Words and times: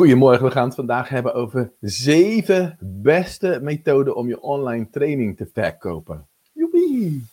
Goedemorgen, 0.00 0.44
we 0.44 0.50
gaan 0.50 0.64
het 0.64 0.74
vandaag 0.74 1.08
hebben 1.08 1.34
over 1.34 1.72
zeven 1.80 2.78
beste 2.80 3.58
methoden 3.62 4.16
om 4.16 4.28
je 4.28 4.40
online 4.40 4.90
training 4.90 5.36
te 5.36 5.50
verkopen. 5.52 6.26
Joepie! 6.52 7.26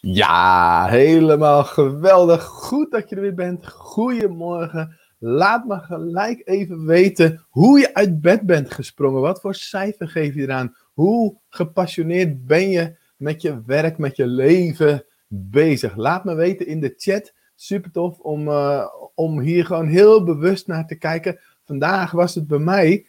Ja, 0.00 0.86
helemaal 0.86 1.64
geweldig. 1.64 2.42
Goed 2.42 2.90
dat 2.90 3.08
je 3.08 3.16
er 3.16 3.22
weer 3.22 3.34
bent. 3.34 3.68
Goedemorgen. 3.68 4.96
Laat 5.24 5.66
me 5.66 5.78
gelijk 5.78 6.42
even 6.44 6.86
weten 6.86 7.46
hoe 7.48 7.78
je 7.78 7.94
uit 7.94 8.20
bed 8.20 8.46
bent 8.46 8.72
gesprongen. 8.72 9.20
Wat 9.20 9.40
voor 9.40 9.54
cijfer 9.54 10.08
geef 10.08 10.34
je 10.34 10.40
eraan? 10.40 10.76
Hoe 10.92 11.36
gepassioneerd 11.48 12.46
ben 12.46 12.70
je 12.70 12.96
met 13.16 13.42
je 13.42 13.62
werk, 13.66 13.98
met 13.98 14.16
je 14.16 14.26
leven 14.26 15.04
bezig? 15.28 15.96
Laat 15.96 16.24
me 16.24 16.34
weten 16.34 16.66
in 16.66 16.80
de 16.80 16.94
chat. 16.96 17.32
Super 17.54 17.90
tof 17.90 18.18
om, 18.18 18.48
uh, 18.48 18.86
om 19.14 19.40
hier 19.40 19.66
gewoon 19.66 19.86
heel 19.86 20.24
bewust 20.24 20.66
naar 20.66 20.86
te 20.86 20.94
kijken. 20.94 21.40
Vandaag 21.64 22.10
was 22.10 22.34
het 22.34 22.46
bij 22.46 22.58
mij. 22.58 23.06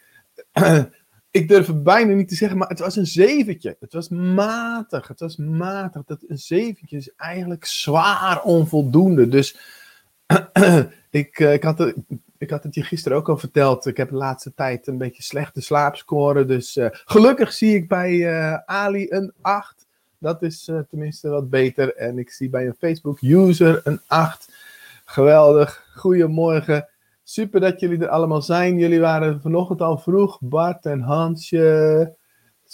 ik 1.30 1.48
durf 1.48 1.66
het 1.66 1.82
bijna 1.82 2.14
niet 2.14 2.28
te 2.28 2.34
zeggen, 2.34 2.58
maar 2.58 2.68
het 2.68 2.78
was 2.78 2.96
een 2.96 3.06
zeventje. 3.06 3.76
Het 3.80 3.92
was 3.92 4.08
matig. 4.08 5.08
Het 5.08 5.20
was 5.20 5.36
matig. 5.36 6.04
Dat 6.04 6.24
een 6.26 6.38
zeventje 6.38 6.96
is 6.96 7.14
eigenlijk 7.16 7.64
zwaar 7.64 8.42
onvoldoende. 8.42 9.28
Dus 9.28 9.58
ik, 11.10 11.38
uh, 11.38 11.52
ik, 11.52 11.62
had 11.62 11.94
ik 12.38 12.50
had 12.50 12.62
het 12.62 12.74
je 12.74 12.82
gisteren 12.82 13.18
ook 13.18 13.28
al 13.28 13.38
verteld. 13.38 13.86
Ik 13.86 13.96
heb 13.96 14.08
de 14.08 14.16
laatste 14.16 14.54
tijd 14.54 14.86
een 14.86 14.98
beetje 14.98 15.22
slechte 15.22 15.60
slaapscoren. 15.60 16.46
Dus 16.46 16.76
uh, 16.76 16.86
gelukkig 16.90 17.52
zie 17.52 17.74
ik 17.74 17.88
bij 17.88 18.12
uh, 18.12 18.58
Ali 18.64 19.06
een 19.10 19.32
8. 19.40 19.86
Dat 20.18 20.42
is 20.42 20.70
tenminste 20.88 21.28
wat 21.28 21.50
beter. 21.50 21.94
En 21.96 22.18
ik 22.18 22.30
zie 22.30 22.50
bij 22.50 22.66
een 22.66 22.76
Facebook-user 22.78 23.80
een 23.84 24.00
8. 24.06 24.52
Geweldig. 25.04 25.86
Goedemorgen. 25.94 26.88
Super 27.22 27.60
dat 27.60 27.80
jullie 27.80 27.98
er 27.98 28.08
allemaal 28.08 28.42
zijn. 28.42 28.78
Jullie 28.78 29.00
waren 29.00 29.40
vanochtend 29.40 29.80
al 29.80 29.98
vroeg. 29.98 30.38
Bart 30.40 30.86
en 30.86 31.00
Hansje. 31.00 32.14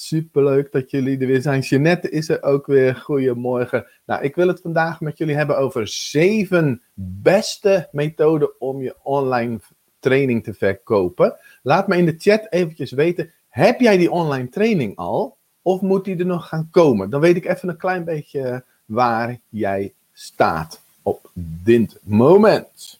Superleuk 0.00 0.72
dat 0.72 0.90
jullie 0.90 1.18
er 1.18 1.26
weer 1.26 1.42
zijn. 1.42 1.60
Jeanette 1.60 2.10
is 2.10 2.28
er 2.28 2.42
ook 2.42 2.66
weer. 2.66 2.94
Goedemorgen. 2.96 3.86
Nou, 4.06 4.22
ik 4.22 4.34
wil 4.34 4.48
het 4.48 4.60
vandaag 4.60 5.00
met 5.00 5.18
jullie 5.18 5.34
hebben 5.34 5.58
over 5.58 5.88
zeven 5.88 6.82
beste 6.94 7.88
methoden 7.92 8.60
om 8.60 8.82
je 8.82 8.96
online 9.02 9.60
training 9.98 10.44
te 10.44 10.54
verkopen. 10.54 11.36
Laat 11.62 11.88
me 11.88 11.96
in 11.96 12.04
de 12.04 12.14
chat 12.18 12.46
eventjes 12.50 12.92
weten, 12.92 13.32
heb 13.48 13.80
jij 13.80 13.96
die 13.96 14.10
online 14.10 14.48
training 14.48 14.96
al? 14.96 15.36
Of 15.62 15.80
moet 15.80 16.04
die 16.04 16.18
er 16.18 16.26
nog 16.26 16.48
gaan 16.48 16.68
komen? 16.70 17.10
Dan 17.10 17.20
weet 17.20 17.36
ik 17.36 17.44
even 17.44 17.68
een 17.68 17.76
klein 17.76 18.04
beetje 18.04 18.64
waar 18.84 19.40
jij 19.48 19.92
staat 20.12 20.80
op 21.02 21.30
dit 21.34 21.98
moment. 22.02 22.98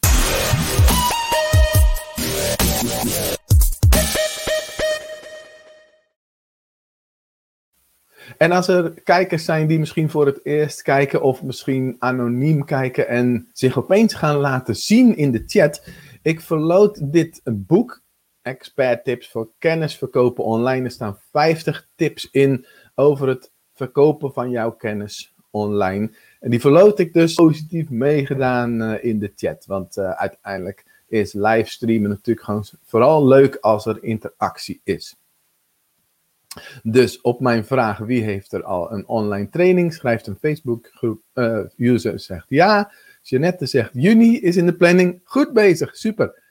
En 8.37 8.53
als 8.53 8.69
er 8.69 9.03
kijkers 9.03 9.45
zijn 9.45 9.67
die 9.67 9.79
misschien 9.79 10.11
voor 10.11 10.27
het 10.27 10.41
eerst 10.43 10.83
kijken 10.83 11.23
of 11.23 11.43
misschien 11.43 11.97
anoniem 11.99 12.65
kijken 12.65 13.09
en 13.09 13.49
zich 13.53 13.79
opeens 13.79 14.15
gaan 14.15 14.37
laten 14.37 14.77
zien 14.77 15.17
in 15.17 15.31
de 15.31 15.43
chat. 15.47 15.85
Ik 16.23 16.41
verloot 16.41 17.13
dit 17.13 17.41
boek, 17.45 18.03
Expert 18.43 19.05
Tips 19.05 19.31
voor 19.31 19.51
Kennis 19.59 19.97
Verkopen 19.97 20.45
Online. 20.45 20.85
Er 20.85 20.91
staan 20.91 21.19
50 21.33 21.89
tips 21.95 22.29
in 22.31 22.67
over 22.95 23.29
het 23.29 23.51
verkopen 23.75 24.33
van 24.33 24.51
jouw 24.51 24.71
kennis 24.71 25.35
online. 25.51 26.11
En 26.41 26.51
die 26.51 26.61
verloot 26.61 26.99
ik 26.99 27.13
dus 27.13 27.35
positief 27.35 27.91
meegedaan 27.91 28.83
uh, 28.83 29.05
in 29.05 29.19
de 29.19 29.33
chat. 29.37 29.67
Want 29.67 29.97
uh, 29.97 30.11
uiteindelijk 30.11 30.85
is 31.09 31.33
livestreamen 31.33 32.09
natuurlijk 32.09 32.47
gewoon 32.47 32.65
vooral 32.85 33.27
leuk 33.27 33.57
als 33.57 33.87
er 33.87 34.03
interactie 34.03 34.81
is. 34.85 35.17
Dus 36.83 37.21
op 37.21 37.41
mijn 37.41 37.65
vraag 37.65 37.99
wie 37.99 38.23
heeft 38.23 38.53
er 38.53 38.63
al 38.63 38.93
een 38.93 39.09
online 39.09 39.49
training, 39.49 39.95
schrijft 39.95 40.27
een 40.27 40.39
Facebook 40.41 40.91
uh, 41.35 41.59
user 41.77 42.21
zegt 42.21 42.47
ja. 42.49 42.93
Jeannette 43.23 43.67
zegt 43.67 43.91
juni 43.93 44.41
is 44.41 44.57
in 44.57 44.67
de 44.67 44.77
planning. 44.77 45.21
Goed 45.25 45.53
bezig, 45.53 45.97
super. 45.97 46.43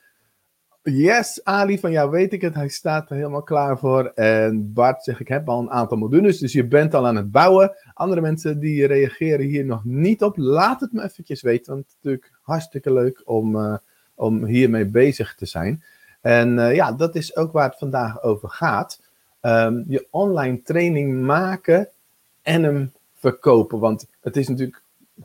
Yes, 0.84 1.44
Ali, 1.44 1.80
van 1.80 1.92
jou 1.92 2.10
weet 2.10 2.34
ik 2.34 2.42
het. 2.42 2.54
Hij 2.54 2.68
staat 2.68 3.10
er 3.10 3.16
helemaal 3.16 3.44
klaar 3.44 3.80
voor. 3.80 4.06
En 4.06 4.74
Bart 4.74 5.04
zegt, 5.04 5.20
ik 5.20 5.28
heb 5.28 5.50
al 5.50 5.60
een 5.60 5.72
aantal 5.72 5.98
modules, 5.98 6.40
dus 6.40 6.54
je 6.54 6.68
bent 6.68 6.94
al 6.94 7.08
aan 7.08 7.16
het 7.16 7.32
bouwen. 7.32 7.76
Andere 7.94 8.22
mensen 8.22 8.60
die 8.60 8.88
reageren 8.88 9.46
hier 9.46 9.66
nog 9.66 9.86
niet 9.86 10.24
op, 10.24 10.38
laat 10.38 10.80
het 10.80 10.94
me 10.94 11.04
eventjes 11.04 11.42
weten. 11.42 11.74
Want 11.74 11.86
het 11.86 11.90
is 11.90 11.96
natuurlijk 11.96 12.40
hartstikke 12.42 12.94
leuk 12.94 13.22
om, 13.26 13.56
uh, 13.56 13.78
om 14.16 14.46
hiermee 14.46 14.86
bezig 14.86 15.36
te 15.36 15.46
zijn. 15.46 15.84
En 16.22 16.58
uh, 16.58 16.76
ja, 16.76 16.92
dat 16.92 17.16
is 17.16 17.36
ook 17.36 17.52
waar 17.52 17.70
het 17.70 17.78
vandaag 17.78 18.24
over 18.24 18.50
gaat 18.50 19.09
um, 19.42 19.86
je 19.88 20.08
online 20.10 20.62
training 20.62 21.22
maken 21.22 21.90
en 22.42 22.64
hem 22.64 22.94
verkopen. 23.16 23.80
Want 23.80 24.08
het 24.22 24.38
is 24.38 24.48
natuurlijk 24.48 24.82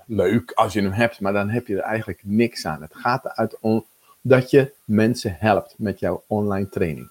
leuk 0.06 0.50
als 0.50 0.72
je 0.72 0.80
hem 0.82 0.92
hebt, 0.92 1.20
maar 1.20 1.32
dan 1.32 1.48
heb 1.48 1.66
je 1.66 1.76
er 1.76 1.82
eigenlijk 1.82 2.20
niks 2.24 2.66
aan. 2.66 2.82
Het 2.82 2.94
gaat 2.94 3.24
eruit 3.24 3.56
om 3.60 3.84
dat 4.20 4.50
je 4.50 4.72
mensen 4.84 5.36
helpt 5.38 5.74
met 5.78 5.98
jouw 5.98 6.24
online 6.26 6.68
training. 6.68 7.10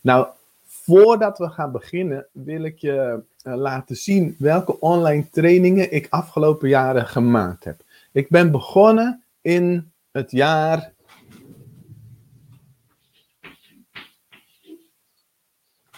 Nou, 0.00 0.26
voordat 0.66 1.38
we 1.38 1.48
gaan 1.48 1.72
beginnen, 1.72 2.26
wil 2.32 2.64
ik 2.64 2.78
je 2.78 3.22
uh, 3.42 3.54
laten 3.54 3.96
zien 3.96 4.36
welke 4.38 4.80
online 4.80 5.28
trainingen 5.30 5.92
ik 5.92 6.06
afgelopen 6.10 6.68
jaren 6.68 7.06
gemaakt 7.06 7.64
heb. 7.64 7.80
Ik 8.12 8.28
ben 8.28 8.50
begonnen 8.50 9.22
in 9.40 9.90
het 10.10 10.30
jaar 10.30 10.92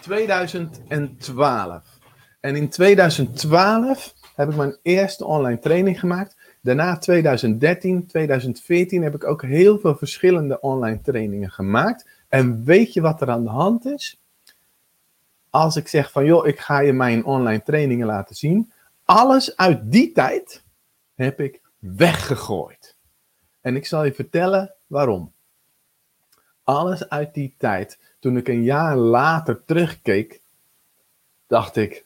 2012. 0.06 1.98
En 2.40 2.56
in 2.56 2.68
2012 2.68 4.14
heb 4.34 4.48
ik 4.48 4.56
mijn 4.56 4.76
eerste 4.82 5.24
online 5.24 5.58
training 5.58 6.00
gemaakt. 6.00 6.36
Daarna 6.62 6.98
2013, 6.98 8.06
2014 8.06 9.02
heb 9.02 9.14
ik 9.14 9.24
ook 9.24 9.42
heel 9.42 9.78
veel 9.78 9.96
verschillende 9.96 10.60
online 10.60 11.00
trainingen 11.00 11.50
gemaakt. 11.50 12.08
En 12.28 12.64
weet 12.64 12.92
je 12.92 13.00
wat 13.00 13.20
er 13.20 13.30
aan 13.30 13.42
de 13.42 13.50
hand 13.50 13.86
is? 13.86 14.20
Als 15.50 15.76
ik 15.76 15.88
zeg 15.88 16.12
van 16.12 16.24
joh, 16.24 16.46
ik 16.46 16.60
ga 16.60 16.78
je 16.78 16.92
mijn 16.92 17.24
online 17.24 17.62
trainingen 17.62 18.06
laten 18.06 18.36
zien. 18.36 18.72
Alles 19.04 19.56
uit 19.56 19.92
die 19.92 20.12
tijd 20.12 20.64
heb 21.14 21.40
ik 21.40 21.60
weggegooid. 21.78 22.96
En 23.60 23.76
ik 23.76 23.86
zal 23.86 24.04
je 24.04 24.12
vertellen 24.12 24.74
waarom. 24.86 25.32
Alles 26.64 27.08
uit 27.08 27.34
die 27.34 27.54
tijd 27.58 27.98
toen 28.26 28.36
ik 28.36 28.48
een 28.48 28.62
jaar 28.62 28.96
later 28.96 29.64
terugkeek, 29.64 30.40
dacht 31.46 31.76
ik: 31.76 32.04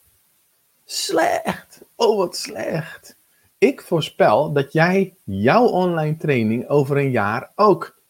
slecht. 0.84 1.82
Oh, 1.94 2.16
wat 2.16 2.36
slecht. 2.36 3.16
Ik 3.58 3.82
voorspel 3.82 4.52
dat 4.52 4.72
jij 4.72 5.14
jouw 5.24 5.66
online 5.66 6.16
training 6.16 6.68
over 6.68 6.96
een 6.96 7.10
jaar 7.10 7.52
ook 7.54 8.00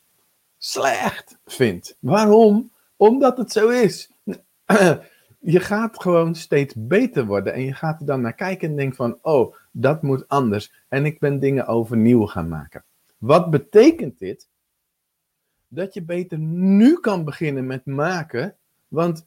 slecht 0.58 1.38
vindt. 1.46 1.96
Waarom? 2.00 2.70
Omdat 2.96 3.36
het 3.36 3.52
zo 3.52 3.68
is. 3.68 4.10
Je 5.38 5.60
gaat 5.60 6.02
gewoon 6.02 6.34
steeds 6.34 6.74
beter 6.76 7.26
worden 7.26 7.52
en 7.52 7.62
je 7.62 7.74
gaat 7.74 8.00
er 8.00 8.06
dan 8.06 8.20
naar 8.20 8.34
kijken 8.34 8.68
en 8.68 8.76
denkt 8.76 8.96
van, 8.96 9.18
oh, 9.22 9.54
dat 9.72 10.02
moet 10.02 10.28
anders. 10.28 10.72
En 10.88 11.04
ik 11.04 11.18
ben 11.18 11.38
dingen 11.38 11.66
overnieuw 11.66 12.26
gaan 12.26 12.48
maken. 12.48 12.84
Wat 13.18 13.50
betekent 13.50 14.18
dit? 14.18 14.48
Dat 15.70 15.94
je 15.94 16.02
beter 16.02 16.38
nu 16.38 17.00
kan 17.00 17.24
beginnen 17.24 17.66
met 17.66 17.86
maken. 17.86 18.54
Want 18.88 19.26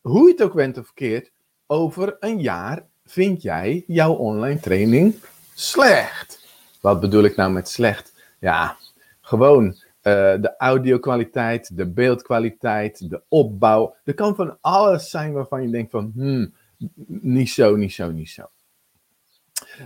hoe 0.00 0.26
je 0.26 0.32
het 0.32 0.42
ook 0.42 0.52
went 0.52 0.78
of 0.78 0.84
verkeerd, 0.84 1.30
over 1.66 2.16
een 2.20 2.40
jaar 2.40 2.86
vind 3.04 3.42
jij 3.42 3.84
jouw 3.86 4.12
online 4.12 4.60
training 4.60 5.14
slecht. 5.54 6.46
Wat 6.80 7.00
bedoel 7.00 7.22
ik 7.22 7.36
nou 7.36 7.52
met 7.52 7.68
slecht? 7.68 8.12
Ja, 8.40 8.76
gewoon 9.20 9.66
uh, 9.66 9.74
de 10.40 10.54
audio-kwaliteit, 10.58 11.76
de 11.76 11.86
beeldkwaliteit, 11.86 13.10
de 13.10 13.22
opbouw. 13.28 13.94
Er 14.04 14.14
kan 14.14 14.34
van 14.34 14.58
alles 14.60 15.10
zijn 15.10 15.32
waarvan 15.32 15.62
je 15.62 15.70
denkt 15.70 15.90
van, 15.90 16.12
hmm, 16.14 16.54
niet 17.06 17.50
zo, 17.50 17.76
niet 17.76 17.92
zo, 17.92 18.10
niet 18.10 18.30
zo. 18.30 18.50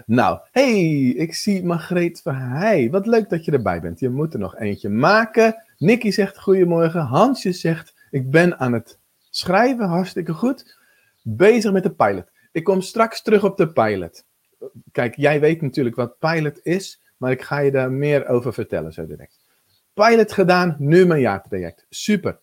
Nou, 0.06 0.39
hey, 0.50 0.91
ik 1.09 1.35
zie 1.35 1.65
Margreet 1.65 2.21
Verheij. 2.23 2.91
Wat 2.91 3.06
leuk 3.06 3.29
dat 3.29 3.44
je 3.44 3.53
erbij 3.53 3.81
bent. 3.81 4.00
Je 4.00 4.09
moet 4.09 4.33
er 4.33 4.39
nog 4.39 4.56
eentje 4.56 4.89
maken. 4.89 5.62
Nicky 5.82 6.11
zegt 6.11 6.38
goedemorgen. 6.38 7.00
Hansje 7.00 7.52
zegt, 7.52 7.94
ik 8.11 8.31
ben 8.31 8.58
aan 8.58 8.73
het 8.73 8.99
schrijven, 9.31 9.87
hartstikke 9.87 10.32
goed. 10.32 10.79
Bezig 11.23 11.73
met 11.73 11.82
de 11.82 11.94
pilot. 11.94 12.31
Ik 12.52 12.64
kom 12.64 12.81
straks 12.81 13.23
terug 13.23 13.44
op 13.44 13.56
de 13.56 13.73
pilot. 13.73 14.25
Kijk, 14.93 15.17
jij 15.17 15.40
weet 15.40 15.62
natuurlijk 15.62 15.96
wat 15.96 16.19
pilot 16.19 16.61
is, 16.62 17.02
maar 17.17 17.31
ik 17.31 17.43
ga 17.43 17.58
je 17.58 17.70
daar 17.70 17.93
meer 17.93 18.26
over 18.26 18.52
vertellen 18.52 18.93
zo 18.93 19.06
direct. 19.06 19.40
Pilot 19.94 20.32
gedaan, 20.32 20.76
nu 20.79 21.06
mijn 21.06 21.20
jaartraject. 21.20 21.87
Super. 21.88 22.38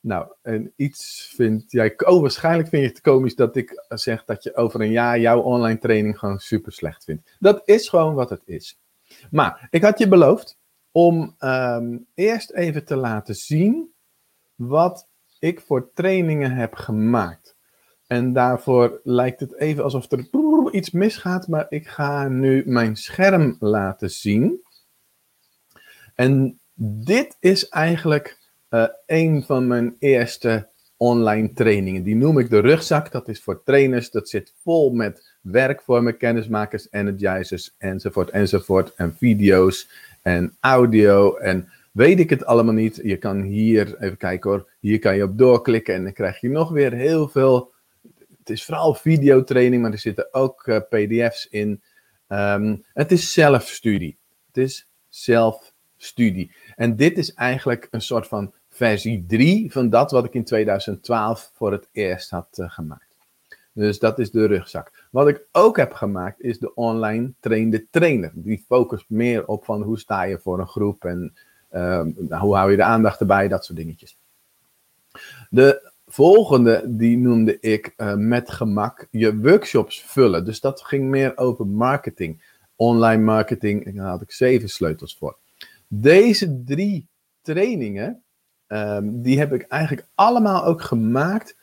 Nou, 0.00 0.26
en 0.42 0.72
iets 0.76 1.32
vind 1.36 1.64
jij, 1.72 1.94
oh, 1.96 2.20
waarschijnlijk 2.20 2.68
vind 2.68 2.82
je 2.82 2.88
het 2.88 3.00
komisch 3.00 3.34
dat 3.34 3.56
ik 3.56 3.84
zeg 3.88 4.24
dat 4.24 4.42
je 4.42 4.56
over 4.56 4.80
een 4.80 4.90
jaar 4.90 5.18
jouw 5.18 5.40
online 5.40 5.78
training 5.78 6.18
gewoon 6.18 6.38
super 6.38 6.72
slecht 6.72 7.04
vindt. 7.04 7.36
Dat 7.38 7.62
is 7.64 7.88
gewoon 7.88 8.14
wat 8.14 8.30
het 8.30 8.42
is. 8.44 8.78
Maar 9.30 9.66
ik 9.70 9.82
had 9.82 9.98
je 9.98 10.08
beloofd 10.08 10.58
om 10.96 11.34
ehm, 11.38 11.96
eerst 12.14 12.50
even 12.50 12.84
te 12.84 12.96
laten 12.96 13.34
zien 13.34 13.92
wat 14.54 15.08
ik 15.38 15.60
voor 15.60 15.90
trainingen 15.94 16.50
heb 16.50 16.74
gemaakt. 16.74 17.56
En 18.06 18.32
daarvoor 18.32 19.00
lijkt 19.02 19.40
het 19.40 19.54
even 19.58 19.84
alsof 19.84 20.10
er 20.10 20.28
iets 20.70 20.90
misgaat, 20.90 21.48
maar 21.48 21.66
ik 21.68 21.88
ga 21.88 22.28
nu 22.28 22.62
mijn 22.66 22.96
scherm 22.96 23.56
laten 23.60 24.10
zien. 24.10 24.60
En 26.14 26.60
dit 26.74 27.36
is 27.40 27.68
eigenlijk 27.68 28.38
uh, 28.70 28.86
een 29.06 29.42
van 29.42 29.66
mijn 29.66 29.96
eerste 29.98 30.68
online 30.96 31.52
trainingen. 31.52 32.02
Die 32.02 32.16
noem 32.16 32.38
ik 32.38 32.50
de 32.50 32.58
rugzak. 32.60 33.12
Dat 33.12 33.28
is 33.28 33.42
voor 33.42 33.62
trainers. 33.62 34.10
Dat 34.10 34.28
zit 34.28 34.52
vol 34.62 34.90
met 34.90 35.36
werkvormen, 35.40 36.16
kennismakers, 36.16 36.86
energizers, 36.90 37.74
enzovoort, 37.78 38.30
enzovoort. 38.30 38.94
En 38.94 39.16
video's 39.18 39.88
en 40.24 40.56
audio 40.60 41.36
en 41.36 41.68
weet 41.92 42.18
ik 42.18 42.30
het 42.30 42.44
allemaal 42.44 42.74
niet. 42.74 43.00
Je 43.02 43.16
kan 43.16 43.40
hier, 43.40 43.96
even 44.00 44.16
kijken 44.16 44.50
hoor, 44.50 44.70
hier 44.80 44.98
kan 44.98 45.16
je 45.16 45.22
op 45.22 45.38
doorklikken 45.38 45.94
en 45.94 46.02
dan 46.04 46.12
krijg 46.12 46.40
je 46.40 46.48
nog 46.48 46.70
weer 46.70 46.92
heel 46.92 47.28
veel. 47.28 47.72
Het 48.38 48.50
is 48.50 48.64
vooral 48.64 48.94
videotraining, 48.94 49.82
maar 49.82 49.92
er 49.92 49.98
zitten 49.98 50.34
ook 50.34 50.66
uh, 50.66 50.76
pdf's 50.76 51.46
in. 51.50 51.82
Um, 52.28 52.84
het 52.94 53.12
is 53.12 53.32
zelfstudie. 53.32 54.18
Het 54.46 54.56
is 54.56 54.88
zelfstudie. 55.08 56.54
En 56.74 56.96
dit 56.96 57.18
is 57.18 57.34
eigenlijk 57.34 57.88
een 57.90 58.02
soort 58.02 58.26
van 58.26 58.52
versie 58.68 59.24
3 59.26 59.72
van 59.72 59.90
dat 59.90 60.10
wat 60.10 60.24
ik 60.24 60.34
in 60.34 60.44
2012 60.44 61.50
voor 61.54 61.72
het 61.72 61.88
eerst 61.92 62.30
had 62.30 62.58
uh, 62.60 62.70
gemaakt. 62.70 63.03
Dus 63.74 63.98
dat 63.98 64.18
is 64.18 64.30
de 64.30 64.46
rugzak. 64.46 65.06
Wat 65.10 65.28
ik 65.28 65.46
ook 65.52 65.76
heb 65.76 65.92
gemaakt 65.92 66.40
is 66.40 66.58
de 66.58 66.74
online 66.74 67.32
trainde 67.40 67.86
trainer. 67.90 68.30
Die 68.34 68.64
focust 68.66 69.04
meer 69.08 69.46
op 69.46 69.64
van 69.64 69.82
hoe 69.82 69.98
sta 69.98 70.22
je 70.22 70.38
voor 70.38 70.58
een 70.58 70.66
groep 70.66 71.04
en 71.04 71.34
uh, 71.72 72.06
hoe 72.28 72.56
hou 72.56 72.70
je 72.70 72.76
de 72.76 72.82
aandacht 72.82 73.20
erbij, 73.20 73.48
dat 73.48 73.64
soort 73.64 73.78
dingetjes. 73.78 74.18
De 75.50 75.92
volgende, 76.06 76.84
die 76.86 77.18
noemde 77.18 77.60
ik 77.60 77.94
uh, 77.96 78.14
met 78.14 78.50
gemak 78.50 79.06
je 79.10 79.38
workshops 79.38 80.02
vullen. 80.02 80.44
Dus 80.44 80.60
dat 80.60 80.82
ging 80.82 81.04
meer 81.04 81.36
over 81.36 81.66
marketing, 81.66 82.42
online 82.76 83.22
marketing. 83.22 83.84
En 83.84 83.94
daar 83.94 84.06
had 84.06 84.22
ik 84.22 84.32
zeven 84.32 84.68
sleutels 84.68 85.16
voor. 85.16 85.36
Deze 85.88 86.62
drie 86.64 87.08
trainingen, 87.42 88.22
um, 88.68 89.22
die 89.22 89.38
heb 89.38 89.52
ik 89.52 89.62
eigenlijk 89.62 90.06
allemaal 90.14 90.64
ook 90.64 90.82
gemaakt 90.82 91.56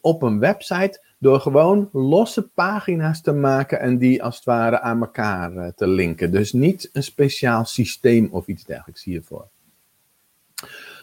op 0.00 0.22
een 0.22 0.38
website 0.38 1.00
door 1.18 1.40
gewoon 1.40 1.88
losse 1.92 2.48
pagina's 2.48 3.22
te 3.22 3.32
maken 3.32 3.80
en 3.80 3.98
die 3.98 4.22
als 4.22 4.36
het 4.36 4.44
ware 4.44 4.80
aan 4.80 5.00
elkaar 5.00 5.52
uh, 5.52 5.66
te 5.76 5.86
linken. 5.86 6.30
Dus 6.30 6.52
niet 6.52 6.90
een 6.92 7.02
speciaal 7.02 7.64
systeem 7.64 8.28
of 8.30 8.46
iets 8.46 8.64
dergelijks 8.64 9.04
hiervoor. 9.04 9.48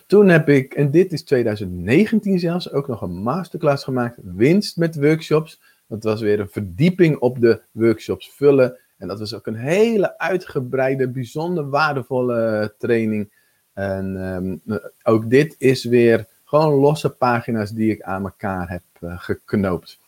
Toen 0.07 0.29
heb 0.29 0.49
ik, 0.49 0.73
en 0.73 0.91
dit 0.91 1.11
is 1.13 1.23
2019 1.23 2.39
zelfs, 2.39 2.71
ook 2.71 2.87
nog 2.87 3.01
een 3.01 3.17
masterclass 3.17 3.83
gemaakt. 3.83 4.17
Winst 4.23 4.77
met 4.77 4.95
workshops. 4.95 5.61
Dat 5.87 6.03
was 6.03 6.21
weer 6.21 6.39
een 6.39 6.49
verdieping 6.49 7.17
op 7.17 7.41
de 7.41 7.61
workshops 7.71 8.31
vullen. 8.35 8.77
En 8.97 9.07
dat 9.07 9.19
was 9.19 9.33
ook 9.33 9.47
een 9.47 9.55
hele 9.55 10.17
uitgebreide, 10.17 11.09
bijzonder 11.09 11.69
waardevolle 11.69 12.73
training. 12.77 13.29
En 13.73 14.15
um, 14.15 14.61
ook 15.03 15.29
dit 15.29 15.55
is 15.57 15.83
weer 15.83 16.27
gewoon 16.61 16.79
losse 16.79 17.09
pagina's 17.09 17.71
die 17.71 17.91
ik 17.91 18.01
aan 18.01 18.23
elkaar 18.23 18.69
heb 18.69 18.83
uh, 18.99 19.19
geknoopt. 19.19 19.99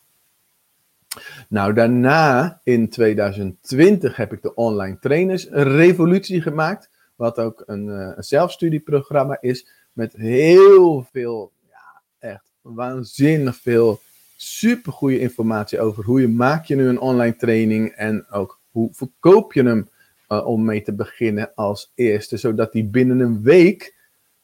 Nou, 1.48 1.72
daarna 1.72 2.60
in 2.64 2.88
2020 2.88 4.16
heb 4.16 4.32
ik 4.32 4.42
de 4.42 4.54
Online 4.54 4.98
Trainers 4.98 5.48
Revolutie 5.50 6.42
gemaakt. 6.42 6.90
Wat 7.16 7.38
ook 7.38 7.62
een, 7.66 7.86
uh, 7.86 8.12
een 8.16 8.22
zelfstudieprogramma 8.22 9.38
is. 9.40 9.68
Met 9.92 10.12
heel 10.12 11.08
veel, 11.12 11.52
ja, 11.70 12.02
echt 12.18 12.52
waanzinnig 12.60 13.56
veel 13.56 14.00
supergoeie 14.36 15.18
informatie 15.18 15.80
over 15.80 16.04
hoe 16.04 16.20
je 16.20 16.28
maak 16.28 16.64
je 16.64 16.76
nu 16.76 16.88
een 16.88 17.00
online 17.00 17.36
training. 17.36 17.88
En 17.88 18.26
ook 18.30 18.60
hoe 18.70 18.88
verkoop 18.92 19.52
je 19.52 19.62
hem 19.62 19.88
uh, 20.28 20.46
om 20.46 20.64
mee 20.64 20.82
te 20.82 20.94
beginnen 20.94 21.54
als 21.54 21.92
eerste. 21.94 22.36
Zodat 22.36 22.72
die 22.72 22.84
binnen 22.84 23.20
een 23.20 23.42
week 23.42 23.94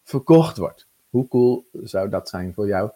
verkocht 0.02 0.56
wordt. 0.56 0.86
Hoe 1.14 1.28
cool 1.28 1.66
zou 1.72 2.08
dat 2.08 2.28
zijn 2.28 2.54
voor 2.54 2.66
jou 2.66 2.90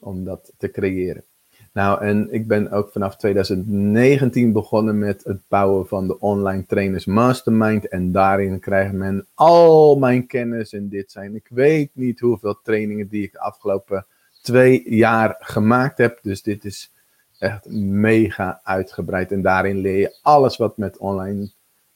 om 0.00 0.24
dat 0.24 0.52
te 0.56 0.70
creëren? 0.70 1.24
Nou, 1.72 2.00
en 2.00 2.28
ik 2.32 2.46
ben 2.46 2.70
ook 2.70 2.92
vanaf 2.92 3.16
2019 3.16 4.52
begonnen 4.52 4.98
met 4.98 5.24
het 5.24 5.40
bouwen 5.48 5.86
van 5.86 6.06
de 6.06 6.18
online 6.18 6.66
trainers 6.66 7.04
mastermind. 7.04 7.88
En 7.88 8.12
daarin 8.12 8.60
krijgt 8.60 8.92
men 8.92 9.26
al 9.34 9.96
mijn 9.96 10.26
kennis. 10.26 10.72
En 10.72 10.88
dit 10.88 11.10
zijn, 11.10 11.34
ik 11.34 11.46
weet 11.50 11.90
niet 11.92 12.20
hoeveel 12.20 12.60
trainingen 12.62 13.08
die 13.08 13.22
ik 13.22 13.32
de 13.32 13.40
afgelopen 13.40 14.06
twee 14.42 14.94
jaar 14.94 15.36
gemaakt 15.38 15.98
heb. 15.98 16.18
Dus 16.22 16.42
dit 16.42 16.64
is 16.64 16.92
echt 17.38 17.70
mega 17.70 18.60
uitgebreid. 18.62 19.32
En 19.32 19.42
daarin 19.42 19.78
leer 19.78 19.98
je 19.98 20.16
alles 20.22 20.56
wat 20.56 20.76
met 20.76 20.98
online 20.98 21.50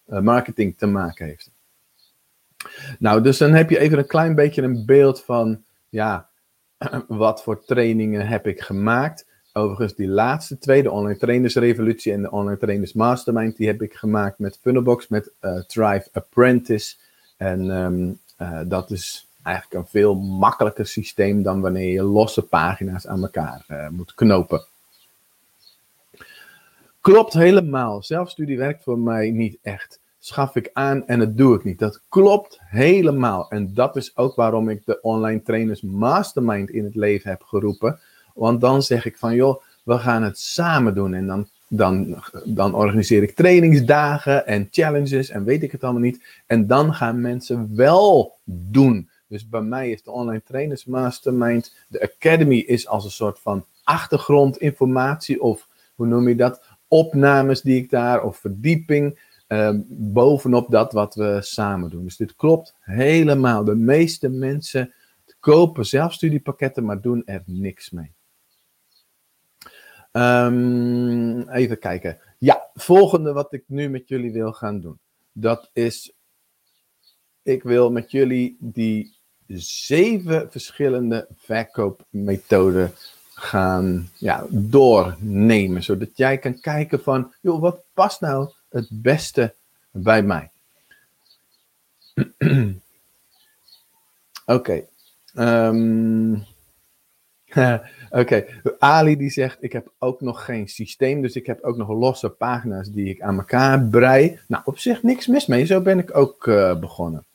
uh, 0.09 0.21
marketing 0.21 0.79
te 0.79 0.87
maken 0.87 1.27
heeft. 1.27 1.51
Nou, 2.99 3.23
dus 3.23 3.39
dan 3.39 3.53
heb 3.53 3.71
je 3.71 3.79
even 3.79 3.99
een 3.99 4.07
klein 4.07 4.35
beetje 4.35 4.63
een 4.63 4.87
beeld 4.87 5.23
van, 5.23 5.63
ja, 5.89 6.29
wat 7.09 7.43
voor 7.43 7.65
trainingen 7.65 8.27
heb 8.27 8.47
ik 8.47 8.61
gemaakt. 8.61 9.27
Overigens, 9.53 9.95
die 9.95 10.09
laatste 10.09 10.59
twee, 10.59 10.83
de 10.83 10.91
Online 10.91 11.19
Trainers 11.19 11.55
Revolutie 11.55 12.13
en 12.13 12.23
de 12.23 12.31
Online 12.31 12.59
Trainers 12.59 12.93
Mastermind, 12.93 13.57
die 13.57 13.67
heb 13.67 13.83
ik 13.83 13.95
gemaakt 13.95 14.39
met 14.39 14.59
Funnelbox, 14.63 15.09
met 15.09 15.33
uh, 15.41 15.61
Thrive 15.61 16.09
Apprentice. 16.13 16.97
En 17.37 17.71
um, 17.71 18.19
uh, 18.39 18.61
dat 18.67 18.91
is 18.91 19.27
eigenlijk 19.43 19.85
een 19.85 19.91
veel 19.91 20.15
makkelijker 20.15 20.87
systeem 20.87 21.43
dan 21.43 21.61
wanneer 21.61 21.93
je 21.93 22.03
losse 22.03 22.43
pagina's 22.43 23.07
aan 23.07 23.23
elkaar 23.23 23.65
uh, 23.69 23.89
moet 23.89 24.15
knopen. 24.15 24.65
Klopt 27.01 27.33
helemaal. 27.33 28.03
Zelfstudie 28.03 28.59
werkt 28.59 28.83
voor 28.83 28.99
mij 28.99 29.31
niet 29.31 29.59
echt. 29.63 29.98
Schaf 30.19 30.57
ik 30.57 30.71
aan 30.73 31.07
en 31.07 31.19
dat 31.19 31.37
doe 31.37 31.57
ik 31.57 31.65
niet. 31.65 31.79
Dat 31.79 32.03
klopt 32.09 32.59
helemaal. 32.61 33.51
En 33.51 33.75
dat 33.75 33.97
is 33.97 34.17
ook 34.17 34.37
waarom 34.37 34.69
ik 34.69 34.83
de 34.85 35.01
Online 35.01 35.43
Trainers 35.43 35.83
Mastermind 35.83 36.71
in 36.71 36.85
het 36.85 36.95
leven 36.95 37.31
heb 37.31 37.43
geroepen 37.43 38.01
want 38.39 38.61
dan 38.61 38.83
zeg 38.83 39.07
ik 39.07 39.17
van, 39.17 39.35
joh, 39.35 39.63
we 39.83 39.99
gaan 39.99 40.23
het 40.23 40.39
samen 40.39 40.95
doen. 40.95 41.15
En 41.15 41.27
dan, 41.27 41.49
dan, 41.69 42.23
dan 42.45 42.75
organiseer 42.75 43.23
ik 43.23 43.35
trainingsdagen 43.35 44.47
en 44.47 44.69
challenges 44.71 45.29
en 45.29 45.45
weet 45.45 45.63
ik 45.63 45.73
het 45.73 45.85
allemaal 45.85 46.03
niet. 46.03 46.25
En 46.47 46.67
dan 46.67 46.95
gaan 46.95 47.21
mensen 47.21 47.77
wel 47.77 48.39
doen. 48.45 49.09
Dus 49.27 49.49
bij 49.49 49.61
mij 49.61 49.91
is 49.91 50.03
de 50.03 50.11
Online 50.11 50.43
Trainers 50.45 50.85
Mastermind, 50.85 51.75
de 51.89 52.03
Academy 52.03 52.59
is 52.59 52.89
als 52.89 53.05
een 53.05 53.11
soort 53.11 53.39
van 53.39 53.65
achtergrondinformatie 53.85 55.43
of 55.43 55.69
hoe 55.95 56.07
noem 56.07 56.29
je 56.29 56.37
dat? 56.37 56.63
Opnames 56.89 57.61
die 57.63 57.77
ik 57.83 57.91
daar, 57.91 58.23
of 58.23 58.37
verdieping, 58.37 59.19
uh, 59.49 59.71
bovenop 59.89 60.71
dat 60.71 60.93
wat 60.93 61.15
we 61.15 61.39
samen 61.41 61.91
doen. 61.91 62.05
Dus 62.05 62.17
dit 62.17 62.35
klopt 62.35 62.75
helemaal. 62.81 63.65
De 63.65 63.75
meeste 63.75 64.29
mensen 64.29 64.93
kopen 65.41 65.87
zelfstudiepakketten, 65.87 66.85
maar 66.85 67.01
doen 67.01 67.23
er 67.27 67.43
niks 67.47 67.91
mee. 67.91 68.13
Um, 70.13 71.49
even 71.49 71.79
kijken. 71.79 72.19
Ja, 72.39 72.71
volgende 72.75 73.33
wat 73.33 73.53
ik 73.53 73.65
nu 73.67 73.89
met 73.89 74.09
jullie 74.09 74.33
wil 74.33 74.53
gaan 74.53 74.81
doen. 74.81 74.99
Dat 75.33 75.71
is, 75.73 76.13
ik 77.43 77.63
wil 77.63 77.91
met 77.91 78.11
jullie 78.11 78.57
die 78.61 79.17
zeven 79.57 80.51
verschillende 80.51 81.29
verkoopmethoden 81.35 82.93
gaan 83.35 84.11
ja, 84.15 84.47
doornemen. 84.49 85.83
Zodat 85.83 86.17
jij 86.17 86.39
kan 86.39 86.61
kijken 86.61 87.01
van, 87.03 87.35
joh, 87.41 87.61
wat 87.61 87.85
past 87.95 88.21
nou 88.21 88.51
het 88.69 88.89
beste 88.91 89.55
bij 89.91 90.23
mij? 90.23 90.51
Oké. 94.47 94.85
Um, 95.35 96.47
Oké, 98.11 98.45
Ali 98.79 99.17
die 99.17 99.31
zegt, 99.31 99.57
ik 99.61 99.73
heb 99.73 99.93
ook 99.99 100.21
nog 100.21 100.45
geen 100.45 100.69
systeem, 100.69 101.23
dus 101.23 101.35
ik 101.35 101.47
heb 101.47 101.63
ook 101.63 101.77
nog 101.77 101.89
losse 101.89 102.29
pagina's 102.29 102.91
die 102.91 103.09
ik 103.09 103.21
aan 103.21 103.37
elkaar 103.39 103.85
brei. 103.85 104.39
Nou, 104.49 104.63
op 104.65 104.79
zich 104.79 105.03
niks 105.03 105.27
mis 105.27 105.47
mee, 105.47 105.65
zo 105.65 105.81
ben 105.81 105.99
ik 105.99 106.17
ook 106.17 106.47
uh, 106.47 106.79
begonnen. 106.79 107.27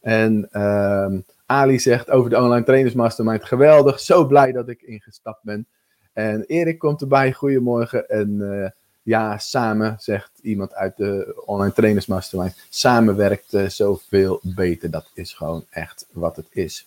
En 0.00 0.48
uh, 0.52 1.06
Ali 1.46 1.78
zegt 1.78 2.10
over 2.10 2.30
de 2.30 2.36
Online 2.36 2.64
Trainers 2.64 2.94
Mastermind, 2.94 3.44
geweldig, 3.44 4.00
zo 4.00 4.26
blij 4.26 4.52
dat 4.52 4.68
ik 4.68 4.82
ingestapt 4.82 5.42
ben. 5.42 5.66
En 6.12 6.44
Erik 6.46 6.78
komt 6.78 7.00
erbij, 7.00 7.32
goedemorgen. 7.32 8.08
En 8.08 8.30
uh, 8.40 8.68
ja, 9.02 9.38
samen, 9.38 9.96
zegt 9.98 10.30
iemand 10.42 10.74
uit 10.74 10.96
de 10.96 11.42
Online 11.46 11.72
Trainers 11.72 12.06
Mastermind, 12.06 12.66
samen 12.68 13.16
werkt 13.16 13.54
uh, 13.54 13.68
zoveel 13.68 14.40
beter. 14.42 14.90
Dat 14.90 15.10
is 15.14 15.32
gewoon 15.32 15.64
echt 15.70 16.06
wat 16.12 16.36
het 16.36 16.48
is. 16.50 16.84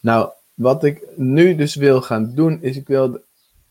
Nou, 0.00 0.30
wat 0.54 0.84
ik 0.84 1.02
nu 1.16 1.54
dus 1.54 1.74
wil 1.74 2.02
gaan 2.02 2.34
doen, 2.34 2.62
is 2.62 2.76
ik 2.76 2.86
wil 2.86 3.10
de, 3.10 3.22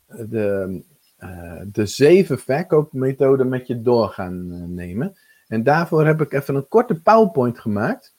de, 0.07 0.81
uh, 1.19 1.61
de 1.71 1.85
zeven 1.85 2.39
verkoopmethoden 2.39 3.49
met 3.49 3.67
je 3.67 3.81
door 3.81 4.09
gaan 4.09 4.47
uh, 4.51 4.63
nemen. 4.67 5.15
En 5.47 5.63
daarvoor 5.63 6.05
heb 6.05 6.21
ik 6.21 6.33
even 6.33 6.55
een 6.55 6.67
korte 6.67 6.95
PowerPoint 6.95 7.59
gemaakt. 7.59 8.13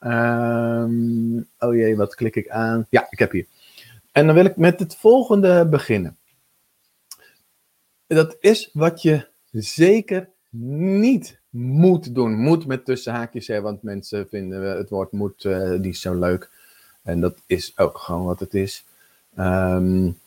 Um, 0.00 1.48
oh 1.58 1.74
jee, 1.74 1.96
wat 1.96 2.14
klik 2.14 2.36
ik 2.36 2.48
aan? 2.48 2.86
Ja, 2.90 3.06
ik 3.10 3.18
heb 3.18 3.30
hier. 3.30 3.46
En 4.12 4.26
dan 4.26 4.34
wil 4.34 4.44
ik 4.44 4.56
met 4.56 4.78
het 4.78 4.96
volgende 4.96 5.66
beginnen. 5.66 6.16
Dat 8.14 8.36
is 8.40 8.70
wat 8.72 9.02
je 9.02 9.26
zeker 9.50 10.28
niet 10.50 11.38
moet 11.50 12.14
doen. 12.14 12.34
Moet 12.34 12.66
met 12.66 12.84
tussenhaakjes, 12.84 13.46
hè, 13.46 13.60
want 13.60 13.82
mensen 13.82 14.28
vinden 14.28 14.76
het 14.76 14.90
woord 14.90 15.12
moet 15.12 15.44
uh, 15.44 15.78
niet 15.78 15.96
zo 15.96 16.14
leuk. 16.14 16.50
En 17.02 17.20
dat 17.20 17.34
is 17.46 17.78
ook 17.78 17.98
gewoon 17.98 18.24
wat 18.24 18.40
het 18.40 18.54
is. 18.54 18.84
Um, 19.38 20.18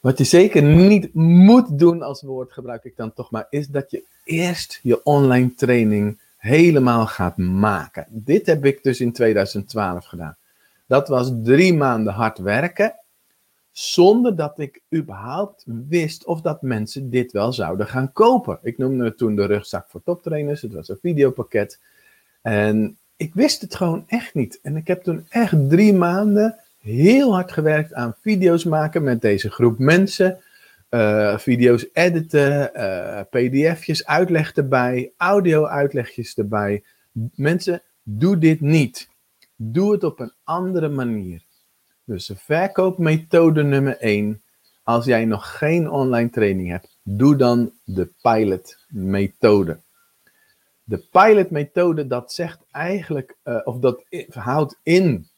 wat 0.00 0.18
je 0.18 0.24
zeker 0.24 0.62
niet 0.62 1.14
moet 1.14 1.78
doen 1.78 2.02
als 2.02 2.22
woord, 2.22 2.52
gebruik 2.52 2.84
ik 2.84 2.96
dan 2.96 3.12
toch 3.12 3.30
maar, 3.30 3.46
is 3.50 3.66
dat 3.66 3.90
je 3.90 4.04
eerst 4.24 4.78
je 4.82 5.04
online 5.04 5.54
training 5.54 6.20
helemaal 6.36 7.06
gaat 7.06 7.36
maken. 7.36 8.06
Dit 8.08 8.46
heb 8.46 8.64
ik 8.64 8.82
dus 8.82 9.00
in 9.00 9.12
2012 9.12 10.04
gedaan. 10.04 10.36
Dat 10.86 11.08
was 11.08 11.32
drie 11.42 11.74
maanden 11.74 12.12
hard 12.12 12.38
werken, 12.38 12.94
zonder 13.72 14.36
dat 14.36 14.58
ik 14.58 14.80
überhaupt 14.94 15.64
wist 15.88 16.24
of 16.24 16.40
dat 16.40 16.62
mensen 16.62 17.10
dit 17.10 17.32
wel 17.32 17.52
zouden 17.52 17.86
gaan 17.86 18.12
kopen. 18.12 18.58
Ik 18.62 18.78
noemde 18.78 19.04
het 19.04 19.18
toen 19.18 19.36
de 19.36 19.44
rugzak 19.44 19.88
voor 19.88 20.02
toptrainers, 20.02 20.62
het 20.62 20.72
was 20.72 20.88
een 20.88 20.98
videopakket. 21.00 21.80
En 22.42 22.96
ik 23.16 23.34
wist 23.34 23.60
het 23.60 23.74
gewoon 23.74 24.04
echt 24.06 24.34
niet. 24.34 24.58
En 24.62 24.76
ik 24.76 24.86
heb 24.86 25.02
toen 25.02 25.26
echt 25.28 25.68
drie 25.68 25.94
maanden 25.94 26.56
heel 26.78 27.32
hard 27.32 27.52
gewerkt 27.52 27.94
aan 27.94 28.16
video's 28.20 28.64
maken 28.64 29.02
met 29.02 29.20
deze 29.20 29.50
groep 29.50 29.78
mensen. 29.78 30.38
Uh, 30.90 31.38
video's 31.38 31.86
editen, 31.92 32.70
uh, 32.76 33.20
pdf'jes, 33.30 34.06
uitleg 34.06 34.52
erbij, 34.52 35.12
audio-uitlegjes 35.16 36.34
erbij. 36.34 36.84
Mensen, 37.34 37.82
doe 38.02 38.38
dit 38.38 38.60
niet. 38.60 39.08
Doe 39.56 39.92
het 39.92 40.04
op 40.04 40.20
een 40.20 40.32
andere 40.44 40.88
manier. 40.88 41.42
Dus 42.04 42.26
de 42.26 42.36
verkoopmethode 42.36 43.62
nummer 43.62 43.98
1. 43.98 44.42
Als 44.82 45.04
jij 45.04 45.24
nog 45.24 45.58
geen 45.58 45.90
online 45.90 46.30
training 46.30 46.68
hebt, 46.68 46.98
doe 47.02 47.36
dan 47.36 47.72
de 47.84 48.10
pilot-methode. 48.22 49.80
De 50.84 50.98
pilot-methode, 51.10 52.06
dat 52.06 52.32
zegt 52.32 52.58
eigenlijk, 52.70 53.36
uh, 53.44 53.60
of 53.64 53.78
dat 53.78 54.04
houdt 54.28 54.78
in 54.82 55.30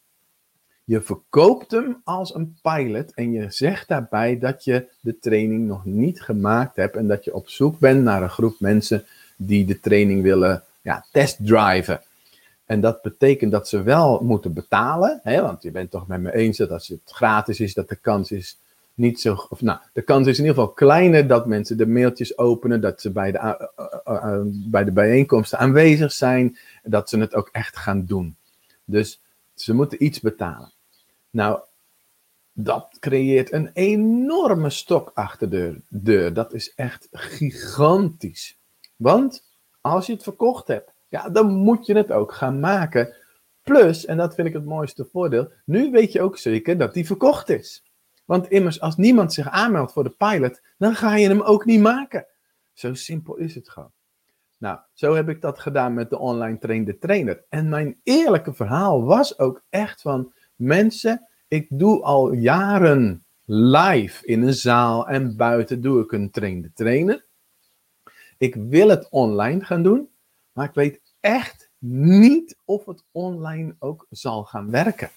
je 0.84 1.00
verkoopt 1.00 1.70
hem 1.70 2.00
als 2.04 2.34
een 2.34 2.58
pilot 2.62 3.14
en 3.14 3.32
je 3.32 3.50
zegt 3.50 3.88
daarbij 3.88 4.38
dat 4.38 4.64
je 4.64 4.88
de 5.00 5.18
training 5.18 5.66
nog 5.66 5.84
niet 5.84 6.22
gemaakt 6.22 6.76
hebt 6.76 6.96
en 6.96 7.06
dat 7.06 7.24
je 7.24 7.34
op 7.34 7.48
zoek 7.48 7.78
bent 7.78 8.02
naar 8.02 8.22
een 8.22 8.30
groep 8.30 8.60
mensen 8.60 9.04
die 9.36 9.64
de 9.64 9.80
training 9.80 10.22
willen 10.22 10.62
ja, 10.82 11.06
testdriven. 11.12 12.00
En 12.66 12.80
dat 12.80 13.02
betekent 13.02 13.52
dat 13.52 13.68
ze 13.68 13.82
wel 13.82 14.20
moeten 14.22 14.52
betalen, 14.52 15.20
hè, 15.22 15.42
want 15.42 15.62
je 15.62 15.70
bent 15.70 15.90
toch 15.90 16.06
met 16.06 16.20
me 16.20 16.34
eens 16.34 16.56
dat 16.56 16.70
als 16.70 16.88
het 16.88 17.00
gratis 17.04 17.60
is, 17.60 17.74
dat 17.74 17.88
de 17.88 17.96
kans 17.96 18.30
is 18.30 18.58
niet 18.94 19.20
zo. 19.20 19.46
Of, 19.48 19.60
nou, 19.60 19.78
de 19.92 20.02
kans 20.02 20.26
is 20.26 20.38
in 20.38 20.44
ieder 20.44 20.58
geval 20.58 20.74
kleiner 20.74 21.26
dat 21.26 21.46
mensen 21.46 21.76
de 21.76 21.86
mailtjes 21.86 22.38
openen, 22.38 22.80
dat 22.80 23.00
ze 23.00 23.10
bij 23.10 23.32
de, 23.32 23.70
bij 24.70 24.84
de 24.84 24.92
bijeenkomsten 24.92 25.58
aanwezig 25.58 26.12
zijn, 26.12 26.58
dat 26.82 27.08
ze 27.08 27.18
het 27.18 27.34
ook 27.34 27.48
echt 27.52 27.76
gaan 27.76 28.04
doen. 28.04 28.36
Dus 28.84 29.20
ze 29.54 29.74
moeten 29.74 30.04
iets 30.04 30.20
betalen. 30.20 30.72
Nou, 31.30 31.60
dat 32.52 32.96
creëert 33.00 33.52
een 33.52 33.70
enorme 33.72 34.70
stok 34.70 35.10
achter 35.14 35.50
de 35.50 35.80
deur. 35.88 36.32
Dat 36.32 36.52
is 36.52 36.72
echt 36.74 37.08
gigantisch. 37.12 38.56
Want 38.96 39.44
als 39.80 40.06
je 40.06 40.12
het 40.12 40.22
verkocht 40.22 40.68
hebt, 40.68 40.93
ja, 41.14 41.28
dan 41.28 41.54
moet 41.54 41.86
je 41.86 41.96
het 41.96 42.12
ook 42.12 42.32
gaan 42.32 42.60
maken. 42.60 43.14
Plus, 43.62 44.04
en 44.04 44.16
dat 44.16 44.34
vind 44.34 44.46
ik 44.46 44.52
het 44.52 44.64
mooiste 44.64 45.04
voordeel, 45.04 45.52
nu 45.64 45.90
weet 45.90 46.12
je 46.12 46.20
ook 46.20 46.38
zeker 46.38 46.78
dat 46.78 46.94
die 46.94 47.06
verkocht 47.06 47.48
is. 47.48 47.84
Want 48.24 48.48
immers, 48.50 48.80
als 48.80 48.96
niemand 48.96 49.32
zich 49.32 49.48
aanmeldt 49.48 49.92
voor 49.92 50.04
de 50.04 50.10
pilot, 50.10 50.60
dan 50.78 50.94
ga 50.94 51.16
je 51.16 51.28
hem 51.28 51.40
ook 51.40 51.64
niet 51.64 51.80
maken. 51.80 52.26
Zo 52.72 52.94
simpel 52.94 53.36
is 53.36 53.54
het 53.54 53.68
gewoon. 53.68 53.92
Nou, 54.58 54.78
zo 54.92 55.14
heb 55.14 55.28
ik 55.28 55.40
dat 55.40 55.58
gedaan 55.58 55.94
met 55.94 56.10
de 56.10 56.18
online 56.18 56.58
train 56.58 56.84
de 56.84 56.98
trainer. 56.98 57.44
En 57.48 57.68
mijn 57.68 58.00
eerlijke 58.02 58.52
verhaal 58.52 59.04
was 59.04 59.38
ook 59.38 59.62
echt 59.68 60.00
van 60.00 60.32
mensen, 60.56 61.28
ik 61.48 61.66
doe 61.70 62.02
al 62.02 62.32
jaren 62.32 63.24
live 63.44 64.26
in 64.26 64.42
een 64.42 64.54
zaal 64.54 65.08
en 65.08 65.36
buiten 65.36 65.80
doe 65.80 66.02
ik 66.02 66.12
een 66.12 66.30
train 66.30 66.62
de 66.62 66.72
trainer. 66.72 67.26
Ik 68.38 68.54
wil 68.54 68.88
het 68.88 69.08
online 69.10 69.64
gaan 69.64 69.82
doen, 69.82 70.08
maar 70.52 70.68
ik 70.68 70.74
weet 70.74 71.03
echt 71.24 71.70
niet 71.78 72.56
of 72.64 72.86
het 72.86 73.04
online 73.12 73.74
ook 73.78 74.06
zal 74.10 74.44
gaan 74.44 74.70
werken. 74.70 75.10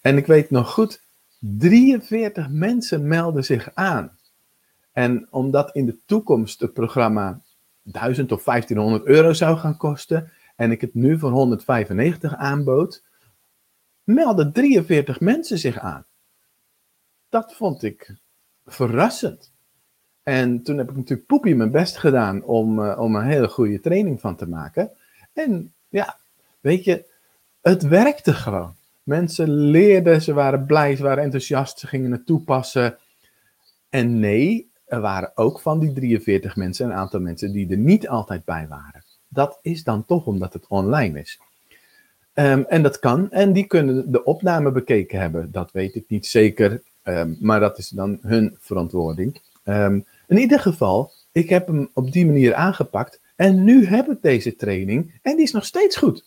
En 0.00 0.16
ik 0.16 0.26
weet 0.26 0.50
nog 0.50 0.72
goed, 0.72 1.02
43 1.38 2.48
mensen 2.48 3.06
melden 3.06 3.44
zich 3.44 3.74
aan. 3.74 4.18
En 4.92 5.26
omdat 5.30 5.74
in 5.74 5.86
de 5.86 5.98
toekomst 6.06 6.60
het 6.60 6.72
programma 6.72 7.40
1000 7.82 8.32
of 8.32 8.44
1500 8.44 9.04
euro 9.04 9.32
zou 9.32 9.58
gaan 9.58 9.76
kosten 9.76 10.32
en 10.56 10.70
ik 10.70 10.80
het 10.80 10.94
nu 10.94 11.18
voor 11.18 11.30
195 11.30 12.34
aanbood, 12.34 13.02
melden 14.04 14.52
43 14.52 15.20
mensen 15.20 15.58
zich 15.58 15.78
aan. 15.78 16.06
Dat 17.28 17.54
vond 17.54 17.82
ik 17.82 18.14
verrassend. 18.66 19.51
En 20.22 20.62
toen 20.62 20.78
heb 20.78 20.90
ik 20.90 20.96
natuurlijk 20.96 21.26
poepie 21.26 21.54
mijn 21.54 21.70
best 21.70 21.96
gedaan 21.96 22.42
om, 22.44 22.78
uh, 22.78 22.98
om 22.98 23.14
een 23.14 23.24
hele 23.24 23.48
goede 23.48 23.80
training 23.80 24.20
van 24.20 24.36
te 24.36 24.48
maken. 24.48 24.90
En 25.32 25.72
ja, 25.88 26.18
weet 26.60 26.84
je, 26.84 27.04
het 27.60 27.82
werkte 27.82 28.32
gewoon. 28.32 28.74
Mensen 29.02 29.50
leerden, 29.50 30.22
ze 30.22 30.32
waren 30.32 30.66
blij, 30.66 30.96
ze 30.96 31.02
waren 31.02 31.24
enthousiast, 31.24 31.78
ze 31.78 31.86
gingen 31.86 32.12
het 32.12 32.26
toepassen. 32.26 32.98
En 33.88 34.18
nee, 34.18 34.70
er 34.84 35.00
waren 35.00 35.32
ook 35.34 35.60
van 35.60 35.78
die 35.78 35.92
43 35.92 36.56
mensen 36.56 36.86
een 36.86 36.92
aantal 36.92 37.20
mensen 37.20 37.52
die 37.52 37.70
er 37.70 37.76
niet 37.76 38.08
altijd 38.08 38.44
bij 38.44 38.66
waren. 38.68 39.04
Dat 39.28 39.58
is 39.62 39.84
dan 39.84 40.04
toch 40.04 40.26
omdat 40.26 40.52
het 40.52 40.66
online 40.66 41.20
is. 41.20 41.40
Um, 42.34 42.64
en 42.68 42.82
dat 42.82 42.98
kan. 42.98 43.30
En 43.30 43.52
die 43.52 43.66
kunnen 43.66 44.12
de 44.12 44.24
opname 44.24 44.72
bekeken 44.72 45.20
hebben. 45.20 45.52
Dat 45.52 45.72
weet 45.72 45.94
ik 45.94 46.04
niet 46.08 46.26
zeker. 46.26 46.82
Um, 47.04 47.36
maar 47.40 47.60
dat 47.60 47.78
is 47.78 47.88
dan 47.88 48.18
hun 48.22 48.56
verantwoording. 48.58 49.40
Um, 49.64 50.04
in 50.32 50.38
ieder 50.38 50.60
geval, 50.60 51.12
ik 51.32 51.48
heb 51.48 51.66
hem 51.66 51.90
op 51.94 52.12
die 52.12 52.26
manier 52.26 52.54
aangepakt. 52.54 53.20
En 53.36 53.64
nu 53.64 53.86
heb 53.86 54.10
ik 54.10 54.22
deze 54.22 54.56
training. 54.56 55.18
En 55.22 55.36
die 55.36 55.44
is 55.44 55.52
nog 55.52 55.64
steeds 55.64 55.96
goed. 55.96 56.24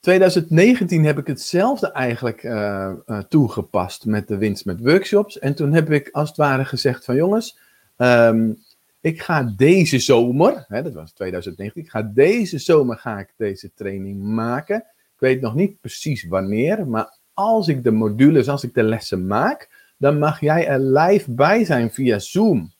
2019 0.00 1.04
heb 1.04 1.18
ik 1.18 1.26
hetzelfde 1.26 1.92
eigenlijk 1.92 2.42
uh, 2.42 2.92
uh, 3.06 3.18
toegepast 3.18 4.04
met 4.04 4.28
de 4.28 4.36
winst 4.36 4.64
met 4.64 4.80
workshops. 4.80 5.38
En 5.38 5.54
toen 5.54 5.72
heb 5.72 5.90
ik 5.90 6.08
als 6.12 6.28
het 6.28 6.36
ware 6.36 6.64
gezegd 6.64 7.04
van 7.04 7.16
jongens, 7.16 7.58
um, 7.96 8.62
ik 9.00 9.22
ga 9.22 9.52
deze 9.56 9.98
zomer, 9.98 10.64
hè, 10.68 10.82
dat 10.82 10.92
was 10.92 11.12
2019, 11.12 11.82
ik 11.82 11.90
ga 11.90 12.02
deze 12.02 12.58
zomer 12.58 12.96
ga 12.96 13.18
ik 13.18 13.32
deze 13.36 13.70
training 13.74 14.22
maken. 14.22 14.76
Ik 15.14 15.20
weet 15.20 15.40
nog 15.40 15.54
niet 15.54 15.80
precies 15.80 16.24
wanneer, 16.24 16.86
maar 16.86 17.18
als 17.34 17.68
ik 17.68 17.84
de 17.84 17.90
modules, 17.90 18.48
als 18.48 18.64
ik 18.64 18.74
de 18.74 18.82
lessen 18.82 19.26
maak, 19.26 19.77
dan 19.98 20.18
mag 20.18 20.40
jij 20.40 20.66
er 20.66 20.80
live 20.80 21.30
bij 21.30 21.64
zijn 21.64 21.90
via 21.90 22.18
Zoom. 22.18 22.72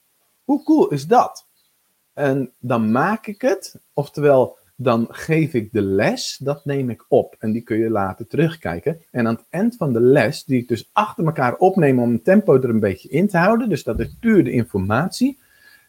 Hoe 0.44 0.62
cool 0.62 0.88
is 0.88 1.06
dat? 1.06 1.46
En 2.12 2.52
dan 2.58 2.90
maak 2.90 3.26
ik 3.26 3.40
het, 3.40 3.80
oftewel 3.92 4.56
dan 4.76 5.06
geef 5.10 5.54
ik 5.54 5.72
de 5.72 5.82
les, 5.82 6.38
dat 6.42 6.64
neem 6.64 6.90
ik 6.90 7.04
op 7.08 7.36
en 7.38 7.52
die 7.52 7.62
kun 7.62 7.78
je 7.78 7.90
later 7.90 8.26
terugkijken. 8.26 9.00
En 9.10 9.26
aan 9.26 9.34
het 9.34 9.44
eind 9.50 9.76
van 9.76 9.92
de 9.92 10.00
les, 10.00 10.44
die 10.44 10.60
ik 10.60 10.68
dus 10.68 10.90
achter 10.92 11.24
elkaar 11.24 11.56
opneem 11.56 11.98
om 11.98 12.12
het 12.12 12.24
tempo 12.24 12.54
er 12.54 12.68
een 12.68 12.80
beetje 12.80 13.08
in 13.08 13.28
te 13.28 13.38
houden, 13.38 13.68
dus 13.68 13.82
dat 13.82 14.00
is 14.00 14.14
puur 14.20 14.44
de 14.44 14.50
informatie, 14.50 15.38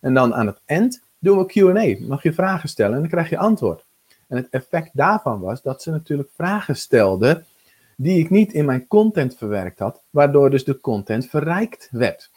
en 0.02 0.14
dan 0.14 0.34
aan 0.34 0.48
het 0.48 0.62
eind 0.66 1.02
doen 1.20 1.38
we 1.38 1.46
Q&A. 1.46 2.08
Mag 2.08 2.24
je 2.24 2.34
vragen 2.34 2.70
stellen 2.70 2.94
en 2.94 3.00
dan 3.00 3.10
krijg 3.10 3.30
je 3.30 3.38
antwoord. 3.38 3.86
En 4.28 4.38
het 4.38 4.48
effect 4.50 4.90
daarvan 4.94 5.40
was 5.40 5.62
dat 5.62 5.82
ze 5.82 5.92
natuurlijk 5.92 6.30
vragen 6.36 6.76
stelden 6.76 7.46
die 8.02 8.20
ik 8.20 8.30
niet 8.30 8.54
in 8.54 8.66
mijn 8.66 8.88
content 8.88 9.38
verwerkt 9.38 9.80
had, 9.80 10.04
waardoor 10.10 10.50
dus 10.50 10.64
de 10.64 10.80
content 10.80 11.26
verrijkt 11.28 11.88
werd. 11.92 12.32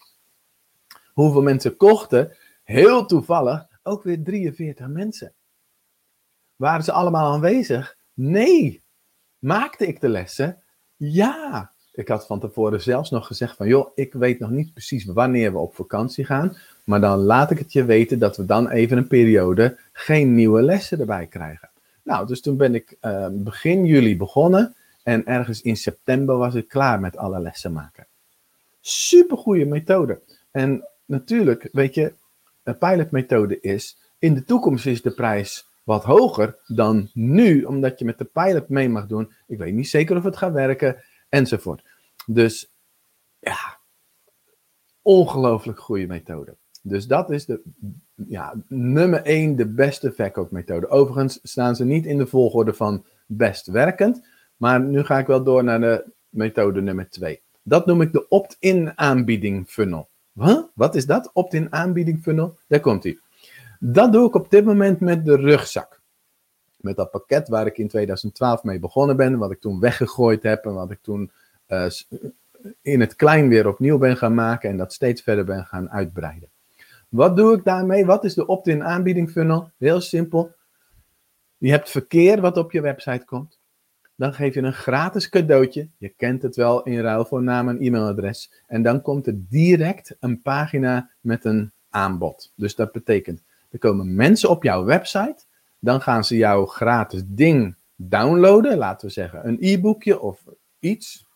Hoeveel 1.12 1.42
mensen 1.42 1.76
kochten? 1.76 2.36
Heel 2.64 3.06
toevallig 3.06 3.66
ook 3.82 4.02
weer 4.02 4.22
43 4.22 4.86
mensen. 4.86 5.32
Waren 6.56 6.84
ze 6.84 6.92
allemaal 6.92 7.32
aanwezig? 7.32 7.96
Nee. 8.14 8.82
Maakte 9.38 9.86
ik 9.86 10.00
de 10.00 10.08
lessen? 10.08 10.62
Ja. 10.96 11.72
Ik 11.92 12.08
had 12.08 12.26
van 12.26 12.40
tevoren 12.40 12.82
zelfs 12.82 13.10
nog 13.10 13.26
gezegd 13.26 13.56
van, 13.56 13.66
joh, 13.66 13.90
ik 13.94 14.12
weet 14.12 14.38
nog 14.38 14.50
niet 14.50 14.72
precies 14.72 15.04
wanneer 15.04 15.52
we 15.52 15.58
op 15.58 15.74
vakantie 15.74 16.24
gaan, 16.24 16.56
maar 16.84 17.00
dan 17.00 17.18
laat 17.18 17.50
ik 17.50 17.58
het 17.58 17.72
je 17.72 17.84
weten 17.84 18.18
dat 18.18 18.36
we 18.36 18.44
dan 18.44 18.68
even 18.68 18.96
een 18.96 19.08
periode 19.08 19.78
geen 19.92 20.34
nieuwe 20.34 20.62
lessen 20.62 21.00
erbij 21.00 21.26
krijgen. 21.26 21.70
Nou, 22.02 22.26
dus 22.26 22.40
toen 22.40 22.56
ben 22.56 22.74
ik 22.74 22.96
uh, 23.00 23.26
begin 23.30 23.84
juli 23.84 24.16
begonnen 24.16 24.76
En 25.02 25.26
ergens 25.26 25.62
in 25.62 25.76
september 25.76 26.36
was 26.36 26.54
ik 26.54 26.68
klaar 26.68 27.00
met 27.00 27.16
alle 27.16 27.40
lessen 27.40 27.72
maken. 27.72 28.06
Super 28.80 29.36
goede 29.36 29.64
methode. 29.64 30.20
En 30.50 30.88
natuurlijk, 31.04 31.68
weet 31.72 31.94
je, 31.94 32.14
een 32.62 32.78
pilotmethode 32.78 33.60
is, 33.60 33.98
in 34.18 34.34
de 34.34 34.44
toekomst 34.44 34.86
is 34.86 35.02
de 35.02 35.14
prijs 35.14 35.70
wat 35.84 36.04
hoger 36.04 36.58
dan 36.66 37.10
nu, 37.12 37.64
omdat 37.64 37.98
je 37.98 38.04
met 38.04 38.18
de 38.18 38.24
pilot 38.24 38.68
mee 38.68 38.88
mag 38.88 39.06
doen. 39.06 39.32
Ik 39.46 39.58
weet 39.58 39.74
niet 39.74 39.88
zeker 39.88 40.16
of 40.16 40.24
het 40.24 40.36
gaat 40.36 40.52
werken, 40.52 41.02
enzovoort. 41.28 41.84
Dus 42.26 42.72
ja, 43.38 43.78
ongelooflijk 45.02 45.78
goede 45.78 46.06
methode. 46.06 46.56
Dus 46.82 47.06
dat 47.06 47.30
is 47.30 47.46
de 47.46 47.62
ja, 48.14 48.54
nummer 48.68 49.22
1, 49.22 49.56
de 49.56 49.66
beste 49.66 50.12
verkoopmethode. 50.12 50.88
Overigens 50.88 51.38
staan 51.42 51.76
ze 51.76 51.84
niet 51.84 52.06
in 52.06 52.18
de 52.18 52.26
volgorde 52.26 52.74
van 52.74 53.04
best 53.26 53.66
werkend, 53.66 54.26
maar 54.62 54.80
nu 54.80 55.04
ga 55.04 55.18
ik 55.18 55.26
wel 55.26 55.42
door 55.42 55.64
naar 55.64 55.80
de 55.80 56.04
methode 56.28 56.80
nummer 56.80 57.10
2. 57.10 57.42
Dat 57.62 57.86
noem 57.86 58.00
ik 58.00 58.12
de 58.12 58.28
opt-in 58.28 58.98
aanbieding 58.98 59.68
funnel. 59.68 60.08
Wat 60.74 60.94
is 60.94 61.06
dat? 61.06 61.30
Opt-in 61.32 61.72
aanbieding 61.72 62.22
funnel? 62.22 62.58
Daar 62.66 62.80
komt 62.80 63.02
hij. 63.02 63.18
Dat 63.78 64.12
doe 64.12 64.26
ik 64.26 64.34
op 64.34 64.50
dit 64.50 64.64
moment 64.64 65.00
met 65.00 65.24
de 65.24 65.36
rugzak. 65.36 66.00
Met 66.80 66.96
dat 66.96 67.10
pakket 67.10 67.48
waar 67.48 67.66
ik 67.66 67.78
in 67.78 67.88
2012 67.88 68.62
mee 68.62 68.78
begonnen 68.78 69.16
ben, 69.16 69.38
wat 69.38 69.50
ik 69.50 69.60
toen 69.60 69.80
weggegooid 69.80 70.42
heb 70.42 70.64
en 70.64 70.74
wat 70.74 70.90
ik 70.90 70.98
toen 71.02 71.30
uh, 71.68 71.86
in 72.82 73.00
het 73.00 73.16
klein 73.16 73.48
weer 73.48 73.68
opnieuw 73.68 73.98
ben 73.98 74.16
gaan 74.16 74.34
maken 74.34 74.70
en 74.70 74.76
dat 74.76 74.92
steeds 74.92 75.22
verder 75.22 75.44
ben 75.44 75.64
gaan 75.64 75.90
uitbreiden. 75.90 76.48
Wat 77.08 77.36
doe 77.36 77.56
ik 77.56 77.64
daarmee? 77.64 78.06
Wat 78.06 78.24
is 78.24 78.34
de 78.34 78.46
opt-in 78.46 78.84
aanbieding 78.84 79.30
funnel? 79.30 79.70
Heel 79.78 80.00
simpel. 80.00 80.54
Je 81.58 81.70
hebt 81.70 81.90
verkeer 81.90 82.40
wat 82.40 82.56
op 82.56 82.72
je 82.72 82.80
website 82.80 83.24
komt. 83.24 83.60
Dan 84.14 84.34
geef 84.34 84.54
je 84.54 84.62
een 84.62 84.72
gratis 84.72 85.28
cadeautje. 85.28 85.88
Je 85.98 86.08
kent 86.08 86.42
het 86.42 86.56
wel 86.56 86.82
in 86.82 87.00
ruil 87.00 87.24
voor 87.24 87.42
naam 87.42 87.68
en 87.68 87.80
e-mailadres. 87.80 88.52
En 88.66 88.82
dan 88.82 89.02
komt 89.02 89.26
er 89.26 89.34
direct 89.48 90.16
een 90.20 90.42
pagina 90.42 91.10
met 91.20 91.44
een 91.44 91.72
aanbod. 91.90 92.52
Dus 92.54 92.74
dat 92.74 92.92
betekent, 92.92 93.42
er 93.70 93.78
komen 93.78 94.14
mensen 94.14 94.50
op 94.50 94.62
jouw 94.62 94.84
website. 94.84 95.42
Dan 95.78 96.00
gaan 96.00 96.24
ze 96.24 96.36
jouw 96.36 96.66
gratis 96.66 97.22
ding 97.26 97.74
downloaden. 97.96 98.78
Laten 98.78 99.06
we 99.06 99.12
zeggen 99.12 99.48
een 99.48 99.56
e-boekje 99.60 100.20
of 100.20 100.40
iets 100.78 101.26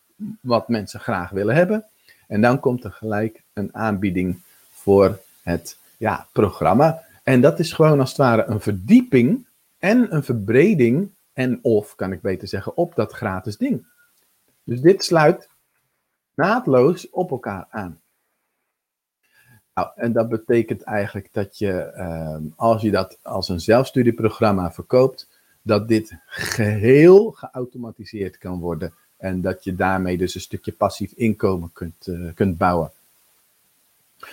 wat 0.41 0.69
mensen 0.69 1.01
graag 1.01 1.31
willen 1.31 1.55
hebben. 1.55 1.85
En 2.29 2.41
dan 2.41 2.61
komt 2.61 2.85
er 2.85 2.93
gelijk 2.93 3.43
een 3.53 3.75
aanbieding 3.75 4.43
voor 4.71 5.19
het 5.43 5.79
ja, 5.97 6.27
programma. 6.33 7.03
En 7.23 7.41
dat 7.41 7.59
is 7.59 7.73
gewoon 7.73 8.01
als 8.01 8.09
het 8.09 8.19
ware 8.19 8.45
een 8.45 8.61
verdieping 8.61 9.47
en 9.79 10.15
een 10.15 10.23
verbreding 10.23 11.11
en 11.37 11.59
of, 11.63 11.95
kan 11.95 12.13
ik 12.13 12.21
beter 12.21 12.49
zeggen, 12.49 12.77
op 12.77 12.95
dat 12.95 13.13
gratis 13.13 13.57
ding. 13.57 13.87
Dus 14.65 14.81
dit 14.81 15.05
sluit 15.05 15.49
naadloos 16.35 17.11
op 17.11 17.31
elkaar 17.31 17.67
aan. 17.71 18.01
Nou, 19.75 19.89
en 19.95 20.13
dat 20.13 20.29
betekent 20.29 20.83
eigenlijk 20.83 21.29
dat 21.33 21.59
je, 21.59 21.73
ehm, 21.81 22.43
als 22.57 22.83
je 22.83 22.91
dat 22.91 23.19
als 23.23 23.49
een 23.49 23.61
zelfstudieprogramma 23.61 24.73
verkoopt, 24.73 25.29
dat 25.63 25.89
dit 25.89 26.17
geheel 26.27 27.31
geautomatiseerd 27.31 28.39
kan 28.39 28.59
worden. 28.59 28.93
En 29.17 29.41
dat 29.41 29.65
je 29.65 29.75
daarmee 29.75 30.17
dus 30.17 30.35
een 30.35 30.41
stukje 30.41 30.73
passief 30.73 31.13
inkomen 31.13 31.71
kunt, 31.73 32.07
uh, 32.07 32.35
kunt 32.35 32.59
bouwen. 32.59 32.91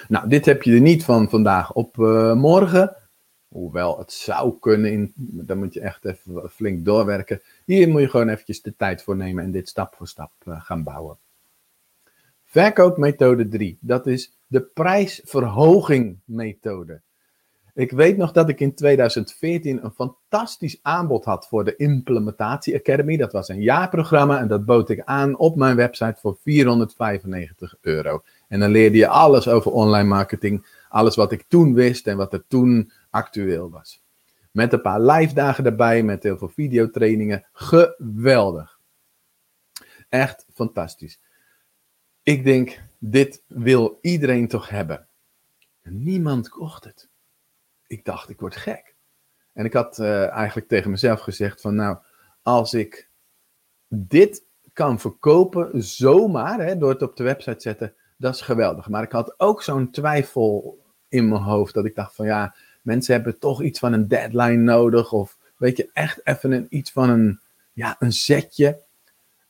Nou, 0.07 0.29
dit 0.29 0.45
heb 0.45 0.63
je 0.63 0.74
er 0.74 0.81
niet 0.81 1.03
van 1.03 1.29
vandaag 1.29 1.74
op 1.74 1.98
uh, 1.98 2.33
morgen. 2.33 2.95
Hoewel 3.53 3.98
het 3.98 4.12
zou 4.12 4.60
kunnen, 4.60 4.91
in, 4.91 5.13
dan 5.15 5.57
moet 5.57 5.74
je 5.74 5.79
echt 5.79 6.05
even 6.05 6.50
flink 6.50 6.86
doorwerken. 6.86 7.41
Hier 7.65 7.89
moet 7.89 8.01
je 8.01 8.10
gewoon 8.10 8.29
eventjes 8.29 8.62
de 8.62 8.75
tijd 8.75 9.03
voor 9.03 9.15
nemen 9.15 9.43
en 9.43 9.51
dit 9.51 9.69
stap 9.69 9.95
voor 9.95 10.07
stap 10.07 10.31
uh, 10.43 10.62
gaan 10.62 10.83
bouwen. 10.83 11.17
Verkoopmethode 12.43 13.48
3, 13.48 13.77
dat 13.79 14.07
is 14.07 14.38
de 14.48 14.62
prijsverhoging 14.62 16.17
methode. 16.25 17.01
Ik 17.75 17.91
weet 17.91 18.17
nog 18.17 18.32
dat 18.32 18.49
ik 18.49 18.60
in 18.60 18.73
2014 18.73 19.84
een 19.84 19.91
fantastisch 19.91 20.80
aanbod 20.82 21.25
had 21.25 21.47
voor 21.47 21.63
de 21.63 21.75
Implementatie 21.75 22.75
Academy. 22.75 23.17
Dat 23.17 23.32
was 23.32 23.49
een 23.49 23.62
jaarprogramma 23.62 24.39
en 24.39 24.47
dat 24.47 24.65
bood 24.65 24.89
ik 24.89 25.01
aan 25.04 25.38
op 25.38 25.56
mijn 25.56 25.75
website 25.75 26.15
voor 26.19 26.38
495 26.41 27.75
euro. 27.82 28.23
En 28.47 28.60
dan 28.60 28.71
leerde 28.71 28.97
je 28.97 29.08
alles 29.08 29.47
over 29.47 29.71
online 29.71 30.08
marketing, 30.08 30.65
alles 30.89 31.15
wat 31.15 31.32
ik 31.32 31.45
toen 31.47 31.73
wist 31.73 32.08
en 32.08 32.17
wat 32.17 32.34
er 32.34 32.43
toen 32.47 32.91
actueel 33.13 33.69
was. 33.69 34.02
Met 34.52 34.73
een 34.73 34.82
paar 34.82 35.02
live 35.02 35.34
dagen 35.34 35.65
erbij, 35.65 36.04
met 36.04 36.23
heel 36.23 36.38
veel 36.38 36.49
videotrainingen. 36.49 37.45
Geweldig. 37.54 38.80
Echt 40.10 40.45
fantastisch. 40.54 41.19
Ik 42.23 42.43
denk, 42.43 42.82
dit 42.97 43.43
wil 43.47 43.97
iedereen 44.02 44.47
toch 44.47 44.69
hebben. 44.69 45.08
Niemand 45.84 46.49
kocht 46.49 46.84
het. 46.84 47.10
Ik 47.88 48.06
dacht, 48.06 48.30
ik 48.30 48.39
word 48.39 48.56
gek. 48.56 48.95
En 49.54 49.65
ik 49.65 49.73
had 49.73 49.99
uh, 49.99 50.30
eigenlijk 50.30 50.67
tegen 50.67 50.91
mezelf 50.91 51.19
gezegd 51.19 51.62
van, 51.62 51.76
nou, 51.76 51.97
als 52.41 52.73
ik 52.73 53.10
dit 53.88 54.45
kan 54.73 54.99
verkopen 54.99 55.84
zomaar, 55.84 56.60
hè, 56.60 56.78
door 56.78 56.89
het 56.89 57.02
op 57.02 57.15
de 57.15 57.23
website 57.23 57.56
te 57.56 57.62
zetten, 57.62 57.95
dat 58.17 58.36
is 58.36 58.41
geweldig. 58.41 58.89
Maar 58.89 59.04
ik 59.04 59.12
had 59.12 59.39
ook 59.39 59.62
zo'n 59.62 59.91
twijfel 59.91 60.80
in 61.08 61.30
mijn 61.30 61.41
hoofd, 61.41 61.73
dat 61.73 61.86
ik 61.86 61.95
dacht 61.95 62.15
van, 62.15 62.26
ja, 62.26 62.56
mensen 62.84 63.13
hebben 63.13 63.39
toch 63.39 63.62
iets 63.62 63.80
van 63.80 63.93
een 63.93 64.08
deadline 64.08 64.63
nodig, 64.63 65.12
of 65.12 65.38
weet 65.58 65.78
je, 65.78 65.89
echt 65.93 66.19
even 66.24 66.52
een, 66.52 66.67
iets 66.69 66.91
van 66.91 67.10
een, 67.10 67.39
ja, 67.74 67.96
een 68.00 68.13
zetje. 68.13 68.84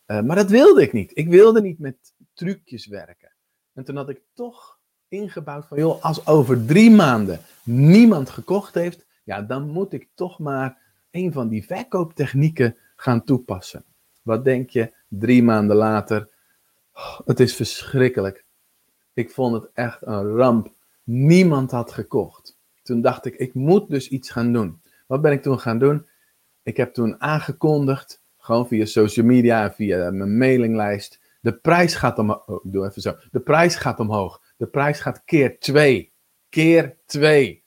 Uh, 0.08 0.22
maar 0.22 0.36
dat 0.36 0.50
wilde 0.50 0.82
ik 0.82 0.94
niet. 0.94 1.12
Ik 1.14 1.28
wilde 1.28 1.62
niet 1.62 1.80
met 1.80 2.14
trucjes 2.34 2.88
werken. 2.88 3.32
En 3.74 3.84
toen 3.84 3.96
had 3.96 4.10
ik 4.10 4.22
toch 4.34 4.78
ingebouwd 5.08 5.68
van, 5.68 5.78
joh, 5.78 6.04
als 6.04 6.28
over 6.28 6.66
drie 6.66 6.92
maanden 6.92 7.40
niemand 7.64 8.30
gekocht 8.30 8.74
heeft, 8.74 9.06
ja, 9.24 9.42
dan 9.42 9.70
moet 9.70 9.94
ik 9.94 10.08
toch 10.14 10.40
maar 10.40 10.78
een 11.12 11.32
van 11.32 11.48
die 11.48 11.66
verkooptechnieken 11.66 12.78
gaan 12.96 13.24
toepassen. 13.24 13.84
Wat 14.22 14.44
denk 14.44 14.70
je, 14.70 14.94
drie 15.08 15.44
maanden 15.44 15.76
later? 15.76 16.30
Oh, 16.94 17.20
het 17.26 17.40
is 17.40 17.56
verschrikkelijk. 17.56 18.46
Ik 19.14 19.32
vond 19.32 19.54
het 19.54 19.72
echt 19.74 19.98
een 20.02 20.36
ramp. 20.36 20.74
Niemand 21.04 21.72
had 21.72 21.92
gekocht. 21.92 22.58
Toen 22.84 23.02
dacht 23.02 23.26
ik, 23.26 23.36
ik 23.36 23.54
moet 23.54 23.90
dus 23.90 24.10
iets 24.10 24.30
gaan 24.30 24.54
doen. 24.54 24.82
Wat 25.08 25.22
ben 25.22 25.32
ik 25.32 25.42
toen 25.42 25.60
gaan 25.60 25.80
doen? 25.80 26.08
Ik 26.64 26.78
heb 26.78 26.94
toen 26.94 27.22
aangekondigd, 27.22 28.24
gewoon 28.38 28.68
via 28.68 28.86
social 28.86 29.26
media 29.26 29.74
via 29.74 30.12
mijn 30.12 30.38
mailinglijst, 30.38 31.20
de 31.44 31.54
prijs 31.54 31.96
gaat 31.96 32.18
omhoog. 32.18 32.48
Oh, 32.48 32.64
doe 32.64 32.88
even 32.88 33.02
zo. 33.02 33.16
De 33.32 33.40
prijs 33.40 33.76
gaat 33.76 34.00
omhoog. 34.00 34.42
De 34.58 34.68
prijs 34.68 35.00
gaat 35.00 35.24
keer 35.26 35.60
2. 35.60 36.14
Keer 36.50 36.98
2. 37.06 37.64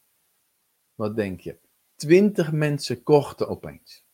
Wat 0.94 1.16
denk 1.16 1.40
je? 1.40 1.58
20 1.96 2.52
mensen 2.52 3.02
kochten 3.02 3.48
opeens. 3.48 4.04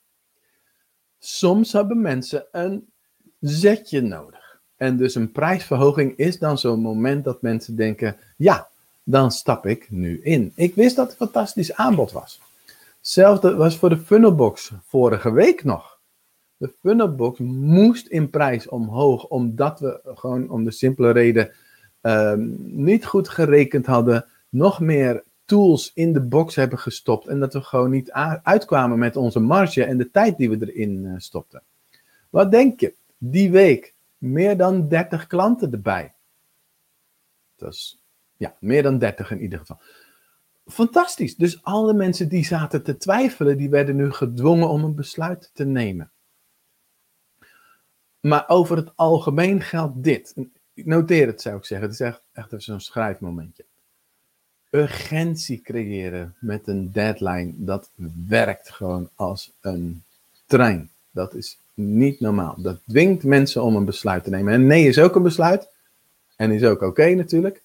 Soms 1.19 1.73
hebben 1.73 2.01
mensen 2.01 2.47
een 2.53 2.93
zetje 3.41 4.01
nodig. 4.01 4.61
En 4.77 4.97
dus 4.97 5.15
een 5.15 5.33
prijsverhoging 5.33 6.17
is 6.17 6.39
dan 6.39 6.59
zo'n 6.59 6.81
moment 6.81 7.25
dat 7.25 7.43
mensen 7.43 7.77
denken: 7.77 8.17
ja, 8.37 8.71
dan 9.05 9.31
stap 9.31 9.67
ik 9.67 9.91
nu 9.91 10.21
in. 10.23 10.53
Ik 10.55 10.75
wist 10.75 10.97
dat 10.97 11.11
het 11.11 11.21
een 11.21 11.27
fantastisch 11.27 11.75
aanbod 11.75 12.13
was. 12.13 12.41
Hetzelfde 12.99 13.55
was 13.55 13.77
voor 13.77 13.89
de 13.89 13.99
funnelbox 13.99 14.73
vorige 14.87 15.33
week 15.33 15.65
nog. 15.65 16.01
De 16.57 16.73
funnelbox 16.81 17.39
moest 17.39 18.07
in 18.07 18.31
prijs 18.31 18.69
omhoog, 18.69 19.27
omdat 19.27 19.81
we 19.81 20.01
gewoon 20.05 20.51
om 20.51 20.65
de 20.65 20.71
simpele 20.71 21.11
reden 21.11 21.53
uh, 22.03 22.35
niet 22.59 23.07
goed 23.07 23.29
gerekend 23.29 23.87
hadden, 23.87 24.27
nog 24.49 24.81
meer 24.81 25.25
tools 25.45 25.91
in 25.95 26.13
de 26.13 26.21
box 26.21 26.55
hebben 26.55 26.79
gestopt 26.79 27.27
en 27.27 27.41
dat 27.41 27.53
we 27.53 27.61
gewoon 27.61 27.91
niet 27.91 28.13
uitkwamen 28.43 28.99
met 28.99 29.17
onze 29.17 29.41
marge 29.41 29.85
en 29.85 29.99
de 29.99 30.11
tijd 30.11 30.37
die 30.37 30.51
we 30.51 30.73
erin 30.73 31.05
uh, 31.05 31.15
stopten. 31.17 31.63
Wat 32.31 32.51
denk 32.51 32.81
je? 32.81 32.95
Die 33.19 33.51
week 33.51 33.95
meer 34.19 34.57
dan 34.57 34.89
30 34.89 35.27
klanten 35.27 35.73
erbij. 35.73 36.15
Dat 37.57 37.73
is 37.73 38.02
ja, 38.43 38.55
meer 38.59 38.83
dan 38.83 38.99
30 38.99 39.31
in 39.31 39.41
ieder 39.41 39.59
geval. 39.59 39.81
Fantastisch. 40.67 41.37
Dus 41.37 41.63
alle 41.63 41.93
mensen 41.93 42.29
die 42.29 42.45
zaten 42.45 42.83
te 42.83 42.97
twijfelen, 42.97 43.57
die 43.57 43.71
werden 43.71 43.97
nu 43.97 44.13
gedwongen 44.13 44.69
om 44.69 44.85
een 44.85 44.95
besluit 44.95 45.51
te 45.53 45.65
nemen. 45.65 46.11
Maar 48.21 48.49
over 48.49 48.77
het 48.77 48.91
algemeen 48.95 49.61
geldt 49.61 50.03
dit. 50.03 50.35
Noteer 50.75 51.27
het, 51.27 51.43
zou 51.43 51.57
ik 51.57 51.65
zeggen. 51.65 51.89
Het 51.89 52.01
is 52.01 52.07
echt, 52.07 52.21
echt 52.33 52.63
zo'n 52.63 52.81
schrijfmomentje. 52.81 53.65
Urgentie 54.71 55.61
creëren 55.61 56.35
met 56.39 56.69
een 56.69 56.93
deadline, 56.93 57.53
dat 57.57 57.91
werkt 58.29 58.71
gewoon 58.71 59.09
als 59.15 59.53
een 59.61 60.03
trein. 60.47 60.91
Dat 61.11 61.35
is 61.35 61.59
niet 61.75 62.21
normaal. 62.21 62.55
Dat 62.59 62.79
dwingt 62.87 63.25
mensen 63.25 63.63
om 63.63 63.77
een 63.77 63.85
besluit 63.85 64.25
te 64.25 64.31
nemen. 64.31 64.53
En 64.53 64.67
nee 64.67 64.87
is 64.87 64.99
ook 64.99 65.15
een 65.15 65.23
besluit. 65.23 65.69
En 66.37 66.51
is 66.51 66.65
ook 66.65 66.83
oké 66.83 67.15
natuurlijk. 67.15 67.63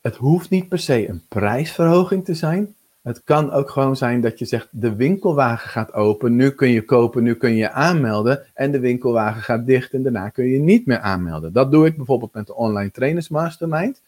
Het 0.00 0.16
hoeft 0.16 0.50
niet 0.50 0.68
per 0.68 0.78
se 0.78 1.08
een 1.08 1.22
prijsverhoging 1.28 2.24
te 2.24 2.34
zijn. 2.34 2.74
Het 3.02 3.24
kan 3.24 3.50
ook 3.52 3.70
gewoon 3.70 3.96
zijn 3.96 4.20
dat 4.20 4.38
je 4.38 4.44
zegt, 4.44 4.68
de 4.70 4.94
winkelwagen 4.94 5.70
gaat 5.70 5.92
open, 5.92 6.36
nu 6.36 6.50
kun 6.50 6.68
je 6.68 6.84
kopen, 6.84 7.22
nu 7.22 7.34
kun 7.34 7.54
je 7.54 7.70
aanmelden 7.70 8.46
en 8.54 8.70
de 8.70 8.80
winkelwagen 8.80 9.42
gaat 9.42 9.66
dicht 9.66 9.92
en 9.92 10.02
daarna 10.02 10.28
kun 10.28 10.46
je 10.46 10.58
niet 10.58 10.86
meer 10.86 10.98
aanmelden. 10.98 11.52
Dat 11.52 11.70
doe 11.70 11.86
ik 11.86 11.96
bijvoorbeeld 11.96 12.34
met 12.34 12.46
de 12.46 12.54
Online 12.54 12.90
Trainers 12.90 13.28
Mastermind. 13.28 14.02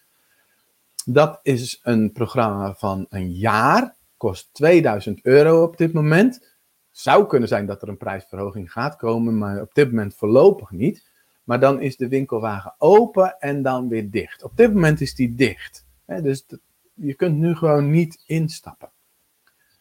Dat 1.04 1.40
is 1.42 1.80
een 1.82 2.12
programma 2.12 2.74
van 2.74 3.06
een 3.10 3.32
jaar, 3.32 3.94
kost 4.16 4.48
2000 4.52 5.20
euro 5.22 5.62
op 5.62 5.76
dit 5.76 5.92
moment. 5.92 6.52
Zou 6.90 7.26
kunnen 7.26 7.48
zijn 7.48 7.66
dat 7.66 7.82
er 7.82 7.88
een 7.88 7.96
prijsverhoging 7.96 8.72
gaat 8.72 8.96
komen, 8.96 9.38
maar 9.38 9.60
op 9.60 9.74
dit 9.74 9.86
moment 9.86 10.14
voorlopig 10.14 10.70
niet. 10.70 11.10
Maar 11.44 11.60
dan 11.60 11.80
is 11.80 11.96
de 11.96 12.08
winkelwagen 12.08 12.74
open 12.78 13.36
en 13.38 13.62
dan 13.62 13.88
weer 13.88 14.10
dicht. 14.10 14.42
Op 14.42 14.56
dit 14.56 14.74
moment 14.74 15.00
is 15.00 15.14
die 15.14 15.34
dicht. 15.34 15.81
Dus 16.20 16.46
je 16.94 17.14
kunt 17.14 17.36
nu 17.36 17.54
gewoon 17.54 17.90
niet 17.90 18.22
instappen. 18.26 18.90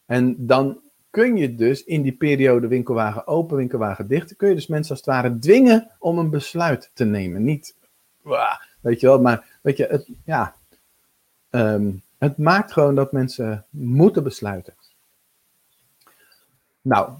En 0.05 0.45
dan 0.45 0.81
kun 1.09 1.37
je 1.37 1.55
dus 1.55 1.83
in 1.83 2.01
die 2.01 2.15
periode 2.15 2.67
winkelwagen 2.67 3.27
open, 3.27 3.57
winkelwagen 3.57 4.07
dicht, 4.07 4.35
kun 4.35 4.49
je 4.49 4.55
dus 4.55 4.67
mensen 4.67 4.91
als 4.91 5.05
het 5.05 5.15
ware 5.15 5.39
dwingen 5.39 5.91
om 5.99 6.17
een 6.17 6.29
besluit 6.29 6.91
te 6.93 7.05
nemen. 7.05 7.43
Niet, 7.43 7.75
weet 8.81 8.99
je 8.99 9.07
wel, 9.07 9.21
maar 9.21 9.59
weet 9.61 9.77
je, 9.77 9.85
het, 9.85 10.09
ja, 10.25 10.55
ehm, 11.49 11.91
het 12.17 12.37
maakt 12.37 12.71
gewoon 12.71 12.95
dat 12.95 13.11
mensen 13.11 13.65
moeten 13.69 14.23
besluiten. 14.23 14.73
Nou, 16.81 17.11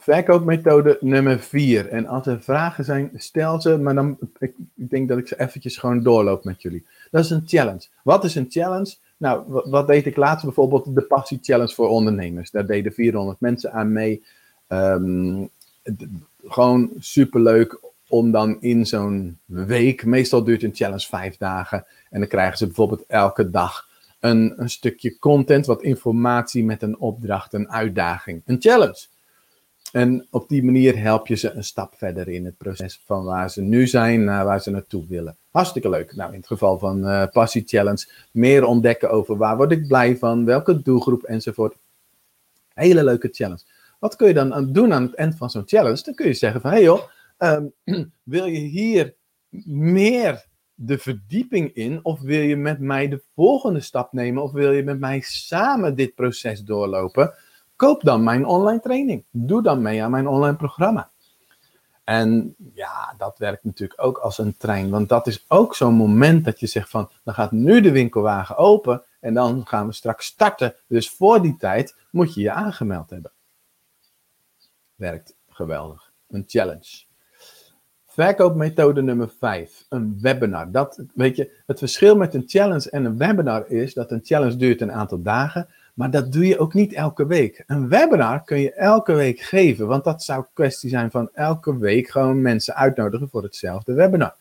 verkoopmethode 0.00 0.98
nummer 1.00 1.40
vier. 1.40 1.88
En 1.88 2.06
als 2.06 2.26
er 2.26 2.42
vragen 2.42 2.84
zijn, 2.84 3.10
stel 3.14 3.60
ze, 3.60 3.78
maar 3.78 3.94
dan, 3.94 4.18
ik, 4.38 4.52
ik 4.76 4.90
denk 4.90 5.08
dat 5.08 5.18
ik 5.18 5.28
ze 5.28 5.40
eventjes 5.40 5.76
gewoon 5.76 6.02
doorloop 6.02 6.44
met 6.44 6.62
jullie. 6.62 6.84
Dat 7.10 7.24
is 7.24 7.30
een 7.30 7.42
challenge. 7.46 7.86
Wat 8.02 8.24
is 8.24 8.34
een 8.34 8.46
challenge? 8.48 8.94
Nou, 9.16 9.42
wat, 9.46 9.86
deed 9.86 10.06
ik 10.06 10.16
laatst 10.16 10.44
bijvoorbeeld? 10.44 10.94
De 10.94 11.02
Passie 11.02 11.38
Challenge 11.42 11.74
voor 11.74 11.88
ondernemers. 11.88 12.50
Daar 12.50 12.66
deden 12.66 12.92
400 12.92 13.40
mensen 13.40 13.72
aan 13.72 13.92
mee. 13.92 14.22
Um, 14.68 15.50
gewoon 16.46 16.90
superleuk 16.98 17.78
om 18.08 18.30
dan 18.30 18.56
in 18.60 18.86
zo'n 18.86 19.38
week, 19.44 20.04
meestal 20.04 20.44
duurt 20.44 20.62
een 20.62 20.74
challenge 20.74 21.06
vijf 21.06 21.36
dagen, 21.36 21.84
en 22.10 22.20
dan 22.20 22.28
krijgen 22.28 22.58
ze 22.58 22.66
bijvoorbeeld 22.66 23.04
elke 23.06 23.50
dag 23.50 23.88
een, 24.20 24.52
een 24.56 24.70
stukje 24.70 25.18
content, 25.18 25.66
wat 25.66 25.82
informatie 25.82 26.64
met 26.64 26.82
een 26.82 26.98
opdracht, 26.98 27.52
een 27.52 27.70
uitdaging, 27.70 28.42
een 28.46 28.60
challenge. 28.60 29.06
En 29.92 30.26
op 30.30 30.48
die 30.48 30.64
manier 30.64 30.98
help 30.98 31.26
je 31.26 31.34
ze 31.34 31.50
een 31.50 31.64
stap 31.64 31.94
verder 31.96 32.28
in 32.28 32.44
het 32.44 32.56
proces 32.56 33.02
van 33.04 33.24
waar 33.24 33.50
ze 33.50 33.62
nu 33.62 33.86
zijn 33.86 34.24
naar 34.24 34.44
waar 34.44 34.60
ze 34.60 34.70
naartoe 34.70 35.06
willen. 35.06 35.36
Hartstikke 35.50 35.88
leuk. 35.88 36.16
Nou, 36.16 36.32
in 36.32 36.38
het 36.38 36.46
geval 36.46 36.78
van 36.78 37.06
uh, 37.06 37.26
Passie 37.32 37.62
Challenge, 37.66 38.08
meer 38.32 38.64
ontdekken 38.64 39.10
over 39.10 39.36
waar 39.36 39.56
word 39.56 39.70
ik 39.72 39.86
blij 39.86 40.16
van, 40.16 40.44
welke 40.44 40.82
doelgroep 40.82 41.22
enzovoort. 41.22 41.76
Hele 42.74 43.04
leuke 43.04 43.28
challenge. 43.32 43.62
Wat 43.98 44.16
kun 44.16 44.28
je 44.28 44.34
dan 44.34 44.72
doen 44.72 44.92
aan 44.92 45.02
het 45.02 45.14
eind 45.14 45.36
van 45.36 45.50
zo'n 45.50 45.62
challenge? 45.66 46.02
Dan 46.02 46.14
kun 46.14 46.26
je 46.26 46.34
zeggen 46.34 46.60
van, 46.60 46.70
hé 46.70 46.76
hey 46.76 46.84
joh, 46.84 47.02
ehm, 47.36 47.66
wil 48.22 48.46
je 48.46 48.58
hier 48.58 49.14
meer 49.64 50.44
de 50.74 50.98
verdieping 50.98 51.74
in? 51.74 52.04
Of 52.04 52.20
wil 52.20 52.42
je 52.42 52.56
met 52.56 52.80
mij 52.80 53.08
de 53.08 53.22
volgende 53.34 53.80
stap 53.80 54.12
nemen? 54.12 54.42
Of 54.42 54.52
wil 54.52 54.72
je 54.72 54.82
met 54.82 55.00
mij 55.00 55.20
samen 55.20 55.94
dit 55.94 56.14
proces 56.14 56.60
doorlopen? 56.60 57.34
Koop 57.80 58.02
dan 58.02 58.24
mijn 58.24 58.46
online 58.46 58.80
training. 58.80 59.24
Doe 59.30 59.62
dan 59.62 59.82
mee 59.82 60.02
aan 60.02 60.10
mijn 60.10 60.26
online 60.26 60.56
programma. 60.56 61.10
En 62.04 62.54
ja, 62.74 63.14
dat 63.18 63.38
werkt 63.38 63.64
natuurlijk 63.64 64.02
ook 64.02 64.18
als 64.18 64.38
een 64.38 64.56
trein. 64.56 64.90
Want 64.90 65.08
dat 65.08 65.26
is 65.26 65.44
ook 65.48 65.74
zo'n 65.74 65.94
moment 65.94 66.44
dat 66.44 66.60
je 66.60 66.66
zegt 66.66 66.90
van, 66.90 67.10
dan 67.24 67.34
gaat 67.34 67.52
nu 67.52 67.80
de 67.80 67.90
winkelwagen 67.90 68.56
open 68.56 69.02
en 69.20 69.34
dan 69.34 69.66
gaan 69.66 69.86
we 69.86 69.92
straks 69.92 70.26
starten. 70.26 70.74
Dus 70.86 71.10
voor 71.10 71.42
die 71.42 71.56
tijd 71.56 71.96
moet 72.10 72.34
je 72.34 72.40
je 72.40 72.50
aangemeld 72.50 73.10
hebben. 73.10 73.32
Werkt 74.94 75.34
geweldig. 75.48 76.12
Een 76.28 76.44
challenge. 76.46 77.04
Verkoopmethode 78.06 79.02
nummer 79.02 79.30
5, 79.38 79.86
een 79.88 80.18
webinar. 80.20 80.70
Dat, 80.70 81.04
weet 81.14 81.36
je, 81.36 81.62
het 81.66 81.78
verschil 81.78 82.16
met 82.16 82.34
een 82.34 82.44
challenge 82.46 82.90
en 82.90 83.04
een 83.04 83.16
webinar 83.16 83.68
is 83.68 83.94
dat 83.94 84.10
een 84.10 84.20
challenge 84.22 84.56
duurt 84.56 84.80
een 84.80 84.92
aantal 84.92 85.22
dagen, 85.22 85.68
maar 85.94 86.10
dat 86.10 86.32
doe 86.32 86.46
je 86.46 86.58
ook 86.58 86.74
niet 86.74 86.92
elke 86.92 87.26
week. 87.26 87.62
Een 87.66 87.88
webinar 87.88 88.44
kun 88.44 88.60
je 88.60 88.72
elke 88.72 89.12
week 89.12 89.40
geven, 89.40 89.86
want 89.86 90.04
dat 90.04 90.22
zou 90.22 90.44
kwestie 90.54 90.90
zijn 90.90 91.10
van 91.10 91.30
elke 91.32 91.78
week 91.78 92.08
gewoon 92.08 92.42
mensen 92.42 92.74
uitnodigen 92.74 93.28
voor 93.28 93.42
hetzelfde 93.42 93.92
webinar. 93.92 94.36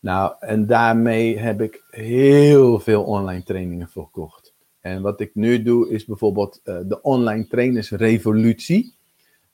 Nou, 0.00 0.34
en 0.40 0.66
daarmee 0.66 1.38
heb 1.38 1.60
ik 1.60 1.82
heel 1.90 2.80
veel 2.80 3.04
online 3.04 3.42
trainingen 3.42 3.88
verkocht. 3.88 4.54
En 4.80 5.02
wat 5.02 5.20
ik 5.20 5.34
nu 5.34 5.62
doe 5.62 5.90
is 5.90 6.04
bijvoorbeeld 6.04 6.60
uh, 6.64 6.78
de 6.84 7.02
online 7.02 7.46
trainers 7.46 7.90
revolutie. 7.90 8.94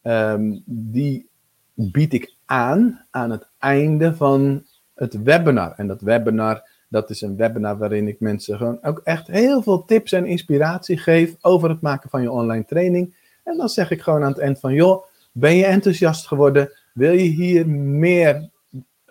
Um, 0.02 0.62
die 0.66 1.28
bied 1.74 2.12
ik 2.12 2.34
aan 2.44 3.06
aan 3.10 3.30
het 3.30 3.48
einde 3.58 4.14
van 4.14 4.64
het 4.94 5.22
webinar. 5.22 5.72
En 5.76 5.86
dat 5.86 6.00
webinar 6.00 6.68
dat 6.94 7.10
is 7.10 7.20
een 7.20 7.36
webinar 7.36 7.78
waarin 7.78 8.08
ik 8.08 8.20
mensen 8.20 8.56
gewoon 8.56 8.78
ook 8.82 9.00
echt 9.04 9.26
heel 9.26 9.62
veel 9.62 9.84
tips 9.84 10.12
en 10.12 10.26
inspiratie 10.26 10.98
geef 10.98 11.36
over 11.40 11.68
het 11.68 11.80
maken 11.80 12.10
van 12.10 12.22
je 12.22 12.30
online 12.30 12.64
training. 12.64 13.14
En 13.44 13.56
dan 13.56 13.68
zeg 13.68 13.90
ik 13.90 14.00
gewoon 14.00 14.22
aan 14.22 14.30
het 14.30 14.38
eind 14.38 14.60
van, 14.60 14.74
joh, 14.74 15.04
ben 15.32 15.56
je 15.56 15.64
enthousiast 15.64 16.26
geworden? 16.26 16.72
Wil 16.92 17.12
je 17.12 17.28
hier 17.28 17.68
meer 17.68 18.50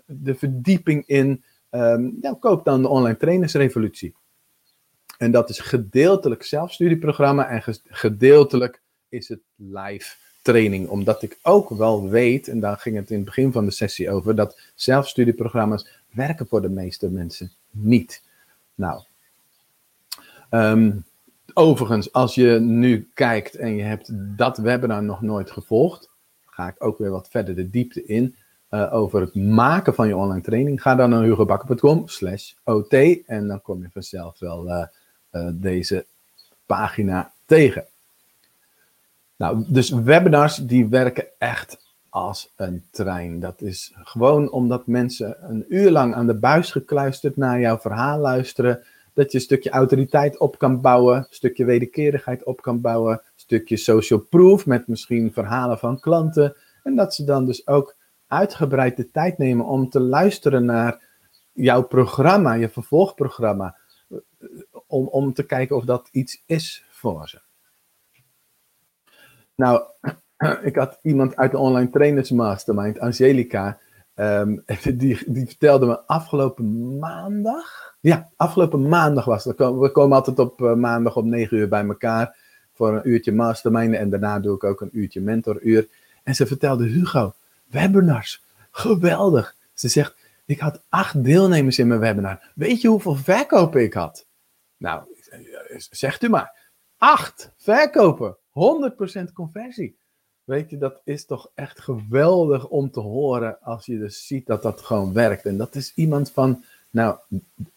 de 0.05 0.35
verdieping 0.35 1.03
in? 1.07 1.43
Um, 1.71 2.19
koop 2.39 2.65
dan 2.65 2.81
de 2.81 2.87
online 2.87 3.17
trainersrevolutie. 3.17 4.15
En 5.17 5.31
dat 5.31 5.49
is 5.49 5.59
gedeeltelijk 5.59 6.43
zelfstudieprogramma 6.43 7.47
en 7.47 7.63
gedeeltelijk 7.83 8.81
is 9.09 9.27
het 9.27 9.41
live 9.55 10.15
training. 10.41 10.87
Omdat 10.87 11.21
ik 11.21 11.39
ook 11.41 11.69
wel 11.69 12.09
weet, 12.09 12.47
en 12.47 12.59
daar 12.59 12.77
ging 12.77 12.95
het 12.95 13.09
in 13.09 13.15
het 13.15 13.25
begin 13.25 13.51
van 13.51 13.65
de 13.65 13.71
sessie 13.71 14.11
over, 14.11 14.35
dat 14.35 14.59
zelfstudieprogramma's 14.75 16.01
werken 16.13 16.47
voor 16.47 16.61
de 16.61 16.69
meeste 16.69 17.09
mensen 17.09 17.51
niet. 17.69 18.23
Nou, 18.75 19.01
ehm, 20.49 20.91
overigens, 21.53 22.13
als 22.13 22.35
je 22.35 22.59
nu 22.59 23.09
kijkt 23.13 23.55
en 23.55 23.75
je 23.75 23.83
hebt 23.83 24.09
dat 24.37 24.57
webinar 24.57 25.03
nog 25.03 25.21
nooit 25.21 25.51
gevolgd, 25.51 26.09
ga 26.45 26.67
ik 26.67 26.83
ook 26.83 26.97
weer 26.97 27.09
wat 27.09 27.29
verder 27.29 27.55
de 27.55 27.69
diepte 27.69 28.05
in 28.05 28.35
uh, 28.69 28.93
over 28.93 29.21
het 29.21 29.35
maken 29.35 29.93
van 29.93 30.07
je 30.07 30.15
online 30.15 30.41
training. 30.41 30.81
Ga 30.81 30.95
dan 30.95 31.09
naar 31.09 31.23
hugobakker.com 31.23 32.07
slash 32.07 32.53
ot 32.63 32.93
en 33.25 33.47
dan 33.47 33.61
kom 33.61 33.81
je 33.81 33.89
vanzelf 33.91 34.39
wel 34.39 34.67
uh, 34.67 34.85
uh, 35.31 35.49
deze 35.53 36.05
pagina 36.65 37.33
tegen. 37.45 37.85
Nou, 39.35 39.65
dus 39.67 39.89
webinars 39.89 40.55
die 40.55 40.87
werken 40.87 41.25
echt 41.37 41.82
als 42.13 42.53
een 42.55 42.83
trein. 42.91 43.39
Dat 43.39 43.61
is 43.61 43.93
gewoon 43.95 44.51
omdat 44.51 44.87
mensen 44.87 45.51
een 45.51 45.65
uur 45.67 45.91
lang 45.91 46.13
aan 46.13 46.27
de 46.27 46.39
buis 46.39 46.71
gekluisterd 46.71 47.37
naar 47.37 47.59
jouw 47.59 47.79
verhaal 47.79 48.19
luisteren. 48.19 48.83
Dat 49.13 49.31
je 49.31 49.37
een 49.37 49.43
stukje 49.43 49.69
autoriteit 49.69 50.37
op 50.37 50.57
kan 50.57 50.81
bouwen, 50.81 51.17
een 51.17 51.25
stukje 51.29 51.65
wederkerigheid 51.65 52.43
op 52.43 52.61
kan 52.61 52.81
bouwen, 52.81 53.13
een 53.13 53.21
stukje 53.35 53.77
social 53.77 54.19
proof 54.19 54.65
met 54.65 54.87
misschien 54.87 55.33
verhalen 55.33 55.79
van 55.79 55.99
klanten. 55.99 56.55
En 56.83 56.95
dat 56.95 57.15
ze 57.15 57.23
dan 57.23 57.45
dus 57.45 57.67
ook 57.67 57.95
uitgebreid 58.27 58.97
de 58.97 59.11
tijd 59.11 59.37
nemen 59.37 59.65
om 59.65 59.89
te 59.89 59.99
luisteren 59.99 60.65
naar 60.65 61.01
jouw 61.53 61.83
programma, 61.83 62.53
je 62.53 62.69
vervolgprogramma. 62.69 63.77
Om, 64.87 65.07
om 65.07 65.33
te 65.33 65.45
kijken 65.45 65.75
of 65.75 65.85
dat 65.85 66.09
iets 66.11 66.43
is 66.45 66.85
voor 66.89 67.29
ze. 67.29 67.41
Nou, 69.55 69.83
ik 70.69 70.75
had 70.75 70.99
iemand 71.01 71.35
uit 71.35 71.51
de 71.51 71.57
online 71.57 71.89
trainers 71.89 72.31
mastermind, 72.31 72.99
Angelica, 72.99 73.77
um, 74.15 74.63
die, 74.93 75.23
die 75.25 75.45
vertelde 75.45 75.85
me 75.85 75.99
afgelopen 76.05 76.97
maandag. 76.99 77.95
Ja, 77.99 78.29
afgelopen 78.35 78.87
maandag 78.87 79.25
was 79.25 79.43
het. 79.43 79.57
We 79.57 79.89
komen 79.91 80.17
altijd 80.17 80.39
op 80.39 80.61
uh, 80.61 80.73
maandag 80.73 81.15
om 81.15 81.29
9 81.29 81.57
uur 81.57 81.67
bij 81.67 81.85
elkaar 81.85 82.35
voor 82.73 82.93
een 82.93 83.09
uurtje 83.09 83.31
mastermind 83.31 83.93
en 83.95 84.09
daarna 84.09 84.39
doe 84.39 84.55
ik 84.55 84.63
ook 84.63 84.81
een 84.81 84.97
uurtje 84.97 85.21
mentoruur. 85.21 85.87
En 86.23 86.35
ze 86.35 86.47
vertelde 86.47 86.85
Hugo, 86.85 87.33
webinars, 87.69 88.43
geweldig. 88.71 89.55
Ze 89.73 89.87
zegt, 89.87 90.15
ik 90.45 90.59
had 90.59 90.81
acht 90.89 91.23
deelnemers 91.23 91.79
in 91.79 91.87
mijn 91.87 91.99
webinar. 91.99 92.51
Weet 92.55 92.81
je 92.81 92.87
hoeveel 92.87 93.15
verkopen 93.15 93.81
ik 93.81 93.93
had? 93.93 94.25
Nou, 94.77 95.03
zegt 95.89 96.23
u 96.23 96.29
maar. 96.29 96.61
Acht 96.97 97.51
verkopen, 97.57 98.37
100% 99.29 99.33
conversie. 99.33 99.97
Weet 100.43 100.69
je, 100.69 100.77
dat 100.77 101.01
is 101.03 101.25
toch 101.25 101.51
echt 101.55 101.79
geweldig 101.79 102.67
om 102.67 102.91
te 102.91 102.99
horen 102.99 103.57
als 103.61 103.85
je 103.85 103.97
dus 103.97 104.27
ziet 104.27 104.45
dat 104.45 104.61
dat 104.61 104.81
gewoon 104.81 105.13
werkt. 105.13 105.45
En 105.45 105.57
dat 105.57 105.75
is 105.75 105.91
iemand 105.95 106.31
van, 106.31 106.63
nou, 106.89 107.17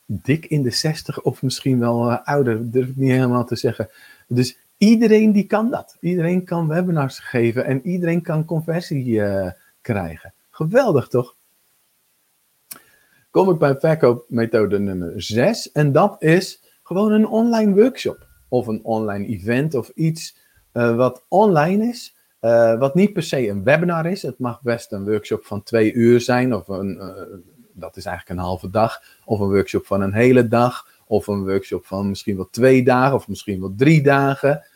dik 0.06 0.46
in 0.46 0.62
de 0.62 0.70
60 0.70 1.22
of 1.22 1.42
misschien 1.42 1.78
wel 1.78 2.10
uh, 2.10 2.18
ouder, 2.24 2.70
durf 2.70 2.88
ik 2.88 2.96
niet 2.96 3.10
helemaal 3.10 3.44
te 3.44 3.56
zeggen. 3.56 3.88
Dus 4.28 4.58
iedereen 4.76 5.32
die 5.32 5.46
kan 5.46 5.70
dat. 5.70 5.96
Iedereen 6.00 6.44
kan 6.44 6.68
webinars 6.68 7.18
geven 7.18 7.64
en 7.64 7.86
iedereen 7.86 8.22
kan 8.22 8.44
conversie 8.44 9.04
uh, 9.04 9.50
krijgen. 9.80 10.34
Geweldig 10.50 11.08
toch? 11.08 11.36
Kom 13.30 13.50
ik 13.50 13.58
bij 13.58 13.76
verkoopmethode 13.76 14.78
nummer 14.78 15.22
6 15.22 15.72
en 15.72 15.92
dat 15.92 16.22
is 16.22 16.62
gewoon 16.82 17.12
een 17.12 17.26
online 17.26 17.74
workshop 17.74 18.26
of 18.48 18.66
een 18.66 18.84
online 18.84 19.26
event 19.26 19.74
of 19.74 19.88
iets 19.88 20.36
uh, 20.72 20.96
wat 20.96 21.24
online 21.28 21.88
is. 21.88 22.15
Uh, 22.46 22.78
wat 22.78 22.94
niet 22.94 23.12
per 23.12 23.22
se 23.22 23.48
een 23.48 23.64
webinar 23.64 24.06
is. 24.06 24.22
Het 24.22 24.38
mag 24.38 24.62
best 24.62 24.92
een 24.92 25.04
workshop 25.04 25.44
van 25.44 25.62
twee 25.62 25.92
uur 25.92 26.20
zijn. 26.20 26.54
Of 26.54 26.68
een, 26.68 26.96
uh, 26.96 27.38
dat 27.72 27.96
is 27.96 28.04
eigenlijk 28.04 28.38
een 28.38 28.44
halve 28.44 28.70
dag. 28.70 29.02
Of 29.24 29.40
een 29.40 29.48
workshop 29.48 29.86
van 29.86 30.00
een 30.00 30.12
hele 30.12 30.48
dag. 30.48 30.88
Of 31.06 31.26
een 31.26 31.44
workshop 31.44 31.86
van 31.86 32.08
misschien 32.08 32.36
wel 32.36 32.48
twee 32.50 32.84
dagen. 32.84 33.14
Of 33.14 33.28
misschien 33.28 33.60
wel 33.60 33.74
drie 33.76 34.02
dagen. 34.02 34.66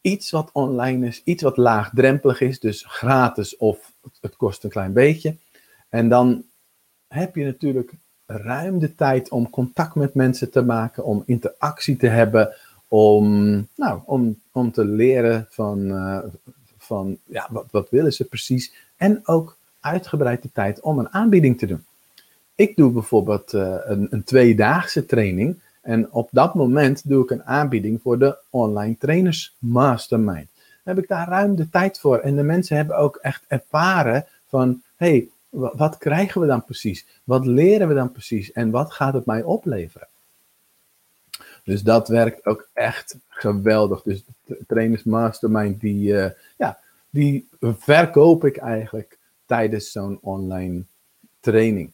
Iets 0.00 0.30
wat 0.30 0.50
online 0.52 1.06
is. 1.06 1.22
Iets 1.24 1.42
wat 1.42 1.56
laagdrempelig 1.56 2.40
is. 2.40 2.60
Dus 2.60 2.84
gratis 2.86 3.56
of 3.56 3.92
het 4.20 4.36
kost 4.36 4.64
een 4.64 4.70
klein 4.70 4.92
beetje. 4.92 5.36
En 5.88 6.08
dan 6.08 6.44
heb 7.08 7.34
je 7.34 7.44
natuurlijk 7.44 7.92
ruim 8.26 8.78
de 8.78 8.94
tijd 8.94 9.30
om 9.30 9.50
contact 9.50 9.94
met 9.94 10.14
mensen 10.14 10.50
te 10.50 10.62
maken. 10.62 11.04
Om 11.04 11.22
interactie 11.26 11.96
te 11.96 12.06
hebben 12.06 12.54
om, 12.94 13.68
nou, 13.76 14.00
om, 14.04 14.40
om 14.52 14.72
te 14.72 14.84
leren 14.84 15.46
van, 15.50 15.78
uh, 15.80 16.18
van 16.78 17.18
ja, 17.24 17.48
wat, 17.50 17.66
wat 17.70 17.90
willen 17.90 18.12
ze 18.12 18.24
precies. 18.24 18.74
En 18.96 19.20
ook 19.24 19.56
uitgebreid 19.80 20.42
de 20.42 20.52
tijd 20.52 20.80
om 20.80 20.98
een 20.98 21.12
aanbieding 21.12 21.58
te 21.58 21.66
doen. 21.66 21.84
Ik 22.54 22.76
doe 22.76 22.90
bijvoorbeeld 22.90 23.52
uh, 23.52 23.76
een, 23.84 24.06
een 24.10 24.24
tweedaagse 24.24 25.06
training. 25.06 25.60
En 25.82 26.12
op 26.12 26.28
dat 26.32 26.54
moment 26.54 27.08
doe 27.08 27.22
ik 27.22 27.30
een 27.30 27.44
aanbieding 27.44 28.00
voor 28.02 28.18
de 28.18 28.38
online 28.50 28.96
trainers 28.98 29.54
mastermind. 29.58 30.48
Dan 30.56 30.94
heb 30.94 30.98
ik 30.98 31.08
daar 31.08 31.28
ruim 31.28 31.54
de 31.54 31.70
tijd 31.70 32.00
voor. 32.00 32.18
En 32.18 32.36
de 32.36 32.42
mensen 32.42 32.76
hebben 32.76 32.96
ook 32.96 33.16
echt 33.16 33.44
ervaren 33.48 34.26
van, 34.48 34.82
hey, 34.96 35.28
wat 35.50 35.98
krijgen 35.98 36.40
we 36.40 36.46
dan 36.46 36.64
precies? 36.64 37.06
Wat 37.24 37.46
leren 37.46 37.88
we 37.88 37.94
dan 37.94 38.12
precies? 38.12 38.52
En 38.52 38.70
wat 38.70 38.92
gaat 38.92 39.14
het 39.14 39.26
mij 39.26 39.42
opleveren? 39.42 40.08
Dus 41.64 41.82
dat 41.82 42.08
werkt 42.08 42.46
ook 42.46 42.68
echt 42.72 43.16
geweldig. 43.28 44.02
Dus 44.02 44.24
Trainers 44.66 45.02
Mastermind, 45.02 45.80
die, 45.80 46.12
uh, 46.12 46.30
ja, 46.56 46.78
die 47.10 47.48
verkoop 47.60 48.44
ik 48.44 48.56
eigenlijk 48.56 49.18
tijdens 49.46 49.92
zo'n 49.92 50.18
online 50.20 50.84
training. 51.40 51.92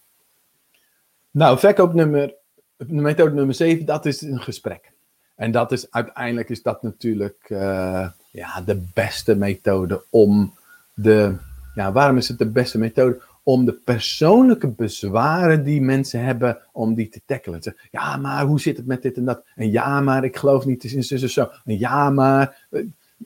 Nou, 1.31 1.59
verkoopnummer, 1.59 2.35
methode 2.77 3.35
nummer 3.35 3.55
7, 3.55 3.85
dat 3.85 4.07
is 4.07 4.21
een 4.21 4.41
gesprek. 4.41 4.93
En 5.35 5.51
dat 5.51 5.73
is 5.73 5.91
uiteindelijk 5.91 6.49
is 6.49 6.63
dat 6.63 6.83
natuurlijk 6.83 7.47
uh, 7.49 8.09
ja, 8.31 8.61
de 8.61 8.83
beste 8.95 9.35
methode 9.35 10.05
om 10.11 10.55
de. 10.95 11.37
Ja, 11.75 11.93
waarom 11.93 12.17
is 12.17 12.29
het 12.29 12.39
de 12.39 12.47
beste 12.47 12.79
methode? 12.79 13.21
Om 13.51 13.65
de 13.65 13.73
persoonlijke 13.73 14.69
bezwaren 14.69 15.65
die 15.65 15.83
mensen 15.83 16.25
hebben, 16.25 16.59
om 16.73 16.95
die 16.95 17.09
te 17.09 17.21
tackelen. 17.25 17.61
Ja, 17.91 18.17
maar 18.17 18.45
hoe 18.45 18.61
zit 18.61 18.77
het 18.77 18.87
met 18.87 19.03
dit 19.03 19.17
en 19.17 19.25
dat? 19.25 19.45
En 19.55 19.71
ja, 19.71 20.01
maar 20.01 20.25
ik 20.25 20.37
geloof 20.37 20.65
niet 20.65 20.85
in 20.85 21.03
zus 21.03 21.33
zo. 21.33 21.51
En 21.65 21.79
ja, 21.79 22.11
maar... 22.11 22.67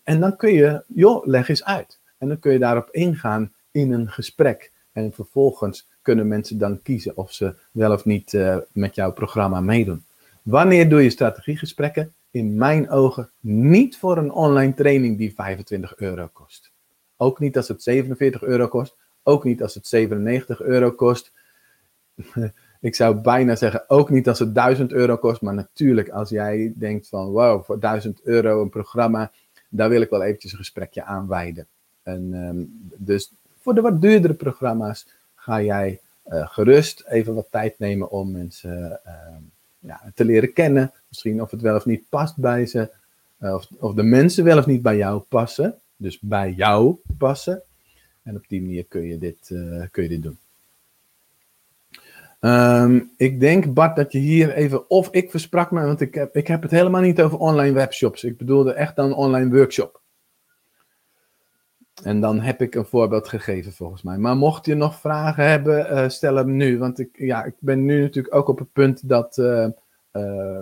En 0.05 0.21
dan 0.21 0.37
kun 0.37 0.53
je, 0.53 0.85
joh, 0.95 1.27
leg 1.27 1.49
eens 1.49 1.65
uit. 1.65 1.99
En 2.19 2.29
dan 2.29 2.39
kun 2.39 2.53
je 2.53 2.59
daarop 2.59 2.89
ingaan 2.91 3.53
in 3.71 3.93
een 3.93 4.09
gesprek. 4.09 4.73
En 4.93 5.13
vervolgens 5.13 5.89
kunnen 6.03 6.29
mensen 6.29 6.59
dan 6.59 6.83
kiezen 6.83 7.17
of 7.17 7.33
ze 7.33 7.55
wel 7.73 7.93
of 7.93 8.05
niet 8.05 8.33
uh, 8.33 8.57
met 8.73 8.95
jouw 8.95 9.13
programma 9.13 9.61
meedoen. 9.61 10.05
Wanneer 10.43 10.89
doe 10.89 11.03
je 11.03 11.11
strategiegesprekken? 11.11 12.13
In 12.31 12.57
mijn 12.57 12.91
ogen 12.91 13.31
niet 13.41 13.97
voor 13.99 14.19
een 14.19 14.33
online 14.33 14.75
training 14.75 15.19
die 15.19 15.35
25 15.35 15.97
euro 15.97 16.29
kost. 16.33 16.71
Ook 17.17 17.41
niet 17.41 17.57
als 17.57 17.69
het 17.69 17.83
47 17.83 18.43
euro 18.43 18.69
kost, 18.69 18.97
ook 19.25 19.45
niet 19.45 19.63
als 19.63 19.75
het 19.75 19.87
97 19.87 20.63
euro 20.63 20.91
kost. 20.91 21.33
Ik 22.81 22.95
zou 22.95 23.15
bijna 23.15 23.57
zeggen, 23.57 23.85
ook 23.91 24.11
niet 24.11 24.29
als 24.29 24.39
het 24.39 24.55
1000 24.55 24.93
euro 24.93 25.17
kost. 25.17 25.41
Maar 25.41 25.55
natuurlijk, 25.55 26.09
als 26.09 26.29
jij 26.31 26.73
denkt 26.77 27.09
van, 27.09 27.31
wow, 27.31 27.65
voor 27.65 27.81
1000 27.81 28.21
euro 28.23 28.63
een 28.63 28.69
programma, 28.69 29.33
daar 29.69 29.89
wil 29.89 30.01
ik 30.01 30.11
wel 30.11 30.23
eventjes 30.23 30.53
een 30.53 30.59
gesprekje 30.59 31.05
aan 31.05 31.29
wijden. 31.29 31.67
En, 32.03 32.33
um, 32.33 32.91
dus 32.97 33.33
voor 33.59 33.75
de 33.75 33.81
wat 33.81 34.01
duurdere 34.01 34.35
programma's 34.35 35.07
ga 35.35 35.63
jij 35.63 36.01
uh, 36.27 36.49
gerust 36.49 37.05
even 37.07 37.35
wat 37.35 37.47
tijd 37.51 37.79
nemen 37.79 38.11
om 38.11 38.31
mensen 38.31 39.01
uh, 39.07 39.37
ja, 39.79 40.01
te 40.15 40.25
leren 40.25 40.53
kennen. 40.53 40.93
Misschien 41.09 41.43
of 41.43 41.51
het 41.51 41.61
wel 41.61 41.77
of 41.77 41.85
niet 41.85 42.09
past 42.09 42.37
bij 42.37 42.67
ze. 42.67 42.91
Uh, 43.41 43.55
of, 43.55 43.69
of 43.79 43.95
de 43.95 44.03
mensen 44.03 44.45
wel 44.45 44.59
of 44.59 44.67
niet 44.67 44.83
bij 44.83 44.97
jou 44.97 45.21
passen. 45.29 45.79
Dus 45.97 46.21
bij 46.21 46.53
jou 46.53 46.97
passen. 47.19 47.63
En 48.25 48.37
op 48.37 48.45
die 48.49 48.61
manier 48.61 48.85
kun 48.85 49.03
je 49.03 49.19
dit, 49.19 49.51
uh, 49.51 49.85
kun 49.91 50.03
je 50.03 50.09
dit 50.09 50.23
doen. 50.23 50.39
Um, 52.41 53.11
ik 53.17 53.41
denk, 53.41 53.73
Bart, 53.75 53.97
dat 53.97 54.13
je 54.13 54.19
hier 54.19 54.53
even. 54.53 54.91
Of 54.91 55.09
ik 55.11 55.31
versprak 55.31 55.71
me, 55.71 55.85
want 55.85 56.01
ik 56.01 56.15
heb, 56.15 56.37
ik 56.37 56.47
heb 56.47 56.63
het 56.63 56.71
helemaal 56.71 57.01
niet 57.01 57.23
over 57.23 57.39
online 57.39 57.73
webshops. 57.73 58.25
Ik 58.25 58.37
bedoelde 58.37 58.73
echt 58.73 58.97
dan 58.97 59.15
online 59.15 59.57
workshop. 59.57 60.01
En 62.03 62.21
dan 62.21 62.41
heb 62.41 62.63
ik 62.63 62.75
een 62.75 62.85
voorbeeld 62.85 63.29
gegeven 63.29 63.73
volgens 63.73 64.03
mij. 64.03 64.19
Maar 64.19 64.37
mocht 64.37 64.67
je 64.67 64.75
nog 64.75 65.01
vragen 65.01 65.49
hebben, 65.49 65.93
uh, 65.93 66.09
stel 66.09 66.37
hem 66.37 66.57
nu. 66.57 66.79
Want 66.79 66.99
ik, 66.99 67.09
ja, 67.13 67.45
ik 67.45 67.55
ben 67.59 67.85
nu 67.85 68.01
natuurlijk 68.01 68.35
ook 68.35 68.49
op 68.49 68.59
het 68.59 68.73
punt 68.73 69.09
dat, 69.09 69.37
uh, 69.39 69.67
uh, 70.13 70.61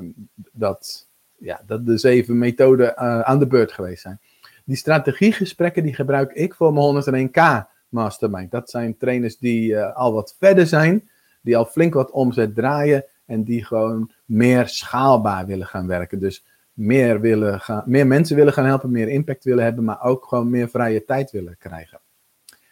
dat, 0.53 1.07
ja, 1.39 1.61
dat 1.67 1.87
de 1.87 1.99
zeven 1.99 2.39
methoden 2.39 2.97
aan 3.27 3.39
de 3.39 3.47
beurt 3.47 3.73
geweest 3.73 4.03
zijn. 4.03 4.21
Die 4.65 4.77
strategiegesprekken 4.77 5.83
die 5.83 5.95
gebruik 5.95 6.33
ik 6.33 6.55
voor 6.55 6.73
mijn 6.73 7.29
101k 7.29 7.67
mastermind. 7.89 8.51
Dat 8.51 8.71
zijn 8.71 8.97
trainers 8.97 9.39
die 9.39 9.71
uh, 9.71 9.97
al 9.97 10.13
wat 10.13 10.37
verder 10.39 10.67
zijn, 10.67 11.09
die 11.41 11.57
al 11.57 11.65
flink 11.65 11.95
wat 11.95 12.11
omzet 12.11 12.55
draaien 12.55 13.05
en 13.27 13.43
die 13.43 13.65
gewoon 13.65 14.11
meer 14.25 14.69
schaalbaar 14.69 15.47
willen 15.47 15.67
gaan 15.67 15.87
werken. 15.87 16.19
Dus 16.19 16.45
meer, 16.73 17.21
willen 17.21 17.61
gaan, 17.61 17.83
meer 17.87 18.07
mensen 18.07 18.37
willen 18.37 18.53
gaan 18.53 18.65
helpen, 18.65 18.91
meer 18.91 19.09
impact 19.09 19.45
willen 19.45 19.65
hebben, 19.65 19.85
maar 19.85 20.03
ook 20.03 20.25
gewoon 20.25 20.51
meer 20.51 20.69
vrije 20.69 21.05
tijd 21.05 21.31
willen 21.31 21.57
krijgen. 21.59 22.01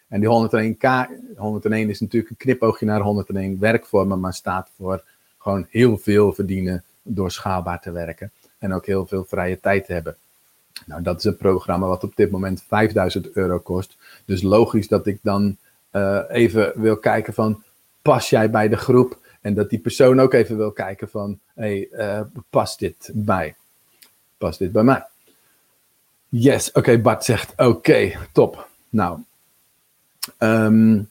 En 0.07 0.19
die 0.19 0.75
101k, 0.75 1.11
101 1.35 1.89
is 1.89 1.99
natuurlijk 1.99 2.31
een 2.31 2.37
knipoogje 2.37 2.85
naar 2.85 3.01
101 3.01 3.59
werkvormen, 3.59 4.19
maar 4.19 4.33
staat 4.33 4.71
voor 4.77 5.03
gewoon 5.37 5.65
heel 5.69 5.97
veel 5.97 6.33
verdienen 6.33 6.83
door 7.03 7.31
schaalbaar 7.31 7.81
te 7.81 7.91
werken. 7.91 8.31
En 8.57 8.73
ook 8.73 8.85
heel 8.85 9.05
veel 9.05 9.25
vrije 9.25 9.59
tijd 9.59 9.85
te 9.85 9.93
hebben. 9.93 10.17
Nou, 10.85 11.01
dat 11.01 11.17
is 11.17 11.23
een 11.23 11.37
programma 11.37 11.87
wat 11.87 12.03
op 12.03 12.15
dit 12.15 12.31
moment 12.31 12.63
5000 12.67 13.31
euro 13.31 13.59
kost. 13.59 13.97
Dus 14.25 14.41
logisch 14.41 14.87
dat 14.87 15.07
ik 15.07 15.19
dan 15.21 15.57
uh, 15.91 16.21
even 16.27 16.71
wil 16.75 16.97
kijken 16.97 17.33
van, 17.33 17.63
pas 18.01 18.29
jij 18.29 18.49
bij 18.49 18.67
de 18.67 18.77
groep? 18.77 19.19
En 19.41 19.53
dat 19.53 19.69
die 19.69 19.79
persoon 19.79 20.19
ook 20.19 20.33
even 20.33 20.57
wil 20.57 20.71
kijken 20.71 21.09
van, 21.09 21.39
hey, 21.53 21.87
uh, 21.91 22.21
past 22.49 22.79
dit 22.79 23.09
bij? 23.13 23.55
Past 24.37 24.59
dit 24.59 24.71
bij 24.71 24.83
mij? 24.83 25.05
Yes, 26.29 26.71
oké, 26.71 26.99
Bart 26.99 27.23
zegt, 27.23 27.53
oké, 27.57 28.11
top. 28.31 28.67
Nou, 28.89 29.19
um, 30.39 31.09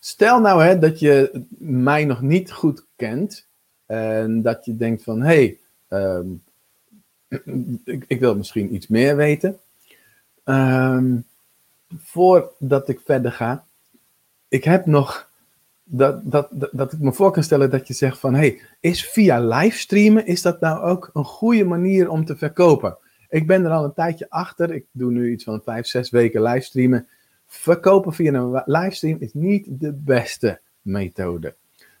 stel 0.00 0.40
nou 0.40 0.62
hè, 0.62 0.78
dat 0.78 0.98
je 0.98 1.44
mij 1.58 2.04
nog 2.04 2.20
niet 2.20 2.52
goed 2.52 2.84
kent 2.96 3.46
en 3.86 4.42
dat 4.42 4.64
je 4.64 4.76
denkt 4.76 5.02
van, 5.02 5.22
hey, 5.22 5.58
um, 5.88 6.42
ik, 8.06 8.20
wil 8.20 8.36
misschien 8.36 8.74
iets 8.74 8.86
meer 8.86 9.16
weten. 9.16 9.58
Um, 10.44 11.24
voordat 11.96 12.88
ik 12.88 13.00
verder 13.04 13.32
ga, 13.32 13.64
ik 14.48 14.64
heb 14.64 14.86
nog 14.86 15.30
dat, 15.84 16.20
dat, 16.30 16.48
dat, 16.72 16.92
ik 16.92 16.98
me 16.98 17.12
voor 17.12 17.30
kan 17.30 17.42
stellen 17.42 17.70
dat 17.70 17.88
je 17.88 17.94
zegt 17.94 18.18
van, 18.18 18.34
hey, 18.34 18.60
is 18.80 19.08
via 19.08 19.40
livestreamen, 19.40 20.26
is 20.26 20.42
dat 20.42 20.60
nou 20.60 20.82
ook 20.82 21.10
een 21.12 21.24
goede 21.24 21.64
manier 21.64 22.08
om 22.08 22.24
te 22.24 22.36
verkopen? 22.36 22.96
Ik 23.28 23.46
ben 23.46 23.64
er 23.64 23.70
al 23.70 23.84
een 23.84 23.94
tijdje 23.94 24.30
achter, 24.30 24.74
ik 24.74 24.86
doe 24.90 25.10
nu 25.10 25.32
iets 25.32 25.44
van 25.44 25.62
vijf, 25.64 25.86
zes 25.86 26.10
weken 26.10 26.42
livestreamen. 26.42 27.08
Verkopen 27.46 28.12
via 28.12 28.32
een 28.32 28.62
livestream 28.64 29.16
is 29.20 29.34
niet 29.34 29.66
de 29.68 29.92
beste 29.92 30.60
methode. 30.82 31.54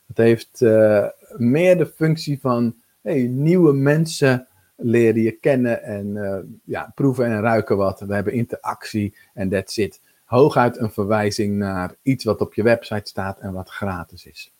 Het 0.06 0.16
heeft 0.16 0.60
uh, 0.60 1.06
meer 1.36 1.78
de 1.78 1.86
functie 1.86 2.40
van 2.40 2.74
hey, 3.02 3.22
nieuwe 3.22 3.72
mensen 3.72 4.46
leren 4.76 5.22
je 5.22 5.32
kennen 5.32 5.82
en 5.82 6.06
uh, 6.06 6.38
ja, 6.64 6.92
proeven 6.94 7.24
en 7.24 7.40
ruiken 7.40 7.76
wat. 7.76 8.00
We 8.00 8.14
hebben 8.14 8.32
interactie 8.32 9.14
en 9.34 9.48
that's 9.48 9.76
it. 9.76 10.00
Hooguit 10.24 10.78
een 10.78 10.92
verwijzing 10.92 11.56
naar 11.56 11.94
iets 12.02 12.24
wat 12.24 12.40
op 12.40 12.54
je 12.54 12.62
website 12.62 13.08
staat 13.08 13.38
en 13.38 13.52
wat 13.52 13.70
gratis 13.70 14.26
is. 14.26 14.52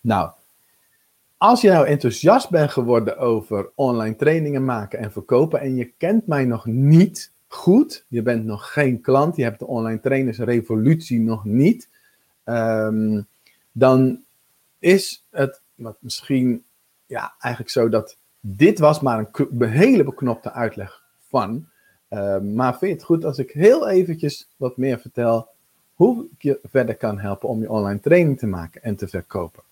Nou, 0.00 0.30
als 1.36 1.60
je 1.60 1.70
nou 1.70 1.86
enthousiast 1.86 2.50
bent 2.50 2.70
geworden 2.70 3.18
over 3.18 3.70
online 3.74 4.16
trainingen 4.16 4.64
maken 4.64 4.98
en 4.98 5.12
verkopen 5.12 5.60
en 5.60 5.76
je 5.76 5.92
kent 5.98 6.26
mij 6.26 6.44
nog 6.44 6.66
niet 6.66 7.32
goed, 7.46 8.04
je 8.08 8.22
bent 8.22 8.44
nog 8.44 8.72
geen 8.72 9.00
klant, 9.00 9.36
je 9.36 9.42
hebt 9.42 9.58
de 9.58 9.66
online 9.66 10.00
trainers 10.00 10.38
revolutie 10.38 11.20
nog 11.20 11.44
niet, 11.44 11.88
um, 12.44 13.26
dan 13.72 14.22
is 14.78 15.24
het 15.30 15.60
wat 15.74 15.96
misschien 15.98 16.64
ja, 17.06 17.34
eigenlijk 17.38 17.72
zo 17.72 17.88
dat 17.88 18.16
dit 18.46 18.78
was 18.78 19.00
maar 19.00 19.26
een, 19.32 19.62
hele 19.62 20.04
beknopte 20.04 20.52
uitleg 20.52 21.02
van. 21.28 21.68
Uh, 22.10 22.38
maar 22.38 22.78
vind 22.78 22.90
je 22.90 22.96
het 22.96 23.04
goed 23.04 23.24
als 23.24 23.38
ik 23.38 23.50
heel 23.50 23.88
eventjes 23.88 24.48
wat 24.56 24.76
meer 24.76 24.98
vertel 24.98 25.48
hoe 25.94 26.24
ik 26.24 26.42
je 26.42 26.58
verder 26.62 26.96
kan 26.96 27.18
helpen 27.18 27.48
om 27.48 27.60
je 27.60 27.70
online 27.70 28.00
training 28.00 28.38
te 28.38 28.46
maken 28.46 28.82
en 28.82 28.96
te 28.96 29.08
verkopen? 29.08 29.62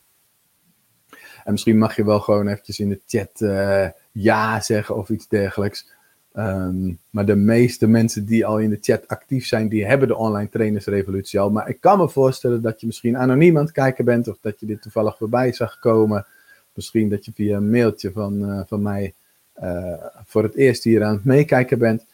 En 1.44 1.52
misschien 1.52 1.78
mag 1.78 1.96
je 1.96 2.04
wel 2.04 2.20
gewoon 2.20 2.48
eventjes 2.48 2.80
in 2.80 2.88
de 2.88 3.00
chat 3.06 3.40
uh, 3.40 3.88
ja 4.12 4.61
zeggen 4.61 4.96
of 4.96 5.08
iets 5.08 5.28
dergelijks. 5.28 5.90
Um, 6.35 6.98
maar 7.11 7.26
de 7.26 7.37
meeste 7.37 7.87
mensen 7.87 8.26
die 8.26 8.46
al 8.46 8.58
in 8.58 8.70
de 8.70 8.78
chat 8.80 9.08
actief 9.08 9.46
zijn, 9.46 9.68
die 9.68 9.87
hebben 9.87 10.08
de 10.08 10.16
online 10.16 10.48
trainersrevolutie 10.48 11.40
al. 11.40 11.50
Maar 11.50 11.68
ik 11.68 11.80
kan 11.80 11.98
me 11.98 12.08
voorstellen 12.08 12.62
dat 12.62 12.80
je 12.80 12.87
misschien 12.87 13.16
anoniem 13.16 13.56
aan 13.56 13.64
het 13.64 13.72
kijken 13.72 14.04
bent, 14.04 14.28
of 14.28 14.38
dat 14.40 14.61
je 14.61 14.66
dit 14.66 14.82
toevallig 14.82 15.16
voorbij 15.16 15.52
zag 15.52 15.78
komen. 15.78 16.26
Misschien 16.74 17.08
dat 17.08 17.24
je 17.24 17.32
via 17.35 17.56
een 17.56 17.70
mailtje 17.70 18.12
van, 18.12 18.50
uh, 18.50 18.61
van 18.66 18.82
mij 18.82 19.14
uh, 19.62 20.04
voor 20.26 20.42
het 20.42 20.54
eerst 20.54 20.85
hier 20.85 21.04
aan 21.04 21.14
het 21.14 21.24
meekijken 21.24 21.78
bent. 21.78 22.06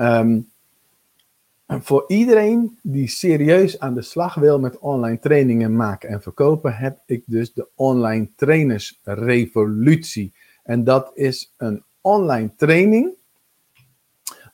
Um, 0.00 0.48
voor 1.68 2.04
iedereen 2.06 2.78
die 2.82 3.08
serieus 3.08 3.80
aan 3.80 3.94
de 3.94 4.02
slag 4.02 4.34
wil 4.34 4.60
met 4.60 4.78
online 4.78 5.18
trainingen 5.18 5.76
maken 5.76 6.08
en 6.08 6.22
verkopen, 6.22 6.76
heb 6.76 6.98
ik 7.06 7.22
dus 7.26 7.52
de 7.52 7.68
online 7.74 8.28
trainersrevolutie. 8.36 10.32
En 10.62 10.84
dat 10.84 11.10
is 11.14 11.54
een 11.56 11.82
online 12.00 12.50
training 12.56 13.16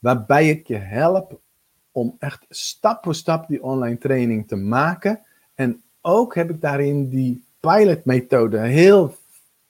waarbij 0.01 0.49
ik 0.49 0.67
je 0.67 0.77
help 0.77 1.41
om 1.93 2.17
echt 2.19 2.45
stap 2.49 3.05
voor 3.05 3.15
stap 3.15 3.49
die 3.49 3.63
online 3.63 3.99
training 3.99 4.49
te 4.49 4.57
maken. 4.57 5.21
En 5.55 5.83
ook 6.01 6.35
heb 6.35 6.51
ik 6.51 6.61
daarin 6.61 7.09
die 7.09 7.45
pilotmethode 7.61 8.59
heel 8.59 9.17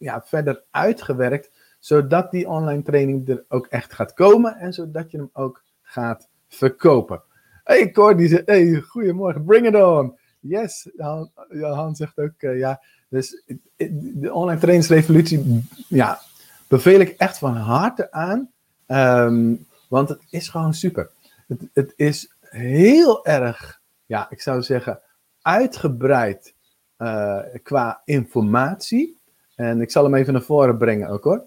ja, 0.04 0.22
verder 0.24 0.64
uitgewerkt, 0.70 1.50
zodat 1.78 2.30
die 2.30 2.48
online 2.48 2.82
training 2.82 3.28
er 3.28 3.44
ook 3.48 3.66
echt 3.66 3.92
gaat 3.92 4.14
komen 4.14 4.56
en 4.56 4.72
zodat 4.72 5.10
je 5.10 5.16
hem 5.16 5.30
ook 5.32 5.62
gaat 5.82 6.28
verkopen. 6.48 7.22
Hey 7.64 7.90
Cor, 7.90 8.16
die 8.16 8.42
hey, 8.44 8.80
goedemorgen, 8.80 9.44
bring 9.44 9.66
it 9.66 9.74
on. 9.74 10.18
Yes, 10.40 10.88
Han, 11.58 11.94
zegt 11.96 12.18
ook, 12.18 12.42
uh, 12.42 12.58
ja, 12.58 12.80
dus 13.08 13.42
de 13.76 14.32
online 14.32 14.60
trainingsrevolutie, 14.60 15.64
ja, 15.88 16.18
beveel 16.68 17.00
ik 17.00 17.14
echt 17.16 17.38
van 17.38 17.56
harte 17.56 18.12
aan, 18.12 18.50
um, 18.86 19.66
want 19.88 20.08
het 20.08 20.22
is 20.30 20.48
gewoon 20.48 20.74
super. 20.74 21.10
Het, 21.46 21.68
het 21.72 21.92
is 21.96 22.34
heel 22.40 23.26
erg, 23.26 23.80
ja, 24.06 24.30
ik 24.30 24.40
zou 24.40 24.62
zeggen, 24.62 25.00
uitgebreid 25.42 26.54
uh, 26.98 27.40
qua 27.62 28.00
informatie. 28.04 29.18
En 29.56 29.80
ik 29.80 29.90
zal 29.90 30.04
hem 30.04 30.14
even 30.14 30.32
naar 30.32 30.42
voren 30.42 30.78
brengen 30.78 31.08
ook 31.08 31.24
hoor. 31.24 31.44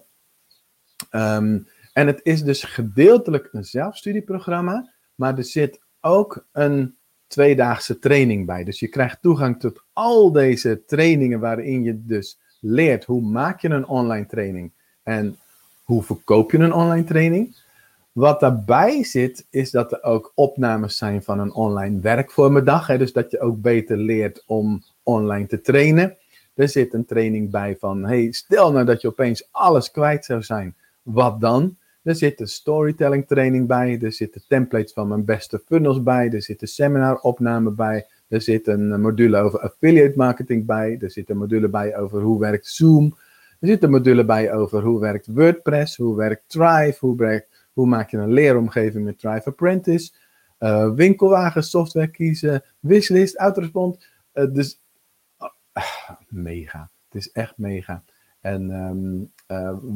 Um, 1.10 1.66
en 1.92 2.06
het 2.06 2.20
is 2.22 2.42
dus 2.42 2.64
gedeeltelijk 2.64 3.48
een 3.52 3.64
zelfstudieprogramma, 3.64 4.92
maar 5.14 5.36
er 5.36 5.44
zit 5.44 5.80
ook 6.00 6.46
een 6.52 6.96
tweedaagse 7.26 7.98
training 7.98 8.46
bij. 8.46 8.64
Dus 8.64 8.80
je 8.80 8.88
krijgt 8.88 9.22
toegang 9.22 9.60
tot 9.60 9.82
al 9.92 10.32
deze 10.32 10.84
trainingen 10.86 11.40
waarin 11.40 11.82
je 11.82 12.04
dus 12.04 12.38
leert 12.60 13.04
hoe 13.04 13.22
maak 13.22 13.60
je 13.60 13.68
een 13.68 13.86
online 13.86 14.26
training 14.26 14.72
en 15.02 15.38
hoe 15.84 16.02
verkoop 16.02 16.50
je 16.50 16.58
een 16.58 16.72
online 16.72 17.04
training. 17.04 17.56
Wat 18.12 18.40
daarbij 18.40 19.04
zit, 19.04 19.46
is 19.50 19.70
dat 19.70 19.92
er 19.92 20.02
ook 20.02 20.32
opnames 20.34 20.96
zijn 20.96 21.22
van 21.22 21.38
een 21.38 21.52
online 21.52 22.00
werkvormendag. 22.00 22.96
Dus 22.96 23.12
dat 23.12 23.30
je 23.30 23.40
ook 23.40 23.60
beter 23.60 23.96
leert 23.96 24.42
om 24.46 24.82
online 25.02 25.46
te 25.46 25.60
trainen. 25.60 26.16
Er 26.58 26.68
zit 26.68 26.94
een 26.94 27.04
training 27.04 27.50
bij 27.50 27.76
van, 27.78 28.04
hey, 28.04 28.32
stel 28.32 28.72
nou 28.72 28.84
dat 28.84 29.00
je 29.00 29.08
opeens 29.08 29.48
alles 29.50 29.90
kwijt 29.90 30.24
zou 30.24 30.42
zijn. 30.42 30.76
Wat 31.02 31.40
dan? 31.40 31.76
Er 32.02 32.14
zit 32.14 32.40
een 32.40 32.48
storytelling 32.48 33.26
training 33.26 33.66
bij. 33.66 33.98
Er 34.00 34.12
zitten 34.12 34.42
templates 34.48 34.92
van 34.92 35.08
mijn 35.08 35.24
beste 35.24 35.62
funnels 35.66 36.02
bij. 36.02 36.30
Er 36.30 36.42
zit 36.42 36.62
een 36.62 36.68
seminar 36.68 37.74
bij. 37.74 38.06
Er 38.28 38.40
zit 38.40 38.66
een 38.66 39.00
module 39.00 39.38
over 39.38 39.60
affiliate 39.60 40.16
marketing 40.16 40.66
bij. 40.66 40.98
Er 41.00 41.10
zit 41.10 41.30
een 41.30 41.36
module 41.36 41.68
bij 41.68 41.96
over 41.96 42.20
hoe 42.20 42.40
werkt 42.40 42.66
Zoom. 42.66 43.16
Er 43.60 43.68
zit 43.68 43.82
een 43.82 43.90
module 43.90 44.24
bij 44.24 44.52
over 44.52 44.82
hoe 44.82 45.00
werkt 45.00 45.26
WordPress, 45.26 45.96
hoe 45.96 46.16
werkt 46.16 46.42
Thrive, 46.46 46.96
hoe, 47.00 47.44
hoe 47.72 47.86
maak 47.86 48.10
je 48.10 48.16
een 48.16 48.32
leeromgeving 48.32 49.04
met 49.04 49.18
Thrive 49.18 49.48
Apprentice, 49.48 50.12
uh, 50.60 50.94
winkelwagen, 50.94 51.62
software 51.62 52.10
kiezen, 52.10 52.64
wishlist, 52.80 53.36
autorespond. 53.36 54.06
Uh, 54.34 54.52
dus 54.52 54.80
mega. 56.28 56.88
Het 57.08 57.22
is 57.22 57.32
echt 57.32 57.52
mega. 57.56 58.02
En 58.40 58.70
um, 58.70 59.32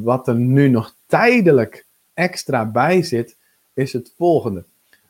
wat 0.03 0.27
er 0.27 0.35
nu 0.35 0.69
nog 0.69 0.95
tijdelijk 1.05 1.85
extra 2.13 2.65
bij 2.65 3.03
zit, 3.03 3.35
is 3.73 3.93
het 3.93 4.13
volgende. 4.17 4.63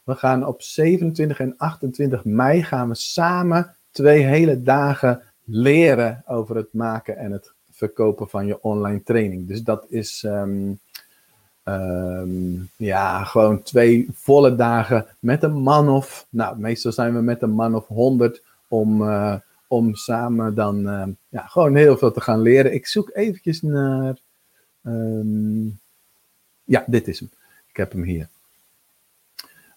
We 0.03 0.15
gaan 0.15 0.45
op 0.45 0.61
27 0.61 1.39
en 1.39 1.57
28 1.57 2.25
mei 2.25 2.63
gaan 2.63 2.89
we 2.89 2.95
samen 2.95 3.75
twee 3.91 4.23
hele 4.23 4.63
dagen 4.63 5.21
leren 5.43 6.23
over 6.27 6.55
het 6.55 6.73
maken 6.73 7.17
en 7.17 7.31
het 7.31 7.51
verkopen 7.71 8.29
van 8.29 8.45
je 8.45 8.61
online 8.61 9.03
training. 9.03 9.47
Dus 9.47 9.63
dat 9.63 9.85
is 9.89 10.23
um, 10.23 10.79
um, 11.63 12.69
ja, 12.77 13.23
gewoon 13.23 13.61
twee 13.61 14.07
volle 14.13 14.55
dagen 14.55 15.05
met 15.19 15.43
een 15.43 15.57
man 15.61 15.89
of, 15.89 16.27
nou 16.29 16.59
meestal 16.59 16.91
zijn 16.91 17.13
we 17.13 17.21
met 17.21 17.41
een 17.41 17.51
man 17.51 17.75
of 17.75 17.87
100 17.87 18.41
om, 18.67 19.01
uh, 19.01 19.35
om 19.73 19.95
samen 19.95 20.55
dan 20.55 20.87
uh, 20.87 21.03
ja, 21.29 21.41
gewoon 21.47 21.75
heel 21.75 21.97
veel 21.97 22.11
te 22.11 22.21
gaan 22.21 22.41
leren. 22.41 22.73
Ik 22.73 22.87
zoek 22.87 23.09
eventjes 23.13 23.61
naar, 23.61 24.17
um, 24.83 25.79
ja 26.63 26.83
dit 26.87 27.07
is 27.07 27.19
hem. 27.19 27.29
Ik 27.67 27.77
heb 27.77 27.91
hem 27.91 28.03
hier. 28.03 28.27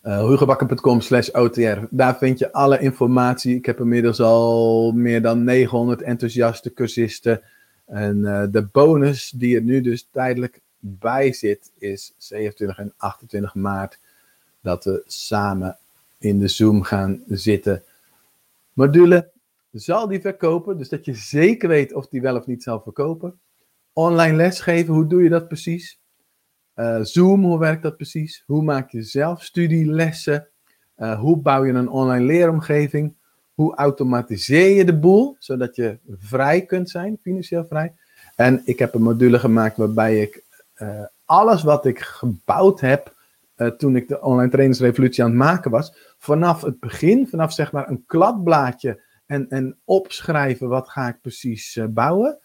Uh, 0.03 0.27
hugobakker.com 0.29 1.01
slash 1.01 1.29
OTR. 1.29 1.79
Daar 1.91 2.19
vind 2.19 2.39
je 2.39 2.53
alle 2.53 2.79
informatie. 2.79 3.57
Ik 3.57 3.67
heb 3.67 3.81
inmiddels 3.81 4.21
al 4.21 4.93
meer 4.93 5.23
dan 5.23 5.45
900 5.45 6.03
enthousiaste 6.03 6.73
cursisten. 6.73 7.43
En 7.87 8.17
uh, 8.19 8.45
de 8.51 8.63
bonus 8.73 9.31
die 9.31 9.57
er 9.57 9.63
nu 9.63 9.81
dus 9.81 10.09
tijdelijk 10.11 10.61
bij 10.79 11.33
zit 11.33 11.71
is 11.79 12.15
27 12.17 12.79
en 12.79 12.93
28 12.97 13.55
maart. 13.55 13.99
Dat 14.61 14.85
we 14.85 15.03
samen 15.07 15.79
in 16.19 16.39
de 16.39 16.49
Zoom 16.49 16.83
gaan 16.83 17.23
zitten. 17.27 17.83
Module 18.73 19.35
zal 19.79 20.09
die 20.09 20.21
verkopen. 20.21 20.79
Dus 20.79 20.89
dat 20.89 21.05
je 21.05 21.15
zeker 21.15 21.69
weet 21.69 21.95
of 21.95 22.09
die 22.09 22.21
wel 22.21 22.37
of 22.37 22.47
niet 22.47 22.63
zal 22.63 22.81
verkopen. 22.81 23.41
Online 23.93 24.37
lesgeven, 24.37 24.95
hoe 24.95 25.07
doe 25.07 25.23
je 25.23 25.29
dat 25.29 25.49
precies? 25.49 26.01
Uh, 26.77 26.99
Zoom, 27.03 27.45
hoe 27.45 27.59
werkt 27.59 27.83
dat 27.83 27.97
precies? 27.97 28.43
Hoe 28.47 28.63
maak 28.63 28.91
je 28.91 29.03
zelf 29.03 29.43
studielessen? 29.43 30.49
Uh, 30.99 31.21
hoe 31.21 31.39
bouw 31.39 31.65
je 31.65 31.73
een 31.73 31.89
online 31.89 32.25
leeromgeving? 32.25 33.15
Hoe 33.55 33.75
automatiseer 33.75 34.77
je 34.77 34.85
de 34.85 34.99
boel, 34.99 35.37
zodat 35.39 35.77
je 35.77 35.99
vrij 36.19 36.67
kunt 36.67 36.91
zijn, 36.91 37.19
financieel 37.23 37.65
vrij? 37.65 37.95
En 38.35 38.63
ik 38.65 38.79
heb 38.79 38.95
een 38.95 39.03
module 39.03 39.39
gemaakt 39.39 39.77
waarbij 39.77 40.21
ik 40.21 40.45
uh, 40.77 41.05
alles 41.25 41.63
wat 41.63 41.87
ik 41.87 41.99
gebouwd 41.99 42.81
heb 42.81 43.15
toen 43.77 43.97
ik 43.97 44.09
de 44.09 44.21
online 44.21 44.51
trainingsrevolutie 44.51 45.25
aan 45.25 45.31
het 45.31 45.39
maken 45.39 45.71
was, 45.71 46.15
vanaf 46.19 46.63
het 46.63 46.81
begin, 46.81 47.29
vanaf 47.29 47.53
zeg 47.53 47.73
maar 47.73 47.89
een 47.89 48.05
kladblaadje 48.07 49.03
en, 49.27 49.49
en 49.49 49.79
opschrijven 49.85 50.69
wat 50.69 50.89
ga 50.89 51.09
ik 51.09 51.21
precies 51.21 51.79
bouwen, 51.89 52.39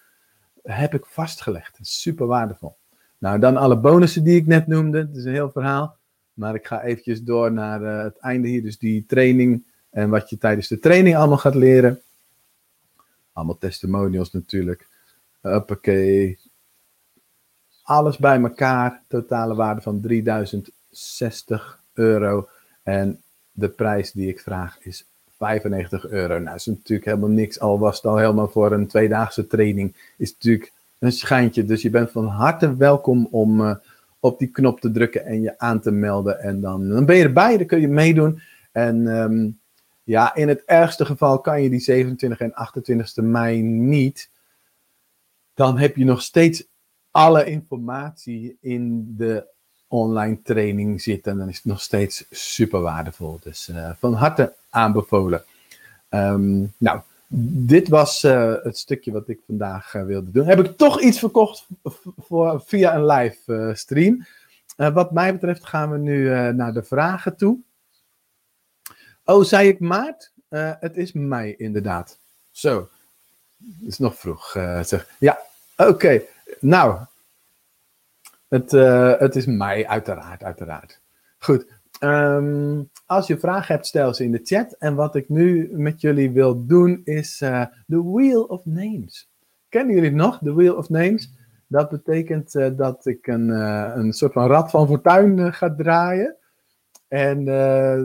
heb 0.63 0.94
ik 0.94 1.06
vastgelegd. 1.06 1.78
Super 1.82 2.26
waardevol. 2.26 2.78
Nou, 3.17 3.39
dan 3.39 3.58
alle 3.58 3.80
bonussen 3.80 4.24
die 4.24 4.36
ik 4.36 4.46
net 4.46 4.67
noemde. 4.67 4.98
Het 4.98 5.15
is 5.15 5.24
een 5.24 5.34
heel 5.34 5.52
verhaal. 5.52 5.98
Maar 6.34 6.56
ik 6.56 6.67
ga 6.67 6.82
eventjes 6.82 7.24
door 7.24 7.52
naar 7.52 7.82
uh, 7.82 8.04
het 8.04 8.17
einde 8.17 8.48
hier. 8.48 8.62
Dus 8.62 8.78
die 8.78 9.06
training 9.06 9.63
en 9.89 10.10
wat 10.10 10.30
je 10.30 10.38
tijdens 10.38 10.67
de 10.67 10.80
training 10.80 11.15
allemaal 11.15 11.38
gaat 11.38 11.56
leren. 11.56 12.02
Allemaal 13.34 13.58
testimonials 13.58 14.32
natuurlijk. 14.32 14.88
Uppakee. 15.41 16.39
Alles 17.84 18.17
bij 18.17 18.41
elkaar. 18.41 19.04
Totale 19.08 19.56
waarde 19.56 19.82
van 19.82 20.02
3060 20.02 21.84
euro. 21.94 22.50
En 22.84 23.22
de 23.52 23.70
prijs 23.70 24.12
die 24.12 24.28
ik 24.28 24.39
vraag 24.39 24.80
is 24.80 25.11
95 25.41 26.08
euro. 26.08 26.39
Nou, 26.39 26.56
is 26.56 26.65
natuurlijk 26.65 27.08
helemaal 27.08 27.30
niks. 27.30 27.60
Al 27.60 27.80
was 27.80 27.95
het 27.95 28.06
al 28.06 28.17
helemaal 28.17 28.47
voor 28.47 28.71
een 28.71 28.88
tweedaagse 28.88 29.47
training. 29.47 30.13
Is 30.17 30.34
natuurlijk 30.34 30.71
een 30.99 31.12
schijntje. 31.12 31.65
Dus 31.65 31.82
je 31.82 31.89
bent 31.89 32.12
van 32.12 32.27
harte 32.27 32.75
welkom 32.75 33.28
om 33.32 33.61
uh, 33.61 33.76
op 34.20 34.39
die 34.39 34.47
knop 34.47 34.80
te 34.80 34.91
drukken 34.91 35.26
en 35.26 35.41
je 35.41 35.59
aan 35.59 35.80
te 35.80 35.91
melden. 35.91 36.39
En 36.39 36.61
dan, 36.61 36.89
dan 36.89 37.05
ben 37.05 37.16
je 37.16 37.24
erbij, 37.24 37.57
dan 37.57 37.68
kun 37.68 37.82
je 37.82 37.88
meedoen. 37.88 38.41
En 38.72 39.07
um, 39.07 39.59
ja, 40.03 40.36
in 40.36 40.47
het 40.47 40.63
ergste 40.66 41.05
geval 41.05 41.41
kan 41.41 41.61
je 41.61 41.70
die 41.70 41.80
27 41.80 42.39
en 42.39 42.53
28 42.53 43.16
mei 43.16 43.61
niet. 43.61 44.30
Dan 45.53 45.78
heb 45.78 45.95
je 45.95 46.05
nog 46.05 46.22
steeds 46.22 46.68
alle 47.11 47.45
informatie 47.45 48.57
in 48.59 49.13
de 49.18 49.45
online 49.92 50.42
training 50.44 51.02
zitten. 51.02 51.32
En 51.32 51.38
dan 51.38 51.50
is 51.50 51.56
het 51.56 51.66
nog 51.66 51.82
steeds 51.82 52.26
super 52.30 52.82
waardevol. 52.82 53.39
Dus 53.44 53.70
uh, 53.70 53.89
van 54.00 54.14
harte 54.14 54.54
aanbevolen. 54.70 55.44
Um, 56.10 56.74
nou, 56.78 57.00
dit 57.68 57.88
was 57.88 58.24
uh, 58.24 58.54
het 58.64 58.78
stukje 58.78 59.12
wat 59.12 59.28
ik 59.28 59.39
vandaag 59.46 59.94
uh, 59.94 60.04
wilde 60.04 60.32
doen. 60.32 60.46
Heb 60.46 60.60
ik 60.60 60.78
toch 60.78 61.02
iets 61.02 61.20
verkocht 61.20 61.68
voor, 62.28 62.62
via 62.66 62.96
een 62.96 63.06
live 63.06 63.72
stream. 63.76 64.26
wat 64.76 65.12
mij 65.12 65.34
betreft 65.34 65.66
gaan 65.66 65.92
we 65.92 65.98
nu 65.98 66.30
naar 66.54 66.74
de 66.74 66.84
vragen 66.84 67.36
toe. 67.36 67.58
Oh, 69.26 69.44
zei 69.44 69.68
ik 69.68 69.80
maart? 69.80 70.32
het 70.80 70.98
is 70.98 71.12
mei 71.12 71.56
inderdaad. 71.58 72.18
Zo, 72.52 72.89
het 73.80 73.88
is 73.88 73.98
nog 73.98 74.16
vroeg. 74.20 74.52
zeg. 74.82 75.08
Ja, 75.20 75.39
Oké, 75.88 76.22
nou. 76.60 77.00
Het, 78.52 78.74
uh, 78.74 79.18
het 79.18 79.36
is 79.36 79.45
mij, 79.45 79.88
uiteraard, 79.88 80.43
uiteraard. 80.43 81.02
Goed. 81.38 81.72
Um, 81.99 82.89
als 83.06 83.28
je 83.28 83.39
vragen 83.39 83.74
hebt, 83.74 83.88
stel 83.88 84.14
ze 84.14 84.24
in 84.24 84.32
de 84.32 84.39
chat. 84.43 84.76
En 84.80 84.95
wat 84.95 85.16
ik 85.16 85.30
nu 85.30 85.70
met 85.72 86.02
jullie 86.02 86.32
wil 86.32 86.66
doen, 86.66 87.02
is 87.04 87.41
uh, 87.41 87.66
de 87.86 88.04
Wheel 88.04 88.43
of 88.43 88.66
Names. 88.66 89.32
Kennen 89.70 89.95
jullie 89.95 90.10
het 90.10 90.18
nog, 90.18 90.38
de 90.38 90.54
Wheel 90.54 90.76
of 90.76 90.89
Names? 90.89 91.34
Dat 91.68 91.89
betekent 91.89 92.56
uh, 92.56 92.70
dat 92.76 93.06
ik 93.06 93.28
een, 93.28 93.49
een 93.49 94.14
soort 94.14 94.34
van 94.34 94.47
rad 94.47 94.70
van 94.70 94.88
fortuin 94.88 95.54
ga 95.54 95.76
draaien. 95.76 96.36
En 97.08 97.45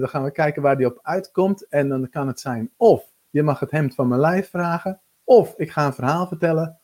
dan 0.01 0.09
gaan 0.09 0.25
we 0.25 0.31
kijken 0.31 0.63
waar 0.63 0.77
die 0.77 0.87
op 0.87 0.99
uitkomt. 1.03 1.69
En 1.69 1.89
dan 1.89 2.09
kan 2.11 2.27
het 2.27 2.41
zijn 2.41 2.71
of 2.77 3.13
je 3.31 3.43
mag 3.43 3.61
het 3.61 3.71
hemd 3.71 3.95
van 3.95 4.09
mijn 4.09 4.21
lijf 4.21 4.51
vragen. 4.51 5.01
Of 5.25 5.55
ik 5.57 5.71
ga 5.71 5.87
een 5.87 5.93
verhaal 5.93 6.27
vertellen. 6.27 6.79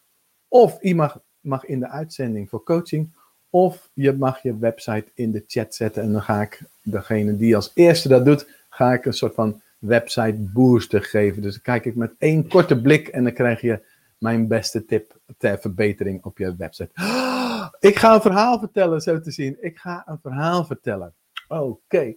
Of 0.49 0.81
iemand 0.81 1.15
mag 1.41 1.65
in 1.65 1.81
de 1.81 1.89
uitzending 1.89 2.49
voor 2.49 2.63
coaching. 2.63 3.21
Of 3.55 3.91
je 3.93 4.13
mag 4.13 4.43
je 4.43 4.59
website 4.59 5.05
in 5.15 5.33
de 5.33 5.45
chat 5.47 5.75
zetten. 5.75 6.03
En 6.03 6.13
dan 6.13 6.23
ga 6.23 6.41
ik 6.41 6.63
degene 6.83 7.37
die 7.37 7.57
als 7.57 7.71
eerste 7.75 8.09
dat 8.09 8.25
doet, 8.25 8.47
ga 8.69 8.93
ik 8.93 9.05
een 9.05 9.13
soort 9.13 9.35
van 9.35 9.61
website 9.79 10.37
booster 10.39 11.03
geven. 11.03 11.43
Dus 11.43 11.53
dan 11.53 11.63
kijk 11.63 11.85
ik 11.85 11.95
met 11.95 12.15
één 12.19 12.49
korte 12.49 12.81
blik 12.81 13.09
en 13.09 13.25
dan 13.25 13.33
krijg 13.33 13.61
je 13.61 13.81
mijn 14.19 14.49
beste 14.49 14.85
tip 14.85 15.17
ter 15.39 15.59
verbetering 15.59 16.25
op 16.25 16.39
je 16.39 16.57
website. 16.57 16.91
ik 17.91 17.99
ga 17.99 18.15
een 18.15 18.21
verhaal 18.21 18.59
vertellen, 18.59 19.01
zo 19.01 19.21
te 19.21 19.31
zien. 19.31 19.57
Ik 19.61 19.79
ga 19.79 20.03
een 20.07 20.19
verhaal 20.23 20.65
vertellen. 20.65 21.15
Oké. 21.49 22.15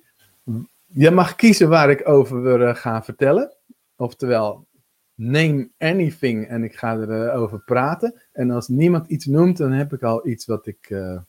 Je 0.86 1.12
mag 1.12 1.36
kiezen 1.36 1.70
waar 1.70 1.90
ik 1.90 2.08
over 2.08 2.68
eh, 2.68 2.76
gaan 2.76 3.04
vertellen. 3.04 3.56
Oftewel, 3.96 4.66
name 5.16 5.70
anything 5.78 6.48
en 6.48 6.64
ik 6.64 6.76
ga 6.76 6.98
erover 6.98 7.60
praten. 7.60 8.22
En 8.32 8.52
als 8.52 8.68
niemand 8.68 9.08
iets 9.08 9.26
noemt, 9.26 9.58
dan 9.58 9.72
heb 9.72 9.94
ik 9.94 10.04
al 10.04 10.28
iets 10.28 10.46
wat 10.46 10.68
ik. 10.68 10.90
Uh... 10.90 11.20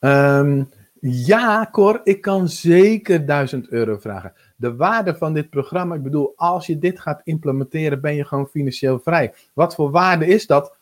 Um, 0.00 0.68
ja, 1.00 1.68
Cor, 1.72 2.00
ik 2.04 2.20
kan 2.20 2.48
zeker 2.48 3.26
1000 3.26 3.68
euro 3.68 3.98
vragen. 3.98 4.32
De 4.56 4.76
waarde 4.76 5.14
van 5.14 5.34
dit 5.34 5.50
programma, 5.50 5.94
ik 5.94 6.02
bedoel, 6.02 6.32
als 6.36 6.66
je 6.66 6.78
dit 6.78 7.00
gaat 7.00 7.20
implementeren, 7.24 8.00
ben 8.00 8.14
je 8.14 8.24
gewoon 8.24 8.48
financieel 8.48 8.98
vrij. 8.98 9.34
Wat 9.54 9.74
voor 9.74 9.90
waarde 9.90 10.26
is 10.26 10.46
dat? 10.46 10.76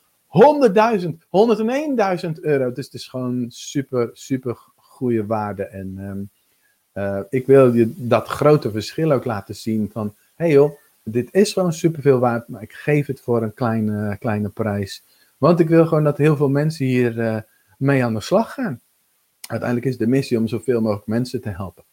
100.000, 1.00 1.08
101.000 2.26 2.30
euro. 2.40 2.72
Dus 2.72 2.84
het 2.84 2.94
is 2.94 3.08
gewoon 3.08 3.44
super, 3.48 4.10
super 4.12 4.56
goede 4.76 5.26
waarde. 5.26 5.64
En 5.64 5.98
um, 5.98 6.30
uh, 6.96 7.20
ik 7.30 7.46
wil 7.46 7.74
je 7.74 7.92
dat 7.96 8.28
grote 8.28 8.70
verschil 8.70 9.12
ook 9.12 9.24
laten 9.24 9.54
zien 9.54 9.90
van, 9.92 10.14
hey 10.34 10.50
joh, 10.50 10.78
dit 11.02 11.28
is 11.32 11.52
gewoon 11.52 11.72
superveel 11.72 12.18
waard, 12.18 12.48
maar 12.48 12.62
ik 12.62 12.72
geef 12.72 13.06
het 13.06 13.20
voor 13.20 13.42
een 13.42 13.54
kleine, 13.54 14.16
kleine 14.18 14.48
prijs. 14.48 15.02
Want 15.38 15.60
ik 15.60 15.68
wil 15.68 15.86
gewoon 15.86 16.04
dat 16.04 16.18
heel 16.18 16.36
veel 16.36 16.48
mensen 16.48 16.86
hier 16.86 17.18
uh, 17.18 17.36
mee 17.78 18.04
aan 18.04 18.14
de 18.14 18.20
slag 18.20 18.52
gaan. 18.52 18.80
Uiteindelijk 19.46 19.88
is 19.88 19.98
de 19.98 20.06
missie 20.06 20.38
om 20.38 20.48
zoveel 20.48 20.80
mogelijk 20.80 21.06
mensen 21.06 21.40
te 21.40 21.48
helpen. 21.48 21.84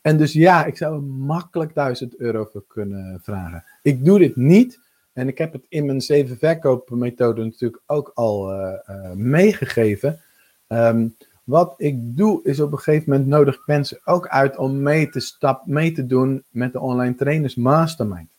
En 0.00 0.16
dus 0.16 0.32
ja, 0.32 0.64
ik 0.64 0.76
zou 0.76 1.00
makkelijk 1.02 1.74
1000 1.74 2.16
euro 2.16 2.48
voor 2.52 2.64
kunnen 2.66 3.20
vragen. 3.22 3.64
Ik 3.82 4.04
doe 4.04 4.18
dit 4.18 4.36
niet. 4.36 4.80
En 5.12 5.28
ik 5.28 5.38
heb 5.38 5.52
het 5.52 5.66
in 5.68 5.86
mijn 5.86 6.00
zeven 6.00 6.38
verkoopmethode 6.38 7.44
natuurlijk 7.44 7.82
ook 7.86 8.10
al 8.14 8.52
uh, 8.52 9.12
meegegeven. 9.12 10.20
Um, 10.68 11.16
wat 11.50 11.74
ik 11.76 12.16
doe, 12.16 12.40
is 12.42 12.60
op 12.60 12.72
een 12.72 12.78
gegeven 12.78 13.10
moment 13.10 13.28
nodig 13.28 13.66
mensen 13.66 14.00
ook 14.04 14.28
uit 14.28 14.56
om 14.56 14.82
mee 14.82 15.08
te, 15.08 15.20
stap, 15.20 15.66
mee 15.66 15.92
te 15.92 16.06
doen 16.06 16.44
met 16.50 16.72
de 16.72 16.80
Online 16.80 17.14
Trainers 17.14 17.54
Mastermind. 17.54 18.30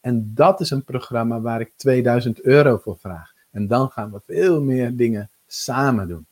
En 0.00 0.34
dat 0.34 0.60
is 0.60 0.70
een 0.70 0.84
programma 0.84 1.40
waar 1.40 1.60
ik 1.60 1.72
2000 1.76 2.40
euro 2.40 2.76
voor 2.76 2.98
vraag. 2.98 3.32
En 3.50 3.66
dan 3.66 3.90
gaan 3.90 4.12
we 4.12 4.20
veel 4.26 4.62
meer 4.62 4.96
dingen 4.96 5.30
samen 5.46 6.08
doen. 6.08 6.26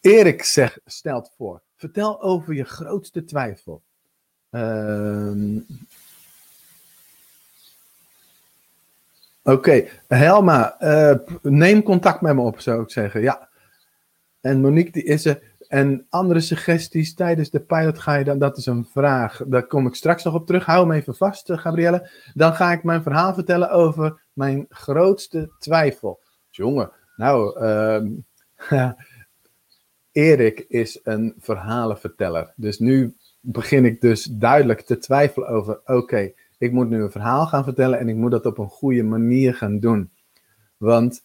Erik 0.00 0.42
zegt, 0.42 0.80
stelt 0.84 1.32
voor, 1.36 1.60
vertel 1.76 2.22
over 2.22 2.54
je 2.54 2.64
grootste 2.64 3.24
twijfel. 3.24 3.82
Uh, 4.50 5.56
Oké. 9.42 9.88
Helma, 10.08 10.76
uh, 10.80 11.18
neem 11.42 11.82
contact 11.82 12.20
met 12.20 12.34
me 12.34 12.40
op, 12.40 12.60
zou 12.60 12.82
ik 12.82 12.90
zeggen. 12.90 13.20
Ja, 13.20 13.49
en 14.40 14.60
Monique, 14.60 14.92
die 14.92 15.04
is 15.04 15.24
er. 15.24 15.48
En 15.68 16.06
andere 16.08 16.40
suggesties 16.40 17.14
tijdens 17.14 17.50
de 17.50 17.60
pilot 17.60 17.98
ga 17.98 18.14
je 18.14 18.24
dan, 18.24 18.38
dat 18.38 18.56
is 18.56 18.66
een 18.66 18.84
vraag. 18.84 19.42
Daar 19.46 19.66
kom 19.66 19.86
ik 19.86 19.94
straks 19.94 20.24
nog 20.24 20.34
op 20.34 20.46
terug. 20.46 20.64
Hou 20.64 20.80
hem 20.88 20.92
even 20.96 21.14
vast, 21.14 21.50
eh, 21.50 21.58
Gabrielle. 21.58 22.10
Dan 22.34 22.54
ga 22.54 22.72
ik 22.72 22.82
mijn 22.82 23.02
verhaal 23.02 23.34
vertellen 23.34 23.70
over 23.70 24.20
mijn 24.32 24.66
grootste 24.68 25.52
twijfel. 25.58 26.20
Jongen, 26.50 26.92
nou, 27.16 27.60
uh, 27.60 28.90
Erik 30.12 30.64
is 30.68 31.00
een 31.02 31.34
verhalenverteller. 31.38 32.52
Dus 32.56 32.78
nu 32.78 33.16
begin 33.40 33.84
ik 33.84 34.00
dus 34.00 34.24
duidelijk 34.24 34.80
te 34.80 34.98
twijfelen 34.98 35.48
over: 35.48 35.80
oké, 35.84 36.32
ik 36.58 36.72
moet 36.72 36.88
nu 36.88 37.02
een 37.02 37.10
verhaal 37.10 37.46
gaan 37.46 37.64
vertellen 37.64 37.98
en 37.98 38.08
ik 38.08 38.16
moet 38.16 38.30
dat 38.30 38.46
op 38.46 38.58
een 38.58 38.68
goede 38.68 39.02
manier 39.02 39.54
gaan 39.54 39.78
doen. 39.78 40.10
Want 40.76 41.24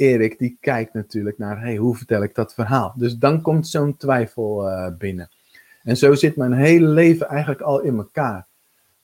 Erik 0.00 0.38
die 0.38 0.56
kijkt 0.60 0.94
natuurlijk 0.94 1.38
naar, 1.38 1.60
hey, 1.60 1.76
hoe 1.76 1.96
vertel 1.96 2.22
ik 2.22 2.34
dat 2.34 2.54
verhaal? 2.54 2.92
Dus 2.96 3.16
dan 3.16 3.40
komt 3.40 3.68
zo'n 3.68 3.96
twijfel 3.96 4.68
uh, 4.68 4.88
binnen. 4.98 5.30
En 5.82 5.96
zo 5.96 6.14
zit 6.14 6.36
mijn 6.36 6.52
hele 6.52 6.86
leven 6.86 7.28
eigenlijk 7.28 7.60
al 7.60 7.80
in 7.80 7.96
elkaar. 7.96 8.46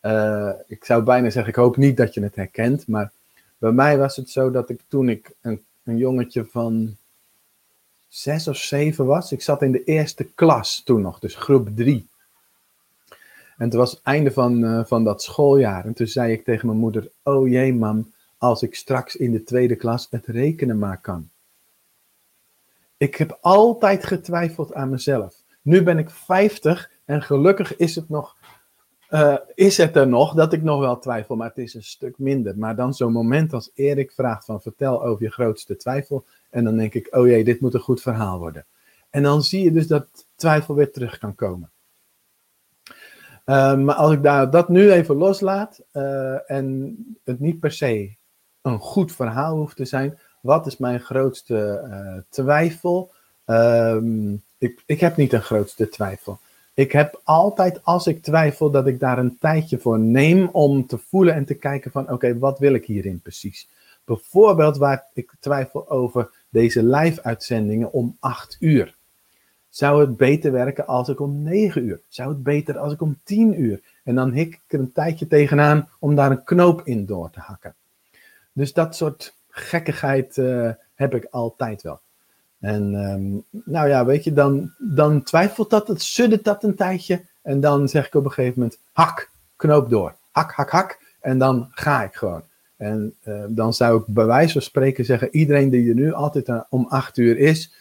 Uh, 0.03 0.51
ik 0.67 0.85
zou 0.85 1.03
bijna 1.03 1.31
zeggen, 1.31 1.53
ik 1.53 1.59
hoop 1.59 1.77
niet 1.77 1.97
dat 1.97 2.15
je 2.15 2.23
het 2.23 2.37
herkent, 2.37 2.87
maar 2.87 3.13
bij 3.59 3.73
mij 3.73 3.99
was 3.99 4.17
het 4.17 4.31
zo 4.31 4.51
dat 4.51 4.71
ik 4.71 4.81
toen 4.89 5.09
ik 5.09 5.35
een, 5.41 5.65
jongetje 5.83 6.45
van 6.45 6.97
zes 8.09 8.49
of 8.49 8.57
zeven 8.57 9.07
was, 9.07 9.33
ik 9.33 9.43
zat 9.43 9.63
in 9.63 9.73
de 9.73 9.85
eerste 9.85 10.25
klas 10.25 10.83
toen 10.85 11.01
nog, 11.01 11.19
dus 11.19 11.35
groep 11.35 11.69
drie. 11.75 12.09
En 13.57 13.65
het 13.65 13.75
was 13.75 13.91
het 13.91 14.01
einde 14.03 14.31
van, 14.31 14.65
uh, 14.65 14.85
van 14.85 15.05
dat 15.05 15.23
schooljaar. 15.23 15.85
En 15.85 15.95
toen 15.95 16.07
zei 16.07 16.33
ik 16.33 16.45
tegen 16.45 16.67
mijn 16.67 16.79
moeder, 16.79 17.11
oh 17.23 17.49
jee 17.49 17.75
mam, 17.75 18.13
als 18.47 18.63
ik 18.63 18.75
straks 18.75 19.17
in 19.17 19.33
de 19.33 19.43
tweede 19.43 19.77
klas 19.77 20.07
het 20.11 20.27
rekenen 20.27 20.79
maar 20.79 21.01
kan. 21.01 21.31
Ik 22.97 23.15
heb 23.15 23.39
altijd 23.41 24.05
getwijfeld 24.05 24.75
aan 24.75 24.91
mezelf. 24.91 25.43
Nu 25.63 25.83
ben 25.83 25.99
ik 25.99 26.11
50 26.11 26.91
en 27.05 27.23
gelukkig 27.23 27.77
is 27.77 27.95
het, 27.95 28.09
nog, 28.09 28.37
uh, 29.11 29.37
is 29.55 29.77
het 29.77 29.97
er 29.97 30.09
nog 30.09 30.35
dat 30.35 30.53
ik 30.53 30.63
nog 30.63 30.81
wel 30.81 30.99
twijfel, 30.99 31.37
maar 31.37 31.49
het 31.49 31.59
is 31.59 31.75
een 31.75 31.83
stuk 31.83 32.19
minder. 32.19 32.59
Maar 32.59 32.77
dan 32.77 32.95
zo'n 32.95 33.13
moment 33.13 33.53
als 33.53 33.71
Erik 33.75 34.13
vraagt 34.13 34.45
van 34.45 34.63
vertel 34.63 35.05
over 35.05 35.23
je 35.23 35.31
grootste 35.31 35.77
twijfel. 35.77 36.25
En 36.51 36.65
dan 36.65 36.77
denk 36.77 36.95
ik, 36.95 37.17
oh 37.17 37.27
jee, 37.27 37.45
dit 37.45 37.61
moet 37.61 37.75
een 37.75 37.81
goed 37.81 38.03
verhaal 38.03 38.39
worden. 38.39 38.67
En 39.11 39.23
dan 39.23 39.43
zie 39.43 39.65
je 39.65 39.73
dus 39.73 39.87
dat 39.87 40.27
twijfel 40.35 40.75
weer 40.75 40.93
terug 40.93 41.19
kan 41.19 41.35
komen. 41.35 41.71
Uh, 43.47 43.77
maar 43.77 43.95
als 43.95 44.13
ik 44.13 44.23
daar, 44.23 44.51
dat 44.51 44.69
nu 44.69 44.91
even 44.91 45.17
loslaat 45.17 45.81
uh, 45.93 46.51
en 46.51 46.97
het 47.25 47.41
niet 47.41 47.61
per 47.61 47.73
se 47.73 48.17
een 48.67 48.79
goed 48.79 49.13
verhaal 49.13 49.57
hoeft 49.57 49.77
te 49.77 49.85
zijn. 49.85 50.19
Wat 50.41 50.67
is 50.67 50.77
mijn 50.77 51.01
grootste 51.01 51.89
uh, 51.91 52.23
twijfel? 52.29 53.13
Um, 53.47 54.43
ik, 54.59 54.83
ik 54.87 55.01
heb 55.01 55.17
niet 55.17 55.33
een 55.33 55.43
grootste 55.43 55.89
twijfel. 55.89 56.39
Ik 56.75 56.93
heb 56.93 57.21
altijd, 57.25 57.85
als 57.85 58.07
ik 58.07 58.23
twijfel, 58.23 58.71
dat 58.71 58.87
ik 58.87 59.01
daar 59.01 59.19
een 59.19 59.39
tijdje 59.39 59.79
voor 59.79 59.99
neem 59.99 60.49
om 60.53 60.87
te 60.87 60.99
voelen 60.99 61.35
en 61.35 61.45
te 61.45 61.55
kijken 61.55 61.91
van, 61.91 62.11
oké, 62.11 62.39
wat 62.39 62.59
wil 62.59 62.75
ik 62.75 62.87
hierin 62.87 63.21
precies? 63.21 63.69
Bijvoorbeeld 64.05 64.77
waar 64.77 65.07
ik 65.13 65.35
twijfel 65.41 65.91
over 65.91 66.31
deze 66.49 66.85
live-uitzendingen 66.85 67.93
om 67.93 68.17
8 68.21 68.57
uur. 68.61 68.95
Zou 69.69 70.01
het 70.01 70.17
beter 70.17 70.53
werken 70.53 70.87
als 70.87 71.09
ik 71.09 71.21
om 71.21 71.43
9 71.43 71.85
uur? 71.85 72.01
Zou 72.09 72.29
het 72.29 72.43
beter 72.43 72.79
als 72.79 72.93
ik 72.93 73.01
om 73.01 73.19
10 73.25 73.61
uur? 73.61 73.81
En 74.05 74.15
dan 74.15 74.33
hik 74.33 74.55
ik 74.55 74.73
er 74.73 74.79
een 74.79 74.93
tijdje 74.93 75.27
tegenaan 75.27 75.89
om 75.99 76.15
daar 76.15 76.31
een 76.31 76.45
knoop 76.45 76.81
in 76.85 77.07
door 77.07 77.31
te 77.31 77.41
hakken. 77.41 77.75
Dus 78.57 78.73
dat 78.73 78.97
soort 78.97 79.35
gekkigheid 79.49 80.37
uh, 80.37 80.71
heb 80.95 81.15
ik 81.15 81.27
altijd 81.31 81.83
wel. 81.83 82.01
En 82.61 82.95
um, 82.95 83.45
nou 83.65 83.89
ja, 83.89 84.05
weet 84.05 84.25
je, 84.25 84.33
dan, 84.33 84.73
dan 84.79 85.23
twijfelt 85.23 85.71
dat, 85.71 85.89
het 85.89 86.03
suddert 86.03 86.45
dat 86.45 86.65
een 86.65 86.75
tijdje. 86.75 87.25
En 87.43 87.61
dan 87.61 87.89
zeg 87.89 88.07
ik 88.07 88.15
op 88.15 88.25
een 88.25 88.33
gegeven 88.33 88.61
moment, 88.61 88.79
hak, 88.93 89.31
knoop 89.57 89.91
door. 89.91 90.15
Hak, 90.31 90.53
hak, 90.53 90.71
hak. 90.71 91.01
En 91.21 91.39
dan 91.39 91.69
ga 91.71 92.03
ik 92.03 92.15
gewoon. 92.15 92.43
En 92.77 93.15
uh, 93.25 93.45
dan 93.49 93.75
zou 93.75 94.01
ik 94.01 94.07
bij 94.07 94.27
wijze 94.27 94.53
van 94.53 94.63
spreken 94.63 95.05
zeggen, 95.05 95.29
iedereen 95.37 95.71
die 95.71 95.89
er 95.89 95.95
nu 95.95 96.13
altijd 96.13 96.51
om 96.69 96.87
acht 96.89 97.17
uur 97.17 97.39
is, 97.39 97.75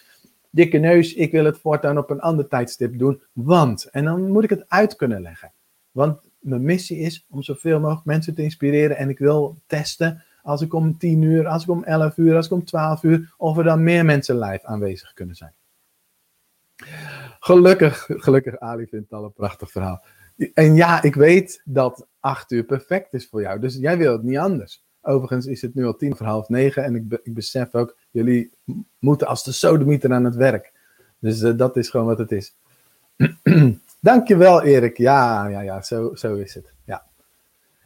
dikke 0.50 0.78
neus, 0.78 1.14
ik 1.14 1.32
wil 1.32 1.46
het 1.46 1.58
voortaan 1.58 1.98
op 1.98 2.10
een 2.10 2.22
ander 2.22 2.48
tijdstip 2.48 2.98
doen, 2.98 3.22
want. 3.34 3.84
En 3.84 4.04
dan 4.04 4.32
moet 4.32 4.44
ik 4.44 4.50
het 4.50 4.66
uit 4.68 4.96
kunnen 4.96 5.22
leggen. 5.22 5.52
Want 5.92 6.20
mijn 6.40 6.64
missie 6.64 6.98
is 6.98 7.26
om 7.30 7.44
zoveel 7.44 7.80
mogelijk 7.80 8.06
mensen 8.06 8.36
te 8.36 8.44
inspireren 8.44 8.98
en 8.98 9.10
ik 9.10 9.20
wil 9.20 9.58
testen 9.68 10.24
als 10.46 10.62
ik 10.62 10.74
om 10.74 10.98
10 10.98 11.22
uur, 11.22 11.48
als 11.48 11.64
ik 11.64 11.70
om 11.70 11.84
11 11.84 12.18
uur, 12.18 12.36
als 12.36 12.46
ik 12.46 12.52
om 12.52 12.66
12 12.66 13.04
uur, 13.04 13.34
of 13.38 13.58
er 13.58 13.64
dan 13.64 13.84
meer 13.84 14.06
mensen 14.06 14.40
live 14.40 14.66
aanwezig 14.66 15.14
kunnen 15.14 15.36
zijn. 15.36 15.54
Gelukkig, 17.40 18.06
gelukkig, 18.10 18.60
Ali 18.60 18.88
vindt 18.88 19.10
het 19.10 19.20
al 19.20 19.26
een 19.26 19.34
prachtig 19.34 19.72
verhaal. 19.72 20.04
En 20.54 20.76
ja, 20.76 21.02
ik 21.02 21.16
weet 21.16 21.62
dat 21.64 22.08
acht 22.20 22.52
uur 22.52 22.64
perfect 22.64 23.14
is 23.14 23.28
voor 23.28 23.42
jou. 23.42 23.60
Dus 23.60 23.76
jij 23.76 23.98
wil 23.98 24.12
het 24.12 24.24
niet 24.24 24.38
anders. 24.38 24.84
Overigens 25.02 25.46
is 25.46 25.62
het 25.62 25.76
nu 25.76 25.86
al 25.86 25.96
tien 25.96 26.16
voor 26.16 26.26
half 26.26 26.50
negen. 26.50 26.84
En 26.84 26.96
ik, 26.96 27.20
ik 27.24 27.34
besef 27.34 27.76
ook, 27.76 27.98
jullie 28.12 28.52
moeten 29.00 29.28
als 29.28 29.44
de 29.44 29.52
sodemieter 29.52 30.14
aan 30.14 30.24
het 30.24 30.36
werk. 30.36 30.72
Dus 31.20 31.42
uh, 31.42 31.58
dat 31.58 31.78
is 31.78 31.90
gewoon 31.90 32.06
wat 32.06 32.18
het 32.18 32.32
is. 32.32 32.56
Dankjewel, 34.00 34.64
Erik. 34.64 34.98
Ja, 34.98 35.48
ja, 35.48 35.62
ja, 35.62 35.82
zo, 35.82 36.16
zo 36.16 36.36
is 36.36 36.54
het. 36.54 36.74
Ja. 36.86 37.06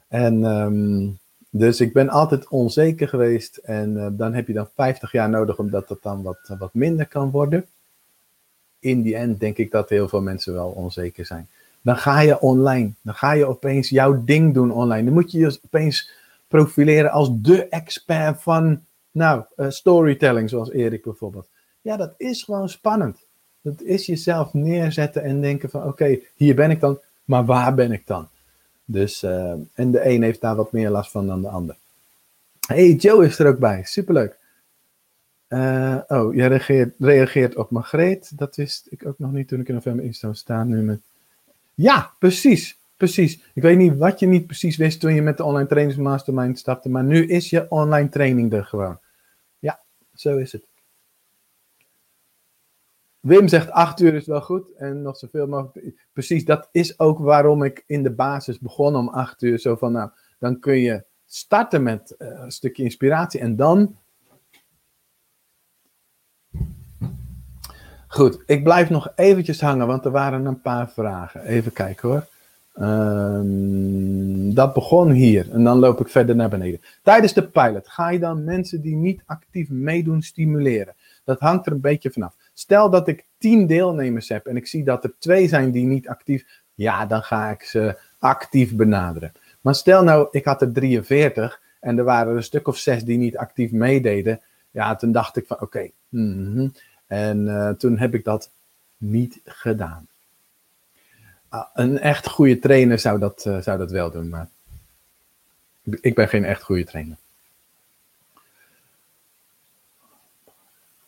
En 0.07 0.43
um, 0.43 1.19
dus 1.49 1.81
ik 1.81 1.93
ben 1.93 2.09
altijd 2.09 2.47
onzeker 2.47 3.07
geweest. 3.07 3.57
En 3.57 3.95
uh, 3.95 4.07
dan 4.11 4.33
heb 4.33 4.47
je 4.47 4.53
dan 4.53 4.69
50 4.75 5.11
jaar 5.11 5.29
nodig 5.29 5.57
omdat 5.57 5.87
dat 5.87 6.03
dan 6.03 6.21
wat, 6.21 6.55
wat 6.59 6.73
minder 6.73 7.07
kan 7.07 7.31
worden. 7.31 7.65
In 8.79 9.01
die 9.01 9.15
end 9.15 9.39
denk 9.39 9.57
ik 9.57 9.71
dat 9.71 9.89
heel 9.89 10.07
veel 10.07 10.21
mensen 10.21 10.53
wel 10.53 10.69
onzeker 10.69 11.25
zijn. 11.25 11.49
Dan 11.81 11.97
ga 11.97 12.19
je 12.19 12.39
online. 12.39 12.91
Dan 13.01 13.13
ga 13.13 13.31
je 13.31 13.45
opeens 13.45 13.89
jouw 13.89 14.23
ding 14.23 14.53
doen 14.53 14.71
online. 14.71 15.03
Dan 15.03 15.13
moet 15.13 15.31
je 15.31 15.39
je 15.39 15.59
opeens 15.65 16.11
profileren 16.47 17.11
als 17.11 17.29
de 17.33 17.67
expert 17.67 18.41
van 18.41 18.83
nou, 19.11 19.43
uh, 19.55 19.69
storytelling, 19.69 20.49
zoals 20.49 20.71
Erik 20.71 21.03
bijvoorbeeld. 21.03 21.47
Ja, 21.81 21.97
dat 21.97 22.13
is 22.17 22.43
gewoon 22.43 22.69
spannend. 22.69 23.17
Dat 23.61 23.81
is 23.81 24.05
jezelf 24.05 24.53
neerzetten 24.53 25.23
en 25.23 25.41
denken 25.41 25.69
van 25.69 25.83
oké, 25.83 26.19
hier 26.35 26.55
ben 26.55 26.71
ik 26.71 26.79
dan, 26.79 26.99
maar 27.23 27.45
waar 27.45 27.73
ben 27.73 27.91
ik 27.91 28.07
dan? 28.07 28.27
Dus, 28.91 29.23
uh, 29.23 29.53
en 29.73 29.91
de 29.91 30.05
een 30.05 30.23
heeft 30.23 30.41
daar 30.41 30.55
wat 30.55 30.71
meer 30.71 30.89
last 30.89 31.11
van 31.11 31.27
dan 31.27 31.41
de 31.41 31.47
ander. 31.47 31.75
hey, 32.67 32.93
Joe 32.93 33.25
is 33.25 33.39
er 33.39 33.47
ook 33.47 33.59
bij. 33.59 33.83
Superleuk. 33.83 34.37
Uh, 35.49 35.97
oh, 36.07 36.35
jij 36.35 36.47
reageert, 36.47 36.95
reageert 36.99 37.55
op 37.55 37.69
Margreet. 37.69 38.37
Dat 38.37 38.55
wist 38.55 38.87
ik 38.89 39.05
ook 39.05 39.19
nog 39.19 39.31
niet 39.31 39.47
toen 39.47 39.59
ik 39.59 39.67
in 39.67 39.73
november 39.73 40.05
in 40.05 40.13
zou 40.13 40.35
staan. 40.35 40.67
Nu 40.67 40.81
met... 40.81 40.99
Ja, 41.73 42.11
precies. 42.19 42.77
Precies. 42.97 43.39
Ik 43.53 43.61
weet 43.61 43.77
niet 43.77 43.97
wat 43.97 44.19
je 44.19 44.25
niet 44.25 44.45
precies 44.45 44.77
wist 44.77 44.99
toen 44.99 45.13
je 45.13 45.21
met 45.21 45.37
de 45.37 45.43
online 45.43 45.67
trainingsmastermind 45.67 46.59
stapte. 46.59 46.89
Maar 46.89 47.03
nu 47.03 47.27
is 47.27 47.49
je 47.49 47.69
online 47.71 48.09
training 48.09 48.53
er 48.53 48.65
gewoon. 48.65 48.99
Ja, 49.59 49.79
zo 50.15 50.37
is 50.37 50.51
het. 50.51 50.63
Wim 53.19 53.47
zegt 53.47 53.71
acht 53.71 53.99
uur 53.99 54.13
is 54.13 54.25
wel 54.25 54.41
goed 54.41 54.71
en 54.75 55.01
nog 55.01 55.17
zoveel 55.17 55.47
mogelijk. 55.47 56.07
Precies, 56.13 56.45
dat 56.45 56.69
is 56.71 56.99
ook 56.99 57.19
waarom 57.19 57.63
ik 57.63 57.83
in 57.87 58.03
de 58.03 58.11
basis 58.11 58.59
begon 58.59 58.95
om 58.95 59.09
acht 59.09 59.41
uur. 59.41 59.59
Zo 59.59 59.75
van, 59.75 59.91
nou, 59.91 60.09
dan 60.39 60.59
kun 60.59 60.79
je 60.79 61.03
starten 61.25 61.83
met 61.83 62.15
uh, 62.17 62.27
een 62.27 62.51
stukje 62.51 62.83
inspiratie 62.83 63.39
en 63.39 63.55
dan. 63.55 63.95
Goed, 68.07 68.43
ik 68.45 68.63
blijf 68.63 68.89
nog 68.89 69.11
eventjes 69.15 69.61
hangen, 69.61 69.87
want 69.87 70.05
er 70.05 70.11
waren 70.11 70.45
een 70.45 70.61
paar 70.61 70.89
vragen. 70.89 71.41
Even 71.41 71.73
kijken 71.73 72.09
hoor. 72.09 72.27
Um, 72.81 74.53
dat 74.53 74.73
begon 74.73 75.11
hier 75.11 75.51
en 75.51 75.63
dan 75.63 75.79
loop 75.79 75.99
ik 75.99 76.07
verder 76.07 76.35
naar 76.35 76.49
beneden. 76.49 76.81
Tijdens 77.03 77.33
de 77.33 77.47
pilot 77.47 77.87
ga 77.87 78.09
je 78.09 78.19
dan 78.19 78.43
mensen 78.43 78.81
die 78.81 78.95
niet 78.95 79.21
actief 79.25 79.69
meedoen 79.69 80.21
stimuleren. 80.21 80.95
Dat 81.23 81.39
hangt 81.39 81.65
er 81.65 81.71
een 81.71 81.81
beetje 81.81 82.11
vanaf. 82.11 82.35
Stel 82.59 82.89
dat 82.89 83.07
ik 83.07 83.25
tien 83.37 83.67
deelnemers 83.67 84.29
heb 84.29 84.45
en 84.45 84.55
ik 84.55 84.67
zie 84.67 84.83
dat 84.83 85.03
er 85.03 85.13
twee 85.19 85.47
zijn 85.47 85.71
die 85.71 85.85
niet 85.85 86.07
actief, 86.07 86.45
ja, 86.73 87.05
dan 87.05 87.23
ga 87.23 87.49
ik 87.49 87.63
ze 87.63 87.99
actief 88.17 88.75
benaderen. 88.75 89.31
Maar 89.61 89.75
stel 89.75 90.03
nou, 90.03 90.27
ik 90.31 90.45
had 90.45 90.61
er 90.61 90.71
43 90.71 91.61
en 91.79 91.97
er 91.97 92.03
waren 92.03 92.35
een 92.35 92.43
stuk 92.43 92.67
of 92.67 92.77
zes 92.77 93.03
die 93.03 93.17
niet 93.17 93.37
actief 93.37 93.71
meededen. 93.71 94.41
Ja, 94.71 94.95
toen 94.95 95.11
dacht 95.11 95.37
ik 95.37 95.47
van 95.47 95.61
oké. 95.61 95.89
-hmm. 96.09 96.73
En 97.07 97.45
uh, 97.45 97.69
toen 97.69 97.97
heb 97.97 98.13
ik 98.13 98.23
dat 98.23 98.49
niet 98.97 99.39
gedaan. 99.45 100.07
Uh, 101.53 101.63
een 101.73 101.99
echt 101.99 102.27
goede 102.27 102.59
trainer 102.59 102.99
zou 102.99 103.19
dat, 103.19 103.45
uh, 103.47 103.57
zou 103.57 103.77
dat 103.77 103.91
wel 103.91 104.11
doen, 104.11 104.29
maar 104.29 104.49
ik 106.01 106.15
ben 106.15 106.27
geen 106.27 106.45
echt 106.45 106.63
goede 106.63 106.85
trainer. 106.85 107.17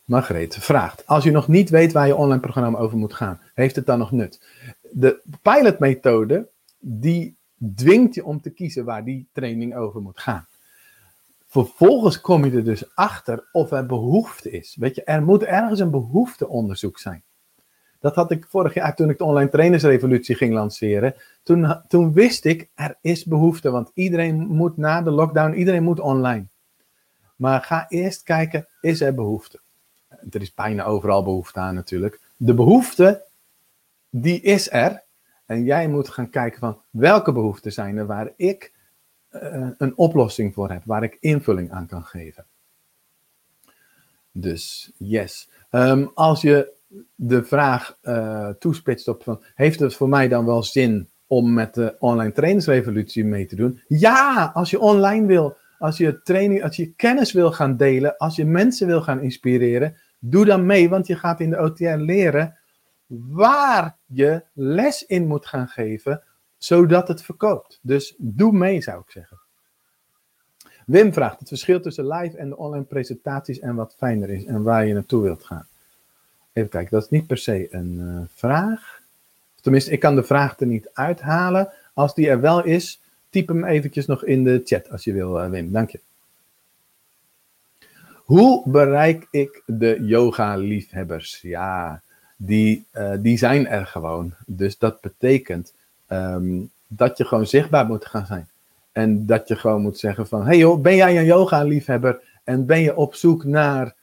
Margreet 0.04 0.56
vraagt: 0.56 1.06
Als 1.06 1.24
je 1.24 1.30
nog 1.30 1.48
niet 1.48 1.70
weet 1.70 1.92
waar 1.92 2.06
je 2.06 2.16
online 2.16 2.40
programma 2.40 2.78
over 2.78 2.98
moet 2.98 3.14
gaan, 3.14 3.40
heeft 3.54 3.76
het 3.76 3.86
dan 3.86 3.98
nog 3.98 4.12
nut? 4.12 4.42
De 4.90 5.22
pilotmethode 5.42 6.48
die 6.78 7.36
dwingt 7.74 8.14
je 8.14 8.24
om 8.24 8.40
te 8.40 8.50
kiezen 8.50 8.84
waar 8.84 9.04
die 9.04 9.28
training 9.32 9.76
over 9.76 10.00
moet 10.00 10.20
gaan. 10.20 10.46
Vervolgens 11.46 12.20
kom 12.20 12.44
je 12.44 12.56
er 12.56 12.64
dus 12.64 12.94
achter 12.94 13.48
of 13.52 13.70
er 13.70 13.86
behoefte 13.86 14.50
is. 14.50 14.76
Weet 14.76 14.94
je, 14.94 15.04
er 15.04 15.22
moet 15.22 15.42
ergens 15.42 15.80
een 15.80 15.90
behoefteonderzoek 15.90 16.98
zijn. 16.98 17.22
Dat 18.00 18.14
had 18.14 18.30
ik 18.30 18.46
vorig 18.48 18.74
jaar 18.74 18.94
toen 18.94 19.10
ik 19.10 19.18
de 19.18 19.24
online 19.24 19.50
trainersrevolutie 19.50 20.34
ging 20.34 20.52
lanceren. 20.52 21.14
Toen, 21.42 21.82
toen 21.88 22.12
wist 22.12 22.44
ik, 22.44 22.70
er 22.74 22.98
is 23.00 23.24
behoefte, 23.24 23.70
want 23.70 23.90
iedereen 23.94 24.46
moet 24.46 24.76
na 24.76 25.02
de 25.02 25.10
lockdown, 25.10 25.52
iedereen 25.52 25.82
moet 25.82 26.00
online. 26.00 26.46
Maar 27.36 27.60
ga 27.60 27.86
eerst 27.88 28.22
kijken, 28.22 28.68
is 28.80 29.00
er 29.00 29.14
behoefte? 29.14 29.61
Er 30.30 30.40
is 30.40 30.54
bijna 30.54 30.84
overal 30.84 31.22
behoefte 31.22 31.58
aan 31.58 31.74
natuurlijk. 31.74 32.20
De 32.36 32.54
behoefte, 32.54 33.24
die 34.10 34.40
is 34.40 34.70
er. 34.70 35.02
En 35.46 35.64
jij 35.64 35.88
moet 35.88 36.08
gaan 36.08 36.30
kijken 36.30 36.58
van 36.58 36.80
welke 36.90 37.32
behoeften 37.32 37.72
zijn 37.72 37.96
er 37.96 38.06
waar 38.06 38.32
ik 38.36 38.72
uh, 39.30 39.68
een 39.78 39.96
oplossing 39.96 40.54
voor 40.54 40.70
heb, 40.70 40.82
waar 40.84 41.02
ik 41.02 41.16
invulling 41.20 41.70
aan 41.70 41.86
kan 41.86 42.04
geven. 42.04 42.44
Dus 44.32 44.92
yes. 44.96 45.48
Um, 45.70 46.10
als 46.14 46.40
je 46.40 46.72
de 47.14 47.44
vraag 47.44 47.98
uh, 48.02 48.48
toespitst 48.48 49.08
op 49.08 49.22
van, 49.22 49.42
heeft 49.54 49.80
het 49.80 49.94
voor 49.94 50.08
mij 50.08 50.28
dan 50.28 50.44
wel 50.44 50.62
zin 50.62 51.08
om 51.26 51.52
met 51.52 51.74
de 51.74 51.96
online 51.98 52.32
trainingsrevolutie 52.32 53.24
mee 53.24 53.46
te 53.46 53.56
doen? 53.56 53.80
Ja, 53.88 54.50
als 54.54 54.70
je 54.70 54.80
online 54.80 55.26
wil, 55.26 55.56
als 55.78 55.96
je 55.96 56.22
training, 56.22 56.62
als 56.62 56.76
je 56.76 56.92
kennis 56.92 57.32
wil 57.32 57.52
gaan 57.52 57.76
delen, 57.76 58.16
als 58.16 58.36
je 58.36 58.44
mensen 58.44 58.86
wil 58.86 59.02
gaan 59.02 59.20
inspireren, 59.20 59.96
Doe 60.24 60.44
dan 60.44 60.66
mee, 60.66 60.88
want 60.88 61.06
je 61.06 61.16
gaat 61.16 61.40
in 61.40 61.50
de 61.50 61.58
OTR 61.58 61.84
leren 61.84 62.56
waar 63.06 63.96
je 64.06 64.42
les 64.52 65.06
in 65.06 65.26
moet 65.26 65.46
gaan 65.46 65.68
geven, 65.68 66.22
zodat 66.58 67.08
het 67.08 67.22
verkoopt. 67.22 67.78
Dus 67.82 68.14
doe 68.18 68.52
mee, 68.52 68.82
zou 68.82 69.00
ik 69.00 69.10
zeggen. 69.10 69.40
Wim 70.86 71.12
vraagt 71.12 71.38
het 71.38 71.48
verschil 71.48 71.80
tussen 71.80 72.08
live 72.08 72.36
en 72.36 72.48
de 72.48 72.56
online 72.56 72.84
presentaties 72.84 73.58
en 73.58 73.74
wat 73.74 73.94
fijner 73.96 74.30
is 74.30 74.44
en 74.44 74.62
waar 74.62 74.86
je 74.86 74.94
naartoe 74.94 75.22
wilt 75.22 75.44
gaan. 75.44 75.66
Even 76.52 76.70
kijken, 76.70 76.90
dat 76.90 77.02
is 77.02 77.10
niet 77.10 77.26
per 77.26 77.38
se 77.38 77.74
een 77.74 77.98
uh, 77.98 78.20
vraag. 78.34 79.00
Tenminste, 79.60 79.90
ik 79.90 80.00
kan 80.00 80.14
de 80.14 80.22
vraag 80.22 80.60
er 80.60 80.66
niet 80.66 80.90
uithalen. 80.92 81.72
Als 81.94 82.14
die 82.14 82.28
er 82.28 82.40
wel 82.40 82.64
is, 82.64 83.00
typ 83.30 83.48
hem 83.48 83.64
eventjes 83.64 84.06
nog 84.06 84.24
in 84.24 84.44
de 84.44 84.60
chat 84.64 84.90
als 84.90 85.04
je 85.04 85.12
wil, 85.12 85.44
uh, 85.44 85.50
Wim. 85.50 85.72
Dank 85.72 85.90
je. 85.90 86.00
Hoe 88.32 88.70
bereik 88.70 89.26
ik 89.30 89.62
de 89.66 89.98
yoga-liefhebbers? 90.00 91.40
Ja, 91.40 92.02
die, 92.36 92.84
uh, 92.94 93.14
die 93.18 93.38
zijn 93.38 93.66
er 93.66 93.86
gewoon. 93.86 94.34
Dus 94.46 94.78
dat 94.78 95.00
betekent 95.00 95.74
um, 96.08 96.70
dat 96.86 97.18
je 97.18 97.24
gewoon 97.24 97.46
zichtbaar 97.46 97.86
moet 97.86 98.06
gaan 98.06 98.26
zijn. 98.26 98.48
En 98.92 99.26
dat 99.26 99.48
je 99.48 99.56
gewoon 99.56 99.82
moet 99.82 99.98
zeggen 99.98 100.26
van, 100.26 100.46
hey 100.46 100.80
ben 100.80 100.96
jij 100.96 101.18
een 101.18 101.24
yoga-liefhebber? 101.24 102.22
En 102.44 102.66
ben 102.66 102.80
je 102.80 102.96
op 102.96 103.14
zoek 103.14 103.44
naar, 103.44 103.94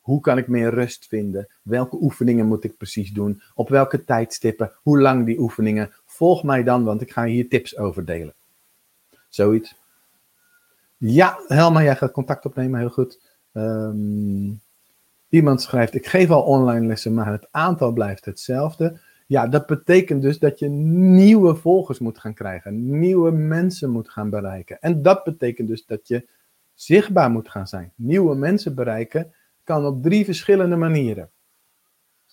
hoe 0.00 0.20
kan 0.20 0.38
ik 0.38 0.48
meer 0.48 0.70
rust 0.70 1.06
vinden? 1.06 1.48
Welke 1.62 1.96
oefeningen 2.00 2.46
moet 2.46 2.64
ik 2.64 2.76
precies 2.76 3.12
doen? 3.12 3.42
Op 3.54 3.68
welke 3.68 4.04
tijdstippen? 4.04 4.72
Hoe 4.82 5.00
lang 5.00 5.26
die 5.26 5.38
oefeningen? 5.38 5.92
Volg 6.06 6.42
mij 6.42 6.62
dan, 6.62 6.84
want 6.84 7.00
ik 7.00 7.12
ga 7.12 7.24
hier 7.24 7.48
tips 7.48 7.76
over 7.76 8.04
delen. 8.04 8.34
Zoiets. 9.28 9.74
Ja, 10.96 11.38
Helma, 11.46 11.82
jij 11.82 11.96
gaat 11.96 12.12
contact 12.12 12.44
opnemen, 12.44 12.80
heel 12.80 12.90
goed. 12.90 13.26
Um, 13.52 14.60
iemand 15.28 15.62
schrijft, 15.62 15.94
ik 15.94 16.06
geef 16.06 16.30
al 16.30 16.42
online 16.42 16.86
lessen, 16.86 17.14
maar 17.14 17.32
het 17.32 17.48
aantal 17.50 17.92
blijft 17.92 18.24
hetzelfde. 18.24 19.00
Ja, 19.26 19.46
dat 19.46 19.66
betekent 19.66 20.22
dus 20.22 20.38
dat 20.38 20.58
je 20.58 20.68
nieuwe 20.68 21.54
volgers 21.54 21.98
moet 21.98 22.18
gaan 22.18 22.34
krijgen, 22.34 22.98
nieuwe 22.98 23.30
mensen 23.30 23.90
moet 23.90 24.10
gaan 24.10 24.30
bereiken. 24.30 24.80
En 24.80 25.02
dat 25.02 25.24
betekent 25.24 25.68
dus 25.68 25.86
dat 25.86 26.08
je 26.08 26.26
zichtbaar 26.74 27.30
moet 27.30 27.48
gaan 27.48 27.68
zijn. 27.68 27.92
Nieuwe 27.94 28.34
mensen 28.34 28.74
bereiken 28.74 29.32
kan 29.64 29.86
op 29.86 30.02
drie 30.02 30.24
verschillende 30.24 30.76
manieren. 30.76 31.30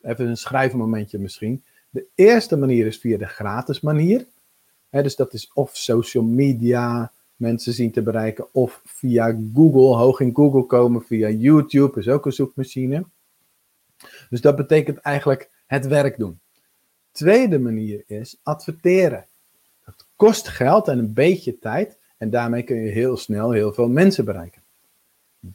Even 0.01 0.27
een 0.27 0.37
schrijfmomentje 0.37 1.19
misschien. 1.19 1.63
De 1.89 2.05
eerste 2.15 2.57
manier 2.57 2.85
is 2.85 2.97
via 2.97 3.17
de 3.17 3.25
gratis 3.25 3.81
manier. 3.81 4.25
dus 4.89 5.15
dat 5.15 5.33
is 5.33 5.51
of 5.53 5.75
social 5.75 6.23
media, 6.23 7.11
mensen 7.35 7.73
zien 7.73 7.91
te 7.91 8.01
bereiken. 8.01 8.53
Of 8.53 8.81
via 8.85 9.37
Google, 9.53 9.95
hoog 9.95 10.19
in 10.19 10.35
Google 10.35 10.65
komen, 10.65 11.01
via 11.01 11.29
YouTube 11.29 11.99
is 11.99 12.07
ook 12.07 12.25
een 12.25 12.31
zoekmachine. 12.31 13.05
Dus 14.29 14.41
dat 14.41 14.55
betekent 14.55 14.97
eigenlijk 14.97 15.49
het 15.65 15.87
werk 15.87 16.17
doen. 16.17 16.39
Tweede 17.11 17.59
manier 17.59 18.03
is 18.07 18.39
adverteren. 18.43 19.25
Dat 19.85 20.05
kost 20.15 20.47
geld 20.47 20.87
en 20.87 20.99
een 20.99 21.13
beetje 21.13 21.59
tijd. 21.59 21.97
En 22.17 22.29
daarmee 22.29 22.63
kun 22.63 22.75
je 22.75 22.91
heel 22.91 23.17
snel 23.17 23.51
heel 23.51 23.73
veel 23.73 23.89
mensen 23.89 24.25
bereiken. 24.25 24.61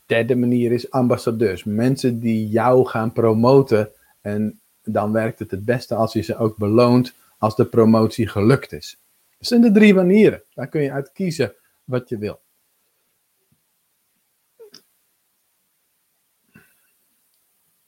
Derde 0.07 0.37
manier 0.37 0.73
is 0.73 0.91
ambassadeurs. 0.91 1.65
Mensen 1.65 2.21
die 2.21 2.49
jou 2.49 2.87
gaan 2.87 3.13
promoten. 3.13 3.91
En 4.21 4.61
dan 4.85 5.13
werkt 5.13 5.39
het 5.39 5.51
het 5.51 5.65
beste 5.65 5.95
als 5.95 6.13
je 6.13 6.21
ze 6.21 6.37
ook 6.37 6.57
beloont 6.57 7.15
als 7.39 7.57
de 7.57 7.65
promotie 7.65 8.29
gelukt 8.29 8.73
is. 8.73 8.99
Dat 9.39 9.49
zijn 9.49 9.61
de 9.61 9.73
drie 9.73 9.95
manieren. 9.95 10.43
Daar 10.55 10.69
kun 10.69 10.83
je 10.83 10.93
uit 10.93 11.13
kiezen 11.13 11.55
wat 11.91 12.09
je 12.09 12.19
wil. 12.19 12.41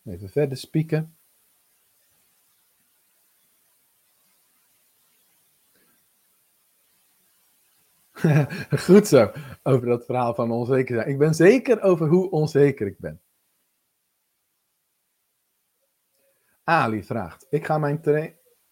Even 0.05 0.29
verder 0.29 0.57
spieken. 0.59 1.17
Goed 8.87 9.07
zo, 9.07 9.33
over 9.63 9.87
dat 9.87 10.05
verhaal 10.05 10.35
van 10.35 10.51
onzeker 10.51 10.95
zijn. 10.95 11.09
Ik 11.09 11.19
ben 11.19 11.35
zeker 11.35 11.83
over 11.83 12.09
hoe 12.09 12.31
onzeker 12.31 12.87
ik 12.87 12.99
ben. 12.99 13.21
Ali 16.65 17.05
vraagt: 17.05 17.47
Ik 17.51 17.67
ga 17.67 17.79
mijn, 17.79 18.01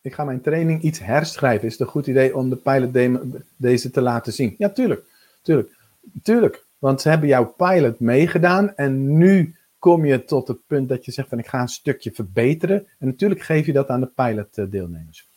ik 0.01 0.15
ga 0.15 0.25
mijn 0.25 0.41
training 0.41 0.83
iets 0.83 0.99
herschrijven. 0.99 1.67
Is 1.67 1.73
het 1.73 1.81
een 1.81 1.87
goed 1.87 2.07
idee 2.07 2.37
om 2.37 2.51
de 2.51 2.57
pilot 2.57 3.21
deze 3.57 3.91
te 3.91 4.01
laten 4.01 4.33
zien? 4.33 4.55
Ja, 4.59 4.71
tuurlijk. 4.71 5.05
Tuurlijk. 5.43 5.77
Tuurlijk. 6.23 6.67
Want 6.79 7.01
ze 7.01 7.09
hebben 7.09 7.29
jouw 7.29 7.47
pilot 7.47 8.01
meegedaan 8.01 8.75
en 8.75 9.17
nu 9.17 9.57
kom 9.79 10.05
je 10.05 10.25
tot 10.25 10.49
het 10.49 10.67
punt 10.67 10.89
dat 10.89 11.05
je 11.05 11.13
zegt 11.13 11.29
van 11.29 11.39
ik 11.39 11.47
ga 11.47 11.61
een 11.61 11.69
stukje 11.69 12.13
verbeteren. 12.13 12.87
En 12.99 13.07
natuurlijk 13.07 13.43
geef 13.43 13.67
je 13.67 13.73
dat 13.73 13.89
aan 13.89 14.01
de 14.01 14.07
pilot 14.07 14.59
eh, 14.59 14.71
deelnemers. 14.71 15.29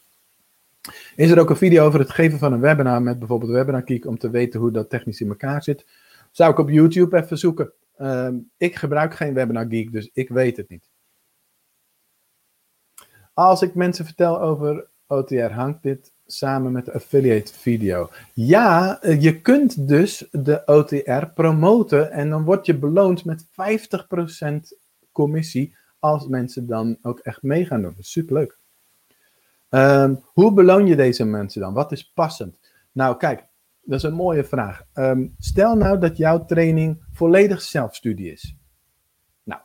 Is 1.15 1.31
er 1.31 1.39
ook 1.39 1.49
een 1.49 1.55
video 1.55 1.85
over 1.85 1.99
het 1.99 2.09
geven 2.09 2.39
van 2.39 2.53
een 2.53 2.59
webinar 2.59 3.01
met 3.01 3.19
bijvoorbeeld 3.19 3.51
Webinar 3.51 3.81
Geek 3.85 4.05
om 4.05 4.17
te 4.17 4.29
weten 4.29 4.59
hoe 4.59 4.71
dat 4.71 4.89
technisch 4.89 5.21
in 5.21 5.29
elkaar 5.29 5.63
zit? 5.63 5.85
Zou 6.31 6.51
ik 6.51 6.57
op 6.57 6.69
YouTube 6.69 7.17
even 7.17 7.37
zoeken. 7.37 7.73
Ehm, 7.97 8.35
ik 8.57 8.75
gebruik 8.75 9.15
geen 9.15 9.33
Webinar 9.33 9.65
Geek, 9.69 9.91
dus 9.91 10.09
ik 10.13 10.29
weet 10.29 10.57
het 10.57 10.69
niet. 10.69 10.89
Als 13.33 13.61
ik 13.61 13.75
mensen 13.75 14.05
vertel 14.05 14.41
over 14.41 14.87
OTR, 15.07 15.51
hangt 15.51 15.83
dit 15.83 16.12
samen 16.37 16.71
met 16.71 16.85
de 16.85 16.93
affiliate 16.93 17.53
video. 17.53 18.09
Ja, 18.33 19.01
eh, 19.01 19.21
je 19.21 19.41
kunt 19.41 19.87
dus 19.87 20.27
de 20.31 20.61
OTR 20.65 21.25
promoten 21.33 22.11
en 22.11 22.29
dan 22.29 22.43
word 22.43 22.65
je 22.65 22.77
beloond 22.77 23.25
met 23.25 23.45
50% 23.51 24.77
commissie 25.11 25.75
als 25.99 26.27
mensen 26.27 26.67
dan 26.67 26.97
ook 27.01 27.19
echt 27.19 27.43
mee 27.43 27.65
gaan 27.65 27.81
doen. 27.81 27.95
Superleuk. 27.99 28.57
Um, 29.69 30.23
hoe 30.25 30.53
beloon 30.53 30.87
je 30.87 30.95
deze 30.95 31.25
mensen 31.25 31.61
dan? 31.61 31.73
Wat 31.73 31.91
is 31.91 32.11
passend? 32.11 32.57
Nou, 32.91 33.17
kijk, 33.17 33.45
dat 33.81 33.97
is 33.97 34.03
een 34.03 34.13
mooie 34.13 34.43
vraag. 34.43 34.83
Ehm, 34.93 35.27
stel 35.37 35.75
nou 35.75 35.99
dat 35.99 36.17
jouw 36.17 36.45
training 36.45 37.03
volledig 37.11 37.61
zelfstudie 37.61 38.31
is. 38.31 38.55
Nou, 39.43 39.61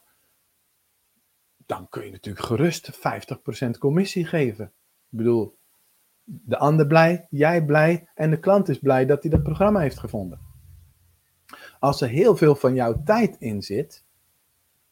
dan 1.67 1.89
kun 1.89 2.05
je 2.05 2.11
natuurlijk 2.11 2.47
gerust 2.47 2.91
50% 2.93 3.79
commissie 3.79 4.27
geven. 4.27 4.65
Ik 5.11 5.19
bedoel, 5.19 5.58
de 6.31 6.59
ander 6.59 6.87
blij, 6.87 7.27
jij 7.31 7.65
blij 7.65 8.09
en 8.15 8.31
de 8.31 8.39
klant 8.39 8.69
is 8.69 8.79
blij 8.79 9.07
dat 9.07 9.23
hij 9.23 9.31
dat 9.31 9.43
programma 9.43 9.81
heeft 9.81 9.99
gevonden. 9.99 10.41
Als 11.79 12.01
er 12.01 12.09
heel 12.09 12.37
veel 12.37 12.55
van 12.55 12.75
jouw 12.75 13.03
tijd 13.05 13.37
in 13.39 13.63
zit, 13.63 14.05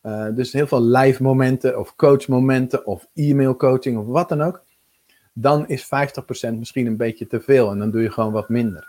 uh, 0.02 0.34
dus 0.34 0.52
heel 0.52 0.66
veel 0.66 0.82
live 0.82 1.22
momenten 1.22 1.78
of 1.78 1.96
coachmomenten 1.96 2.86
of 2.86 3.08
e-mail 3.14 3.56
coaching 3.56 3.98
of 3.98 4.06
wat 4.06 4.28
dan 4.28 4.42
ook, 4.42 4.64
dan 5.32 5.68
is 5.68 5.84
50% 5.84 5.88
misschien 6.58 6.86
een 6.86 6.96
beetje 6.96 7.26
te 7.26 7.40
veel 7.40 7.70
en 7.70 7.78
dan 7.78 7.90
doe 7.90 8.02
je 8.02 8.10
gewoon 8.10 8.32
wat 8.32 8.48
minder. 8.48 8.88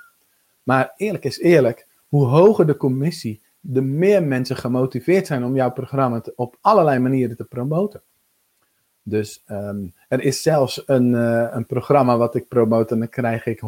Maar 0.63 0.93
eerlijk 0.95 1.23
is 1.23 1.39
eerlijk, 1.39 1.87
hoe 2.07 2.25
hoger 2.25 2.67
de 2.67 2.77
commissie, 2.77 3.41
de 3.59 3.81
meer 3.81 4.23
mensen 4.23 4.55
gemotiveerd 4.55 5.27
zijn 5.27 5.43
om 5.43 5.55
jouw 5.55 5.71
programma 5.71 6.21
te, 6.21 6.33
op 6.35 6.57
allerlei 6.61 6.99
manieren 6.99 7.35
te 7.35 7.43
promoten. 7.43 8.01
Dus 9.09 9.43
ehm, 9.45 9.85
er 10.07 10.21
is 10.21 10.41
zelfs 10.41 10.83
een, 10.85 11.11
uh, 11.11 11.47
een 11.51 11.65
programma 11.65 12.17
wat 12.17 12.35
ik 12.35 12.47
promote 12.47 12.93
en 12.93 12.99
dan 12.99 13.09
krijg 13.09 13.45
ik 13.45 13.59
100%, 13.59 13.63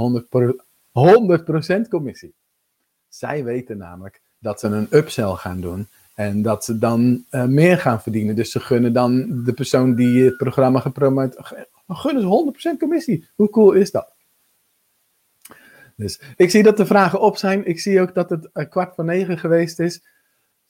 100% 0.92 1.88
commissie. 1.90 2.34
Zij 3.08 3.44
weten 3.44 3.78
namelijk 3.78 4.22
dat 4.40 4.60
ze 4.60 4.68
een 4.68 4.88
upsell 4.90 5.34
gaan 5.34 5.62
doen 5.62 5.88
en 6.14 6.42
dat 6.42 6.66
ze 6.66 6.78
dan 6.78 7.26
uh, 7.32 7.46
meer 7.46 7.78
gaan 7.78 8.02
verdienen. 8.02 8.36
Dus 8.36 8.52
ze 8.52 8.60
gunnen 8.60 8.94
dan 8.94 9.44
de 9.44 9.54
persoon 9.54 9.96
die 9.96 10.24
het 10.24 10.38
programma 10.38 10.80
gepromoot, 10.80 11.36
gunnen 11.88 12.22
ze 12.22 12.74
100% 12.76 12.78
commissie. 12.80 13.28
Hoe 13.36 13.50
cool 13.50 13.72
is 13.72 13.92
dat? 13.92 14.12
Dus 15.96 16.22
ik 16.36 16.50
zie 16.50 16.64
dat 16.64 16.78
de 16.78 16.86
vragen 16.86 17.22
op 17.22 17.38
zijn. 17.38 17.66
Ik 17.66 17.80
zie 17.80 18.02
ook 18.02 18.14
dat 18.14 18.30
het 18.30 18.50
uh, 18.54 18.70
kwart 18.70 18.96
voor 18.96 19.06
negen 19.06 19.38
geweest 19.38 19.80
is. 19.80 20.02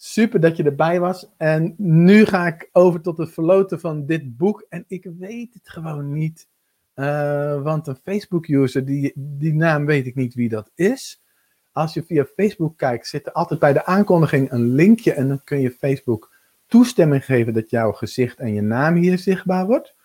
Super 0.01 0.39
dat 0.39 0.57
je 0.57 0.63
erbij 0.63 0.99
was. 0.99 1.29
En 1.37 1.73
nu 1.77 2.25
ga 2.25 2.47
ik 2.47 2.69
over 2.71 3.01
tot 3.01 3.17
het 3.17 3.31
verloten 3.31 3.79
van 3.79 4.05
dit 4.05 4.37
boek. 4.37 4.65
En 4.69 4.85
ik 4.87 5.09
weet 5.17 5.53
het 5.53 5.69
gewoon 5.69 6.13
niet. 6.13 6.47
Uh, 6.95 7.61
want 7.61 7.87
een 7.87 7.99
Facebook-user, 8.03 8.85
die, 8.85 9.11
die 9.15 9.53
naam 9.53 9.85
weet 9.85 10.05
ik 10.05 10.15
niet 10.15 10.33
wie 10.33 10.49
dat 10.49 10.71
is. 10.75 11.23
Als 11.71 11.93
je 11.93 12.03
via 12.03 12.25
Facebook 12.35 12.77
kijkt, 12.77 13.07
zit 13.07 13.25
er 13.25 13.31
altijd 13.31 13.59
bij 13.59 13.73
de 13.73 13.85
aankondiging 13.85 14.51
een 14.51 14.73
linkje. 14.73 15.13
En 15.13 15.27
dan 15.27 15.43
kun 15.43 15.59
je 15.59 15.71
Facebook 15.71 16.35
toestemming 16.67 17.25
geven 17.25 17.53
dat 17.53 17.69
jouw 17.69 17.91
gezicht 17.91 18.37
en 18.37 18.53
je 18.53 18.61
naam 18.61 18.95
hier 18.95 19.17
zichtbaar 19.17 19.65
wordt. 19.65 19.95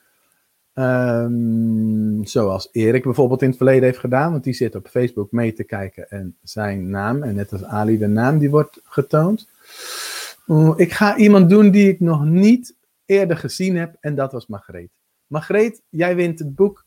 Um, 0.75 2.25
zoals 2.27 2.68
Erik 2.72 3.03
bijvoorbeeld 3.03 3.43
in 3.43 3.49
het 3.49 3.57
verleden 3.57 3.83
heeft 3.83 3.99
gedaan, 3.99 4.31
want 4.31 4.45
die 4.45 4.53
zit 4.53 4.75
op 4.75 4.89
Facebook 4.89 5.33
mee 5.33 5.53
te 5.53 5.64
kijken 5.64 6.11
en 6.11 6.37
zijn 6.43 6.91
naam, 6.91 7.22
en 7.22 7.35
net 7.35 7.53
als 7.53 7.64
Ali, 7.64 7.99
de 7.99 8.07
naam 8.07 8.39
die 8.39 8.51
wordt 8.51 8.81
getoond. 8.85 9.49
ik 10.77 10.93
ga 10.93 11.16
iemand 11.16 11.49
doen 11.49 11.70
die 11.70 11.89
ik 11.89 12.01
nog 12.01 12.25
niet 12.25 12.77
eerder 13.07 13.37
gezien 13.37 13.77
heb 13.77 13.97
en 14.01 14.14
dat 14.14 14.33
was 14.33 14.47
Margreet. 14.47 14.91
Margreet, 15.27 15.83
jij 15.89 16.16
wint 16.16 16.39
het 16.39 16.55
boek 16.55 16.85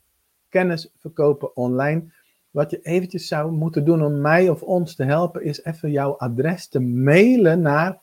Kennis 0.50 0.92
verkopen 1.00 1.56
online. 1.56 2.04
Wat 2.52 2.72
je 2.72 2.80
eventjes 2.82 3.28
zou 3.28 3.52
moeten 3.52 3.86
doen 3.86 4.04
om 4.04 4.22
mij 4.22 4.50
of 4.50 4.62
ons 4.62 4.96
te 4.96 5.04
helpen, 5.04 5.44
is 5.44 5.64
even 5.64 5.92
jouw 5.92 6.18
adres 6.18 6.68
te 6.68 6.80
mailen 6.80 7.62
naar 7.62 8.00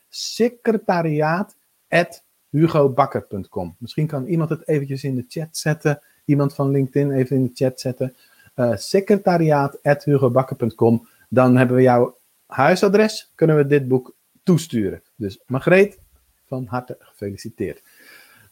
secretariaat.hugobakker.com. 2.54 3.76
Misschien 3.78 4.06
kan 4.06 4.26
iemand 4.26 4.50
het 4.50 4.68
eventjes 4.68 5.04
in 5.04 5.14
de 5.14 5.24
chat 5.28 5.56
zetten. 5.56 6.00
Iemand 6.24 6.54
van 6.54 6.70
LinkedIn 6.70 7.10
even 7.10 7.36
in 7.36 7.42
de 7.42 7.50
chat 7.54 7.80
zetten. 7.80 8.16
Uh, 8.56 8.76
secretariaat.hugobakker.com. 8.76 11.08
Dan 11.28 11.56
hebben 11.56 11.76
we 11.76 11.82
jouw 11.82 12.16
huisadres, 12.46 13.32
kunnen 13.34 13.56
we 13.56 13.66
dit 13.66 13.88
boek 13.88 14.14
toesturen. 14.42 15.02
Dus 15.16 15.40
Margreet, 15.46 15.98
van 16.46 16.66
harte 16.66 16.96
gefeliciteerd. 16.98 17.82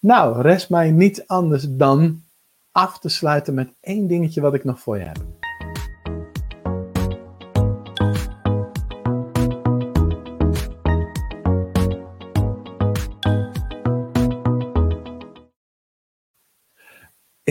Nou, 0.00 0.40
rest 0.40 0.70
mij 0.70 0.90
niets 0.90 1.26
anders 1.26 1.66
dan 1.68 2.22
af 2.72 2.98
te 2.98 3.08
sluiten 3.08 3.54
met 3.54 3.72
één 3.80 4.06
dingetje 4.06 4.40
wat 4.40 4.54
ik 4.54 4.64
nog 4.64 4.80
voor 4.80 4.98
je 4.98 5.04
heb. 5.04 5.41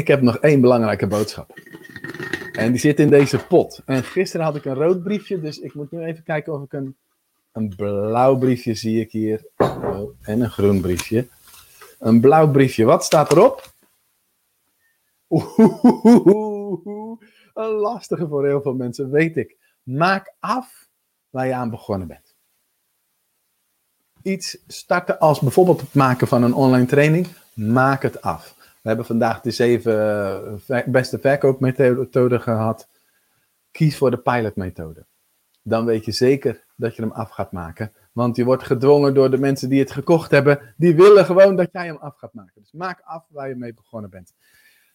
Ik 0.01 0.07
heb 0.07 0.21
nog 0.21 0.37
één 0.37 0.61
belangrijke 0.61 1.07
boodschap. 1.07 1.59
En 2.51 2.71
die 2.71 2.79
zit 2.79 2.99
in 2.99 3.09
deze 3.09 3.45
pot. 3.45 3.81
En 3.85 4.03
gisteren 4.03 4.45
had 4.45 4.55
ik 4.55 4.65
een 4.65 4.73
rood 4.73 5.03
briefje, 5.03 5.41
dus 5.41 5.59
ik 5.59 5.73
moet 5.73 5.91
nu 5.91 6.03
even 6.03 6.23
kijken 6.23 6.53
of 6.53 6.63
ik 6.63 6.73
een 6.73 6.95
een 7.51 7.75
blauw 7.75 8.37
briefje 8.37 8.73
zie 8.73 8.99
ik 8.99 9.11
hier. 9.11 9.45
Oh, 9.57 10.15
en 10.21 10.41
een 10.41 10.49
groen 10.49 10.81
briefje. 10.81 11.27
Een 11.99 12.21
blauw 12.21 12.51
briefje. 12.51 12.85
Wat 12.85 13.03
staat 13.03 13.31
erop? 13.31 13.73
Oeh, 15.29 15.57
een 17.53 17.69
lastige 17.69 18.27
voor 18.27 18.45
heel 18.45 18.61
veel 18.61 18.73
mensen, 18.73 19.11
weet 19.11 19.37
ik. 19.37 19.57
Maak 19.83 20.33
af 20.39 20.89
waar 21.29 21.47
je 21.47 21.53
aan 21.53 21.69
begonnen 21.69 22.07
bent. 22.07 22.35
Iets 24.21 24.57
starten 24.67 25.19
als 25.19 25.39
bijvoorbeeld 25.39 25.81
het 25.81 25.93
maken 25.93 26.27
van 26.27 26.43
een 26.43 26.53
online 26.53 26.85
training. 26.85 27.27
Maak 27.53 28.01
het 28.01 28.21
af. 28.21 28.55
We 28.81 28.87
hebben 28.87 29.05
vandaag 29.05 29.41
de 29.41 29.51
zeven 29.51 30.59
eh, 30.67 30.87
beste 30.87 31.19
verkoopmethoden 31.19 32.41
gehad. 32.41 32.89
Kies 33.71 33.97
voor 33.97 34.11
de 34.11 34.17
pilotmethode. 34.17 35.05
Dan 35.63 35.85
weet 35.85 36.05
je 36.05 36.11
zeker 36.11 36.65
dat 36.75 36.95
je 36.95 37.01
hem 37.01 37.11
af 37.11 37.29
gaat 37.29 37.51
maken. 37.51 37.91
Want 38.11 38.35
je 38.35 38.43
wordt 38.43 38.63
gedwongen 38.63 39.13
door 39.13 39.31
de 39.31 39.37
mensen 39.37 39.69
die 39.69 39.79
het 39.79 39.91
gekocht 39.91 40.31
hebben. 40.31 40.73
Die 40.77 40.95
willen 40.95 41.25
gewoon 41.25 41.55
dat 41.55 41.69
jij 41.71 41.85
hem 41.85 41.97
af 41.97 42.15
gaat 42.17 42.33
maken. 42.33 42.61
Dus 42.61 42.71
maak 42.71 43.01
af 43.03 43.25
waar 43.29 43.49
je 43.49 43.55
mee 43.55 43.73
begonnen 43.73 44.09
bent. 44.09 44.33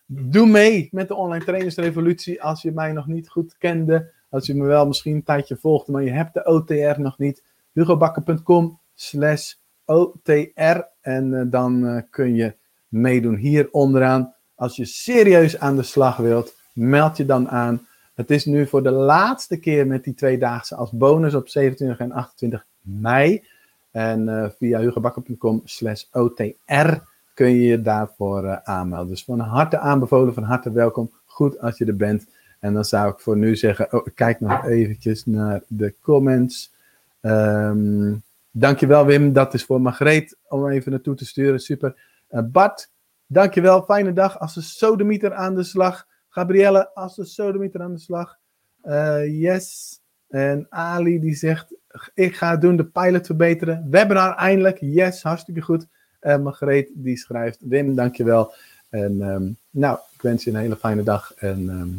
Doe 0.07 0.47
mee 0.47 0.89
met 0.93 1.09
de 1.09 1.15
online 1.15 1.45
trainersrevolutie 1.45 2.43
als 2.43 2.63
je 2.63 2.73
mij 2.73 2.93
nog 2.93 3.07
niet 3.07 3.29
goed 3.29 3.57
kende. 3.59 4.13
Als 4.31 4.47
je 4.47 4.55
me 4.55 4.65
wel 4.65 4.87
misschien 4.87 5.15
een 5.15 5.23
tijdje 5.23 5.57
volgt, 5.57 5.89
maar 5.89 6.03
je 6.03 6.11
hebt 6.11 6.35
de 6.35 6.45
OTR 6.45 7.01
nog 7.01 7.19
niet. 7.19 7.45
hugobakker.com 7.73 8.81
slash 8.95 9.55
OTR 9.85 10.81
en 11.01 11.33
uh, 11.33 11.43
dan 11.47 11.85
uh, 11.85 12.03
kun 12.11 12.35
je 12.35 12.57
meedoen 12.89 13.37
hier 13.37 13.69
onderaan. 13.71 14.35
Als 14.55 14.77
je 14.77 14.85
serieus 14.85 15.59
aan 15.59 15.77
de 15.77 15.83
slag 15.83 16.17
wilt, 16.17 16.55
meld 16.73 17.17
je 17.17 17.25
dan 17.25 17.49
aan. 17.49 17.87
Het 18.15 18.31
is 18.31 18.45
nu 18.45 18.67
voor 18.67 18.83
de 18.83 18.91
laatste 18.91 19.57
keer 19.57 19.87
met 19.87 20.05
die 20.05 20.15
tweedaagse 20.15 20.75
als 20.75 20.91
bonus 20.91 21.35
op 21.35 21.49
27 21.49 21.99
en 21.99 22.13
28 22.13 22.67
mei. 22.81 23.45
En 23.91 24.29
uh, 24.29 24.47
via 24.59 24.81
hugobakker.com 24.81 25.61
slash 25.65 26.05
OTR 26.13 26.89
kun 27.35 27.51
je 27.51 27.63
je 27.63 27.83
daarvoor 27.83 28.45
uh, 28.45 28.57
aanmelden. 28.63 29.09
Dus 29.09 29.25
van 29.25 29.41
harte 29.41 29.79
aanbevolen, 29.79 30.35
van 30.35 30.43
harte 30.43 30.73
welkom. 30.73 31.11
goed 31.25 31.61
als 31.61 31.79
je 31.79 31.85
er 31.85 31.97
bent. 31.97 32.27
En 32.59 32.75
dan 32.75 32.85
zou 32.85 33.13
ik 33.13 33.19
voor 33.19 33.37
nu 33.37 33.57
zeggen, 33.57 33.93
oh, 33.93 34.07
kijk 34.15 34.41
nog 34.41 34.65
eventjes 34.65 35.27
naar 35.27 35.63
de 35.67 35.95
comments. 36.01 36.75
Um, 37.21 38.23
dankjewel 38.51 39.07
Wim, 39.07 39.33
dat 39.33 39.55
is 39.55 39.65
voor 39.65 39.81
Margreet 39.81 40.37
om 40.49 40.69
even 40.69 40.91
naartoe 40.91 41.15
te 41.15 41.27
sturen, 41.27 41.61
super. 41.61 41.95
Uh, 42.31 42.41
Bart, 42.45 42.91
dankjewel, 43.27 43.83
fijne 43.83 44.13
dag 44.13 44.39
als 44.39 44.55
de 44.55 44.61
sodemieter 44.61 45.35
aan 45.35 45.55
de 45.55 45.63
slag. 45.63 46.07
Gabrielle, 46.29 46.95
als 46.95 47.17
de 47.17 47.25
sodemieter 47.25 47.83
aan 47.83 47.93
de 47.93 48.01
slag. 48.01 48.37
Uh, 48.85 49.41
yes, 49.43 49.99
en 50.29 50.67
Ali 50.69 51.21
die 51.21 51.35
zegt, 51.35 51.67
ik 52.15 52.37
ga 52.37 52.57
doen 52.57 52.77
de 52.77 52.85
pilot 52.85 53.27
verbeteren. 53.27 53.87
Webinar 53.91 54.37
eindelijk, 54.37 54.79
yes, 54.81 55.23
hartstikke 55.23 55.61
goed. 55.61 55.87
En 56.21 56.43
Margreet 56.43 56.91
die 56.95 57.17
schrijft, 57.17 57.59
Wim, 57.61 57.95
dankjewel. 57.95 58.53
En 58.89 59.21
um, 59.21 59.57
nou, 59.71 59.99
ik 60.13 60.23
wens 60.23 60.45
je 60.45 60.51
een 60.51 60.57
hele 60.57 60.77
fijne 60.77 61.03
dag 61.03 61.35
en 61.35 61.69
um, 61.69 61.95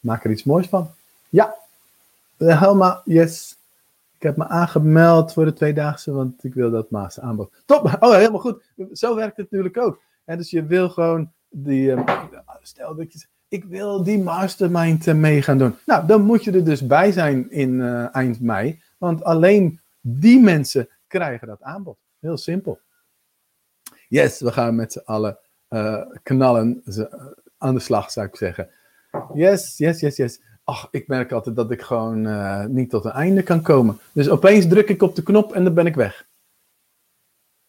maak 0.00 0.24
er 0.24 0.30
iets 0.30 0.44
moois 0.44 0.66
van. 0.66 0.90
Ja, 1.28 1.54
Helma, 2.36 3.02
yes. 3.04 3.56
Ik 4.18 4.24
heb 4.24 4.36
me 4.36 4.48
aangemeld 4.48 5.32
voor 5.32 5.44
de 5.44 5.52
tweedaagse, 5.52 6.12
want 6.12 6.44
ik 6.44 6.54
wil 6.54 6.70
dat 6.70 6.90
master 6.90 7.22
aanbod. 7.22 7.62
Top! 7.64 7.96
Oh, 8.00 8.12
helemaal 8.12 8.40
goed. 8.40 8.70
Zo 8.92 9.14
werkt 9.14 9.36
het 9.36 9.50
natuurlijk 9.50 9.76
ook. 9.76 10.02
En 10.24 10.36
dus 10.38 10.50
je 10.50 10.64
wil 10.64 10.88
gewoon 10.88 11.32
die, 11.48 11.90
um, 11.90 12.04
stel 12.62 12.94
dat 12.94 13.12
je 13.12 13.26
ik 13.48 13.64
wil 13.64 14.02
die 14.02 14.22
mastermind 14.22 15.06
uh, 15.06 15.14
mee 15.14 15.42
gaan 15.42 15.58
doen. 15.58 15.74
Nou, 15.86 16.06
dan 16.06 16.22
moet 16.22 16.44
je 16.44 16.52
er 16.52 16.64
dus 16.64 16.86
bij 16.86 17.12
zijn 17.12 17.50
in 17.50 17.70
uh, 17.70 18.14
eind 18.14 18.40
mei, 18.40 18.82
want 18.98 19.24
alleen 19.24 19.80
die 20.00 20.40
mensen 20.40 20.88
krijgen 21.06 21.46
dat 21.46 21.62
aanbod. 21.62 21.98
Heel 22.20 22.36
simpel. 22.36 22.80
Yes, 24.08 24.40
we 24.40 24.52
gaan 24.52 24.74
met 24.74 24.92
z'n 24.92 25.02
allen 25.04 25.38
uh, 25.68 26.02
knallen 26.22 26.82
aan 27.58 27.74
de 27.74 27.80
slag, 27.80 28.10
zou 28.10 28.26
ik 28.26 28.36
zeggen. 28.36 28.70
Yes, 29.34 29.76
yes, 29.76 30.00
yes, 30.00 30.16
yes. 30.16 30.40
Ach, 30.68 30.88
ik 30.90 31.08
merk 31.08 31.32
altijd 31.32 31.56
dat 31.56 31.70
ik 31.70 31.82
gewoon 31.82 32.26
uh, 32.26 32.64
niet 32.64 32.90
tot 32.90 33.04
een 33.04 33.10
einde 33.10 33.42
kan 33.42 33.62
komen. 33.62 33.98
Dus 34.12 34.28
opeens 34.28 34.66
druk 34.66 34.88
ik 34.88 35.02
op 35.02 35.14
de 35.14 35.22
knop 35.22 35.52
en 35.52 35.64
dan 35.64 35.74
ben 35.74 35.86
ik 35.86 35.94
weg. 35.94 36.26